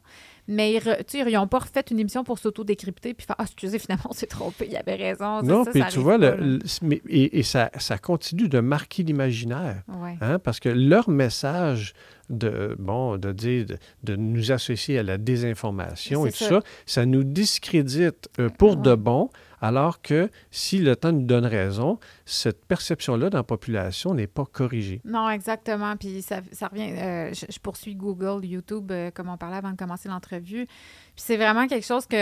[0.47, 0.80] Mais
[1.13, 4.27] ils n'ont pas refait une émission pour s'auto-décrypter puis faire Ah, excusez, finalement, on s'est
[4.27, 5.41] trompé, il y avait raison.
[5.41, 6.35] Non, puis tu vois, pas, le- là.
[6.38, 9.81] le- mais- et, et ça, ça continue de marquer l'imaginaire.
[9.88, 10.17] Ouais.
[10.22, 11.93] Hein, parce que leur message
[12.30, 16.59] de, bon, de dire, de, de nous associer à la désinformation et tout ça, ça.
[16.85, 18.95] ça nous discrédite euh, pour de Ouais.
[18.97, 19.30] bon,
[19.61, 24.45] alors que si le temps nous donne raison, cette perception-là dans la population n'est pas
[24.45, 25.02] corrigée.
[25.06, 25.95] Non, exactement.
[25.98, 26.91] Puis ça, revient.
[26.98, 30.65] euh, je, poursuis Google, YouTube, euh, comme on parlait avant de commencer l'entrevue.
[30.65, 32.18] Puis c'est vraiment quelque chose que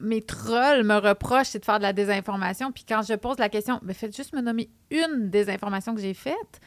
[0.00, 2.72] mes trolls me reprochent, c'est de faire de la désinformation.
[2.72, 6.14] Puis quand je pose la question, ben faites juste me nommer une désinformation que j'ai
[6.14, 6.60] faite.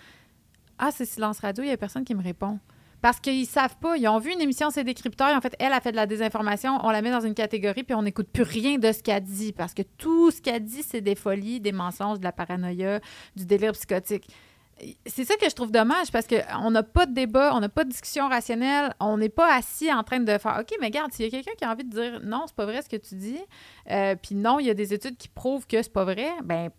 [0.78, 2.60] Ah, c'est Silence Radio, il n'y a personne qui me répond.
[3.08, 3.96] Parce qu'ils savent pas.
[3.96, 5.34] Ils ont vu une émission, c'est décrypteurs.
[5.34, 6.78] En fait, elle a fait de la désinformation.
[6.84, 9.54] On la met dans une catégorie, puis on n'écoute plus rien de ce qu'elle dit.
[9.54, 13.00] Parce que tout ce qu'elle dit, c'est des folies, des mensonges, de la paranoïa,
[13.34, 14.28] du délire psychotique.
[15.06, 17.86] C'est ça que je trouve dommage parce qu'on n'a pas de débat, on n'a pas
[17.86, 21.24] de discussion rationnelle, on n'est pas assis en train de faire OK, mais regarde, s'il
[21.24, 23.16] y a quelqu'un qui a envie de dire non, c'est pas vrai ce que tu
[23.16, 23.40] dis,
[23.90, 26.72] euh, puis non, il y a des études qui prouvent que c'est pas vrai, ben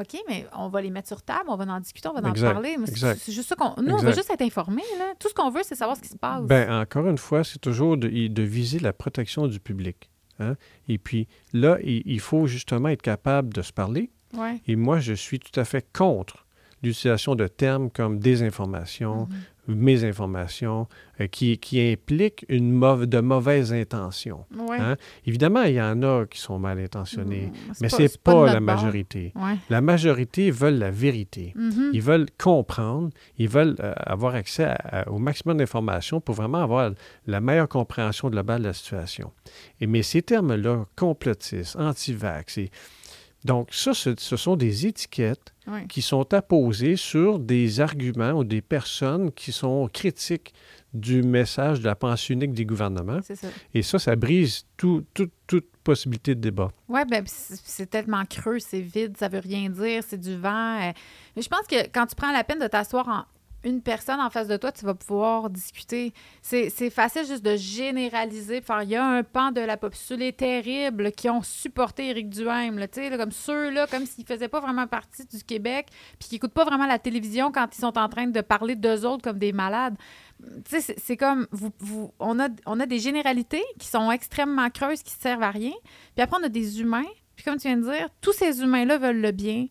[0.00, 2.32] OK, mais on va les mettre sur table, on va en discuter, on va en
[2.52, 2.76] parler.
[3.16, 3.80] C'est juste ça qu'on.
[3.82, 4.82] Nous, on veut juste être informés.
[4.98, 5.14] Là.
[5.18, 6.42] Tout ce qu'on veut, c'est savoir ce qui se passe.
[6.44, 10.10] Ben, encore une fois, c'est toujours de, de viser la protection du public.
[10.38, 10.56] hein.
[10.88, 14.10] Et puis là, il, il faut justement être capable de se parler.
[14.34, 14.60] ouais.
[14.66, 16.46] Et moi, je suis tout à fait contre
[16.82, 19.28] l'utilisation de termes comme désinformation,
[19.68, 19.76] Mhm.
[19.78, 20.86] mésinformation,
[21.20, 24.44] euh, qui, qui impliquent une de mauvaises intentions.
[24.56, 24.78] Ouais.
[24.78, 24.96] Hein?
[25.26, 28.60] Évidemment, il y en a qui sont mal intentionnés, Mm, mais c'est de pas, la
[28.60, 29.32] majorité.
[29.34, 29.56] Ouais.
[29.70, 31.52] La majorité veulent la vérité.
[31.56, 31.90] Mhm.
[31.92, 36.62] Ils veulent comprendre, ils veulent euh, avoir accès à- à- au maximum d'informations pour vraiment
[36.62, 36.90] avoir
[37.26, 39.32] la meilleure compréhension globale de la situation.
[39.80, 42.58] Et, mais ces termes-là, complotistes, anti-vax,
[43.46, 45.54] donc ça, ce, sont des étiquettes
[45.88, 50.52] qui sont apposées sur des arguments ou des personnes qui sont critiques
[50.94, 53.20] du message de la pensée unique des gouvernements.
[53.22, 53.48] C'est ça.
[53.74, 56.70] Et ça, ça brise tout- tout- toute possibilité de débat.
[56.88, 60.78] Oui, ben, c'est tellement creux, c'est vide, ça veut rien dire, c'est du vent.
[60.80, 60.92] euh.
[61.36, 63.24] Mais je pense que quand tu prends la peine de t'asseoir en
[63.66, 66.12] une personne en face de toi, tu vas pouvoir discuter.
[66.40, 71.12] C'est facile juste de généraliser, il y a un pan de la population les terribles
[71.12, 72.84] qui ont supporté Éric Duhaime,
[73.16, 75.88] comme ceux-là, comme s'ils faisaient pas vraiment partie du Québec,
[76.18, 79.04] puis qui n'écoutent pas vraiment la télévision quand ils sont en train de parler d'eux
[79.04, 79.96] autres comme des malades.
[80.66, 81.46] C'est- comme,
[82.18, 85.72] on, a, on a des généralités qui sont extrêmement creuses, qui servent à rien.
[86.14, 87.06] Puis après, on a des humains.
[87.36, 89.66] Puis comme tu viens de dire, tous ces humains-là veulent le bien.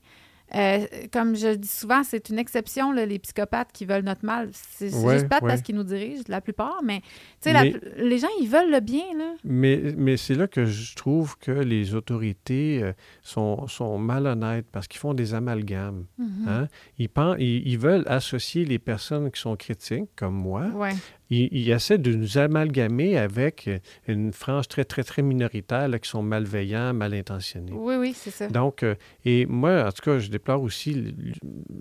[0.53, 4.49] Euh, comme je dis souvent, c'est une exception, là, les psychopathes qui veulent notre mal.
[4.53, 5.39] C'est Ouais, juste ouais.
[5.49, 6.81] parce qu'ils nous dirigent, la plupart.
[6.83, 7.01] Mais,
[7.45, 9.33] la Mais- pl- les gens, ils veulent le bien, là.
[9.43, 12.93] Mais, mais c'est là que je trouve que les autorités euh,
[13.23, 16.05] sont, sont malhonnêtes parce qu'ils font des amalgames.
[16.19, 16.45] Mhm.
[16.47, 16.67] hein.
[16.99, 20.67] Ils, pen- ils, ils veulent associer les personnes qui sont critiques, comme moi.
[20.75, 20.93] Ouais.
[21.29, 25.97] Ils, ils essaient de nous amalgamer avec euh, une frange très, très, très minoritaire là,
[25.99, 27.71] qui sont malveillants, mal intentionnés.
[27.73, 28.47] Oui, oui, c'est ça.
[28.47, 28.95] Donc, euh,
[29.25, 31.13] et moi, en tout cas, je déplore aussi le,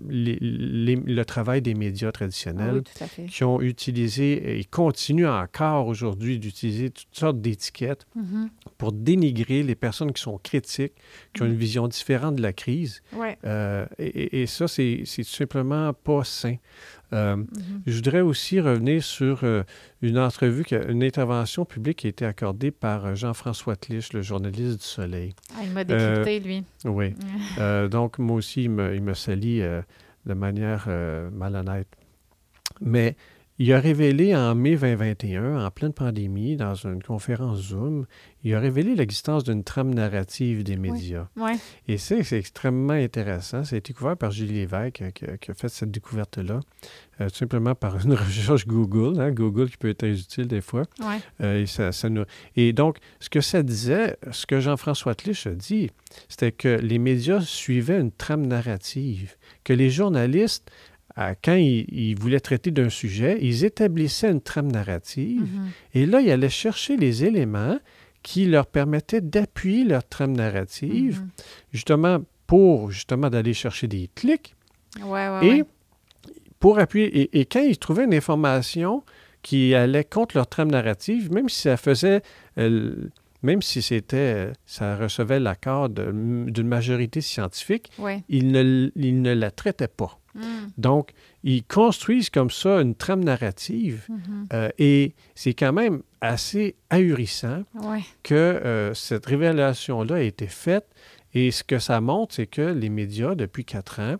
[0.09, 2.81] les- les- le travail des médias Ah traditionnels
[3.19, 8.49] oui, qui ont utilisé et continuent encore aujourd'hui d'utiliser toutes sortes d'étiquettes Mhm.
[8.77, 10.93] pour dénigrer les personnes qui sont critiques,
[11.33, 13.01] qui ont une vision différente de la crise.
[13.15, 13.37] Ouais.
[13.45, 16.55] Euh, et, et- ça, c'est tout simplement pas sain.
[17.13, 17.45] Euh, Mhm.
[17.85, 19.63] je voudrais aussi revenir sur euh,
[20.01, 24.11] une entrevue, qui a- une intervention publique qui a été accordée par euh, Jean-François Tlich,
[24.13, 25.33] le journaliste du Soleil.
[25.55, 26.63] Ah, il m'a décrypté, lui.
[26.85, 27.13] Oui.
[27.89, 30.87] Donc, moi aussi, il me, il me salit de manière
[31.31, 31.87] malhonnête.
[32.81, 33.15] Mais
[33.57, 38.05] il a révélé en mai 2021, en pleine pandémie, dans une conférence Zoom,
[38.43, 41.27] il a révélé l'existence d'une trame narrative des médias.
[41.37, 41.55] Ouais.
[41.87, 43.63] Et c'est c'est extrêmement intéressant.
[43.63, 46.59] Ça a été couvert par Julie Lévesque euh, qui, a- qui a fait cette découverte-là,
[47.21, 49.19] euh, tout simplement par une recherche Google.
[49.21, 50.83] hein, Google qui peut être utile des fois.
[50.99, 51.17] Ouais.
[51.41, 52.25] Euh, et, ça, ça nous-
[52.57, 55.89] et donc, ce que ça disait, ce que Jean-François Tlich a dit,
[56.27, 60.69] c'était que les médias suivaient une trame narrative, que les journalistes,
[61.43, 65.69] quand ils, ils voulaient traiter d'un sujet, ils établissaient une trame narrative, Mhm.
[65.93, 67.79] et là, ils allaient chercher les éléments
[68.23, 71.29] qui leur permettaient d'appuyer leur trame narrative, Mhm.
[71.71, 74.55] justement pour justement d'aller chercher des clics,
[75.03, 75.63] Ouais, ouais, et ouais.
[76.59, 79.03] pour appuyer, et, et quand ils trouvaient une information
[79.41, 82.21] qui allait contre leur trame narrative, même si ça faisait,
[82.57, 83.09] euh,
[83.43, 87.91] même si c'était, ça recevait l'accord d'une majorité scientifique,
[88.27, 90.19] ils ne, ils ne la traitaient pas.
[90.35, 90.43] Mhm.
[90.77, 91.11] Donc,
[91.43, 94.47] ils construisent comme ça une trame narrative, Mhm.
[94.53, 98.01] euh, et c'est quand même assez ahurissant Ouais.
[98.23, 100.85] que euh, cette révélation-là a été faite.
[101.33, 104.15] Et ce que ça montre, c'est que les médias, depuis quatre ans,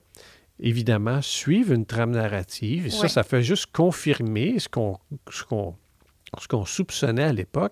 [0.59, 2.87] évidemment, suivent une trame narrative.
[2.87, 4.97] Et ça, ça fait juste confirmer ce qu'on
[5.29, 5.75] ce qu'on-
[6.39, 7.71] ce qu'on soupçonnait à l'époque.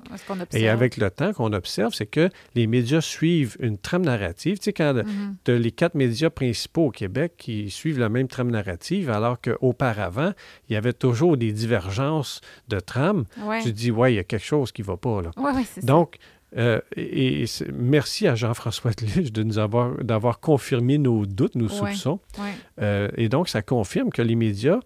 [0.53, 4.57] Et avec le temps qu'on observe, c'est que les médias suivent une trame narrative.
[4.57, 5.35] Tu sais, quand Mhm.
[5.43, 9.41] tu as les quatre médias principaux au Québec qui suivent la même trame narrative, alors
[9.41, 10.31] qu'auparavant,
[10.69, 12.39] il y avait toujours des divergences
[12.69, 13.61] de trame, Ouais.
[13.61, 15.31] tu te dis, ouais, il y a quelque chose qui ne va pas, là.
[15.37, 15.87] Ouais, ouais, c'est ça.
[16.57, 21.91] Euh, et, merci à Jean-François Tlich de nous avoir d'avoir confirmé nos doutes, nos Ouais.
[21.93, 22.19] soupçons.
[22.37, 22.51] Ouais.
[22.81, 24.79] Euh, et donc, ça confirme que les médias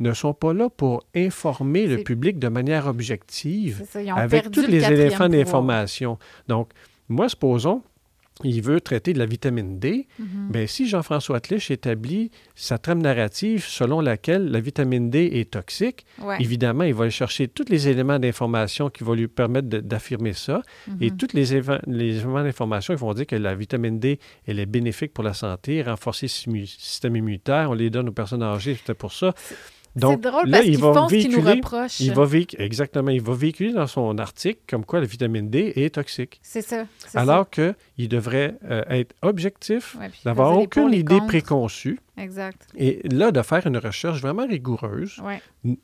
[0.00, 4.68] ne sont pas là pour informer le public de manière objective ça, avec tous le
[4.68, 5.28] les pouvoir.
[5.28, 6.18] d'information.
[6.48, 6.70] Donc,
[7.08, 7.82] moi, supposons,
[8.42, 10.08] il veut traiter de la vitamine D.
[10.18, 10.50] Mhm.
[10.50, 16.04] Bien, si Jean-François Tlich établit sa trame narrative selon laquelle la vitamine D est toxique,
[16.20, 16.38] Ouais.
[16.40, 20.62] évidemment, il va aller chercher tous les éléments d'information qui vont lui permettre d'affirmer ça.
[21.00, 21.16] Et Mhm.
[21.16, 25.22] tous les, éléments d'information qui vont dire que la vitamine D, elle est bénéfique pour
[25.22, 29.32] la santé, renforcer le système immunitaire, on les donne aux personnes âgées, c'était pour ça.
[29.96, 32.00] C'est drôle parce qu'ils font ce qu'ils nous reprochent.
[32.00, 32.26] Il va
[32.58, 36.40] exactement, il va véhiculer dans son article comme quoi la vitamine D est toxique.
[36.42, 36.86] C'est ça.
[37.14, 41.98] Alors qu'il devrait euh, être objectif, d'avoir aucune idée préconçue.
[42.16, 42.68] Exact.
[42.76, 45.20] Et là, de faire une recherche vraiment rigoureuse,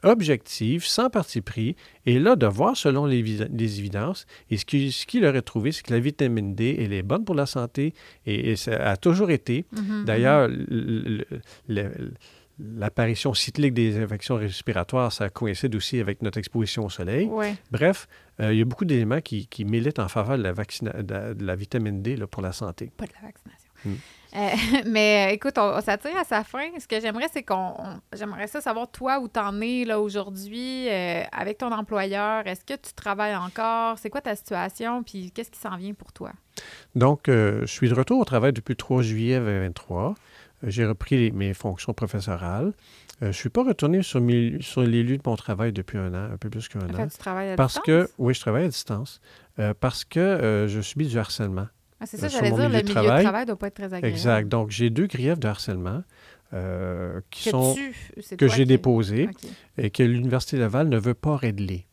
[0.04, 1.74] objective, sans parti pris,
[2.06, 4.26] et là, de voir selon les, les évidences.
[4.48, 7.34] Et ce qu'il ce aurait trouvé, c'est que la vitamine D, elle est bonne pour
[7.34, 7.94] la santé,
[8.26, 9.64] et, ça a toujours été.
[9.74, 12.12] Mm-hmm, D'ailleurs, mm-hmm
[12.60, 17.30] l'apparition cyclique des infections respiratoires, ça coïncide aussi avec notre exposition au soleil.
[17.70, 18.06] Bref,
[18.40, 22.02] euh, il y a beaucoup d'éléments qui, militent en faveur de la, de la, vitamine
[22.02, 22.90] D là, pour la santé.
[22.96, 23.70] Pas de la vaccination.
[23.84, 23.94] Hmm.
[24.36, 26.68] Euh, mais euh, écoute, on, ça tire à sa fin.
[26.78, 27.74] Ce que j'aimerais, c'est qu'on.
[28.12, 30.88] J'aimerais ça savoir, toi, où t'en es là aujourd'hui
[31.32, 32.46] avec ton employeur.
[32.46, 33.98] Est-ce que tu travailles encore?
[33.98, 35.02] C'est quoi ta situation?
[35.02, 36.32] Puis qu'est-ce qui s'en vient pour toi?
[36.94, 40.14] Donc, je suis de retour au travail depuis le 3 juillet 2023
[40.62, 42.72] j'ai repris mes fonctions professorales.
[43.22, 44.20] Euh, je ne suis pas retourné sur,
[44.60, 47.08] sur, les lieux de mon travail depuis un an, un peu plus qu'un an.
[47.08, 47.86] Tu travailles à parce distance?
[47.86, 49.20] Que, oui, je travaille à distance.
[49.58, 51.68] Euh, parce que euh, je subis du harcèlement.
[52.00, 54.06] Ah, c'est ça, j'allais dire, le milieu de travail ne doit pas être très agréable.
[54.06, 54.48] Exact.
[54.48, 56.02] Donc, j'ai deux griefs de harcèlement
[57.30, 57.76] qui sont,
[58.36, 59.28] que j'ai déposés
[59.78, 61.86] et que l'Université Laval ne veut pas régler.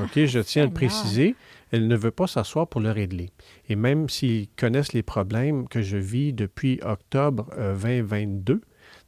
[0.00, 1.36] OK, je tiens à le préciser.
[1.70, 3.30] Elle ne veut pas s'asseoir pour le régler.
[3.68, 8.60] Et même s'ils connaissent les problèmes que je vis depuis octobre 2022, euh,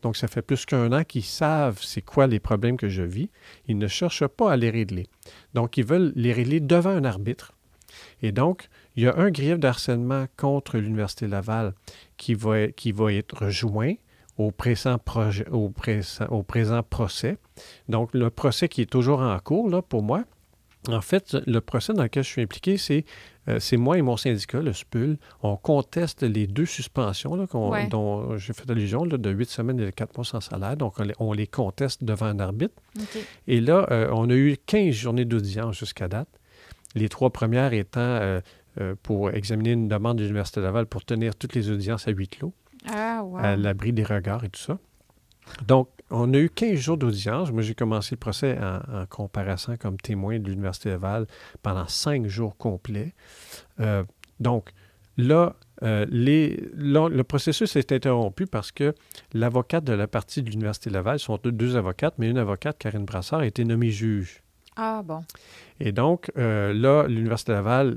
[0.03, 3.31] donc ça fait plus qu'un an qu'ils savent c'est quoi les problèmes que je vis,
[3.67, 5.07] ils ne cherchent pas à les régler.
[5.55, 7.53] Donc ils veulent les régler devant un arbitre.
[8.23, 11.75] Et donc, il y a un grief d'harcèlement contre l'Université Laval
[12.17, 13.95] qui va, va être rejoint
[14.39, 14.99] au présent,
[15.51, 15.69] au,
[16.43, 17.37] présent, procès.
[17.89, 20.25] Donc, le procès qui est toujours en cours, pour moi,
[20.89, 23.05] en fait, le procès dans lequel je suis impliqué, c'est
[23.49, 25.17] euh, moi et mon syndicat, le SPUL.
[25.43, 27.37] On conteste les deux suspensions
[27.91, 30.77] dont j'ai fait allusion, de huit semaines et de quatre mois sans salaire.
[30.77, 32.75] Donc, on les, conteste devant un arbitre.
[33.47, 36.29] Et là, euh, on a eu 15 journées d'audience jusqu'à date.
[36.95, 38.01] Les trois premières étant
[38.81, 42.29] euh, pour examiner une demande de l'Université Laval pour tenir toutes les audiences à huis
[42.29, 42.55] clos,
[42.87, 44.79] ah, à l'abri des regards et tout ça.
[45.67, 47.51] Donc, on a eu 15 jours d'audience.
[47.51, 51.27] Moi, j'ai commencé le procès en, comparaissant comme témoin de l'Université Laval
[51.63, 53.15] pendant cinq jours complets.
[53.81, 54.05] Euh,
[54.39, 54.71] donc,
[55.17, 58.95] là, euh, les, le processus est interrompu parce que
[59.33, 63.41] l'avocate de la partie de l'Université Laval, sont deux, avocates, mais une avocate, Karine Brassard,
[63.41, 64.43] a été nommée juge.
[64.77, 65.25] Ah bon.
[65.81, 67.97] Et donc, euh, là, l'Université Laval,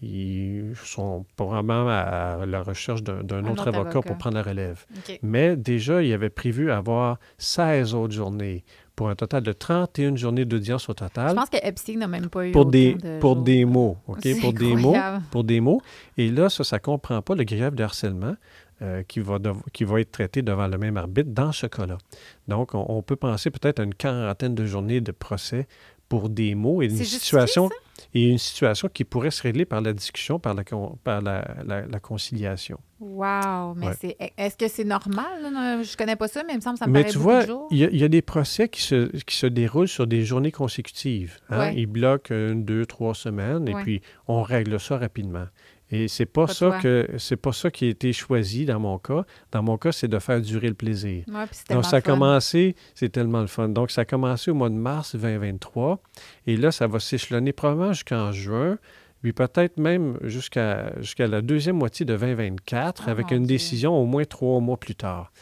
[0.00, 4.84] ils sont probablement à la recherche d'un autre, avocat, pour prendre la relève.
[5.22, 8.64] Mais déjà, il avait prévu avoir 16 autres journées
[8.94, 11.30] pour un total de 31 journées d'audience au total.
[11.30, 14.52] Je pense que Epstein n'a même pas eu pour des pour des mots, OK, pour
[14.52, 14.96] des mots,
[15.30, 15.80] pour des mots.
[16.16, 18.34] Et là, ça, ça comprend pas le grief de harcèlement.
[18.80, 19.38] Euh, qui, va
[19.72, 21.98] qui va être traité devant le même arbitre dans ce cas-là.
[22.46, 25.66] Donc, on, on peut penser peut-être à une quarantaine de journées de procès
[26.08, 27.70] pour des mots et une situation
[28.14, 30.64] et une situation qui pourrait se régler par la discussion, par la,
[31.04, 32.78] par la, la, conciliation.
[33.00, 33.74] Wow!
[33.76, 35.82] Mais c'est, est-ce que c'est normal?
[35.82, 37.78] Je connais pas ça, mais il me semble que ça me mais tu vois, il
[37.78, 41.38] y, a des procès qui se, qui se déroulent sur des journées consécutives.
[41.50, 41.70] Hein?
[41.70, 45.46] Ils bloquent une, deux, trois semaines et puis on règle ça rapidement.
[45.90, 49.24] Et c'est pas, ça que c'est pas ça qui a été choisi dans mon cas.
[49.52, 51.24] Dans mon cas, c'est de faire durer le plaisir.
[51.70, 53.68] Donc ça a commencé, c'est tellement le fun.
[53.68, 56.00] Donc ça a commencé au mois de mars 2023
[56.46, 58.78] et là ça va s'échelonner probablement jusqu'en juin,
[59.22, 64.04] puis peut-être même jusqu'à jusqu'à la deuxième moitié de 2024 ah, avec une décision au
[64.04, 65.32] moins trois mois plus tard.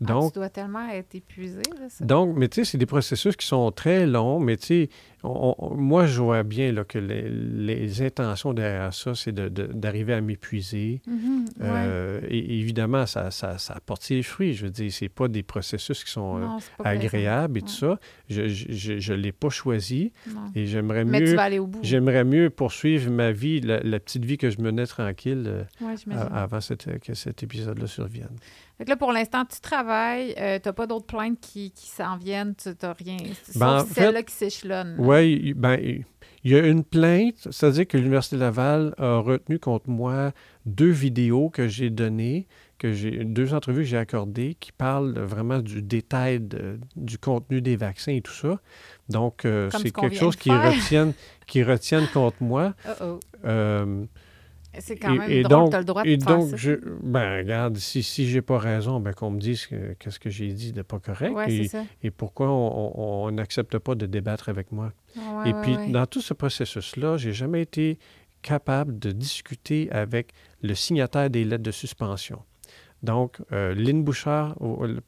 [0.00, 1.62] Ah, donc, tu dois tellement être épuisé.
[2.00, 4.88] Donc, mais tu sais, c'est des processus qui sont très longs, mais tu sais,
[5.24, 11.00] moi, je vois bien là, que les, intentions derrière ça, c'est d'arriver à m'épuiser.
[11.08, 14.54] Mm-hmm, euh, et évidemment, ça, ça, ça, apporte ses fruits.
[14.54, 16.46] Je veux dire, c'est pas des processus qui sont euh,
[16.84, 17.98] agréables et tout ça.
[18.28, 20.12] Je ne l'ai pas choisi.
[20.54, 21.36] Et j'aimerais mieux,
[21.82, 26.60] j'aimerais mieux poursuivre ma vie, la, petite vie que je menais tranquille euh, avant
[27.02, 28.36] que cet épisode-là survienne.
[28.78, 32.54] Fait là, pour l'instant, tu travailles, tu n'as pas d'autres plaintes qui, qui s'en viennent,
[32.54, 33.16] tu n'as rien.
[33.56, 34.94] Ben, celle-là qui s'échelonne.
[35.08, 35.78] Oui, ben,
[36.44, 40.32] il y a une plainte, c'est-à-dire que l'Université Laval a retenu contre moi
[40.66, 42.46] deux vidéos que j'ai données,
[42.78, 46.40] que j'ai deux entrevues que j'ai accordées qui parlent vraiment du détail
[46.96, 48.60] du contenu des vaccins et tout ça.
[49.08, 51.12] Donc, euh, c'est quelque chose qui retiennent,
[51.46, 52.74] qui retiennent contre moi.
[53.44, 54.04] Euh,
[54.78, 56.72] c'est quand même et, drôle, donc, as le droit de et donc, Je,
[57.02, 59.66] ben, regarde, si, si j'ai pas raison, ben, qu'on me dise
[59.98, 61.70] qu'est-ce que j'ai dit de pas correct et,
[62.02, 64.92] et, pourquoi on n'accepte pas de débattre avec moi.
[65.46, 67.98] et puis, dans tout ce processus-là, j'ai jamais été
[68.42, 70.32] capable de discuter avec
[70.62, 72.40] le signataire des lettres de suspension.
[73.02, 74.56] Donc, euh, Lynn Bouchard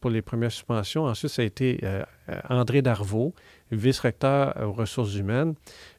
[0.00, 1.04] pour les premières suspensions.
[1.04, 2.04] Ensuite, ça a été euh,
[2.48, 3.34] André Darvaux,
[3.72, 5.54] vice-recteur aux ressources humaines.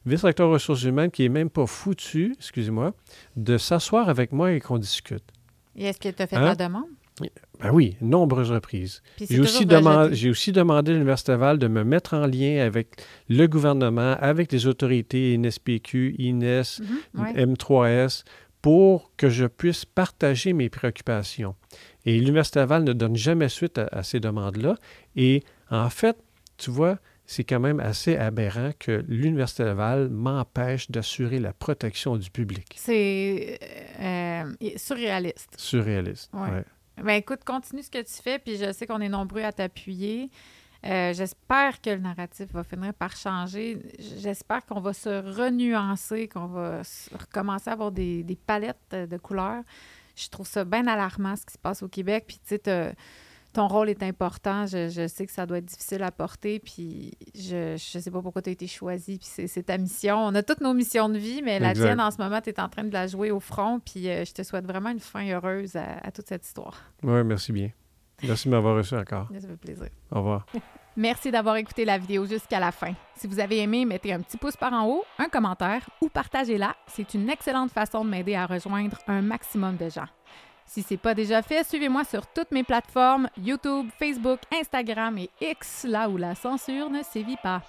[0.06, 2.94] Vice-recteur aux ressources humaines qui n'est même pas foutu, excusez-moi,
[3.36, 5.24] de s'asseoir avec moi et qu'on discute.
[5.76, 6.54] Et est-ce que tu as fait la hein?
[6.54, 6.86] demande?
[7.60, 9.02] Ben oui, nombreuses reprises.
[9.20, 12.88] J'ai aussi, demandé, aussi demandé à l'Université Laval de me mettre en lien avec
[13.28, 16.80] le gouvernement, avec les autorités INSPQ, INES,
[17.16, 18.24] M3S,
[18.62, 21.56] pour que je puisse partager mes préoccupations.
[22.06, 24.76] Et l'Université Laval ne donne jamais suite à, ces demandes-là.
[25.16, 26.16] Et en fait,
[26.56, 32.30] tu vois, c'est quand même assez aberrant que l'Université Laval m'empêche d'assurer la protection du
[32.30, 32.74] public.
[32.76, 33.58] C'est
[34.00, 35.54] euh, surréaliste.
[35.56, 36.48] Surréaliste, oui.
[36.48, 36.64] Ouais.
[37.02, 40.30] Ben écoute, continue ce que tu fais, puis je sais qu'on est nombreux à t'appuyer.
[40.84, 43.78] Euh, j'espère que le narratif va finir par changer.
[44.18, 46.82] J'espère qu'on va se renuancer, qu'on va
[47.18, 49.62] recommencer à avoir des, des, palettes de couleurs.
[50.16, 52.24] Je trouve ça bien alarmant ce qui se passe au Québec.
[52.26, 52.94] Puis, tu sais,
[53.52, 54.66] ton rôle est important.
[54.66, 58.42] Je, sais que ça doit être difficile à porter, puis je ne sais pas pourquoi
[58.42, 60.16] tu as été choisi, puis c'est ta mission.
[60.16, 62.60] On a toutes nos missions de vie, mais la tienne, en ce moment, tu es
[62.60, 65.26] en train de la jouer au front, puis euh, je te souhaite vraiment une fin
[65.28, 66.82] heureuse à, toute cette histoire.
[67.02, 67.70] Oui, merci bien.
[68.22, 69.28] Merci de m'avoir reçu encore.
[69.32, 69.88] Ça fait plaisir.
[70.10, 70.46] Au revoir.
[70.96, 72.92] Merci d'avoir écouté la vidéo jusqu'à la fin.
[73.16, 76.76] Si vous avez aimé, mettez un petit pouce par en haut, un commentaire ou partagez-la.
[76.86, 80.08] C'est une excellente façon de m'aider à rejoindre un maximum de gens.
[80.66, 85.30] Si ce n'est pas déjà fait, suivez-moi sur toutes mes plateformes YouTube, Facebook, Instagram et
[85.40, 87.62] X, là où la censure ne sévit pas.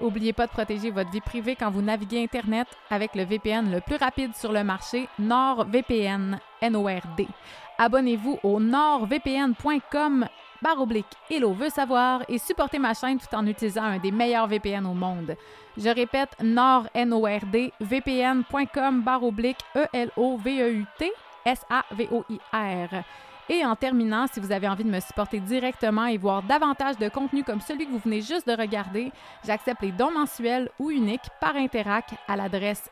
[0.00, 3.80] N'oubliez pas de protéger votre vie privée quand vous naviguez Internet avec le VPN le
[3.80, 7.28] plus rapide sur le marché, NordVPN, N-O-R-D.
[7.78, 10.26] Abonnez-vous au nordvpn.com
[10.62, 14.46] barre oblique Hello veut savoir et supportez ma chaîne tout en utilisant un des meilleurs
[14.46, 15.36] VPN au monde.
[15.76, 21.12] Je répète, nord, N-O-R-D, vpn.com barre oblique E-L-O-V-E-U-T
[21.44, 23.04] S-A-V-O-I-R.
[23.48, 27.08] Et en terminant, si vous avez envie de me supporter directement et voir davantage de
[27.08, 29.10] contenu comme celui que vous venez juste de regarder,
[29.44, 32.88] j'accepte les dons mensuels ou uniques par Interac à l'adresse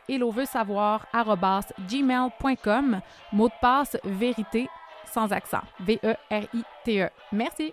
[1.88, 3.00] gmail.com
[3.32, 4.68] mot de passe vérité
[5.06, 5.62] sans accent.
[5.80, 7.06] V-E-R-I-T-E.
[7.06, 7.10] -E.
[7.32, 7.72] Merci.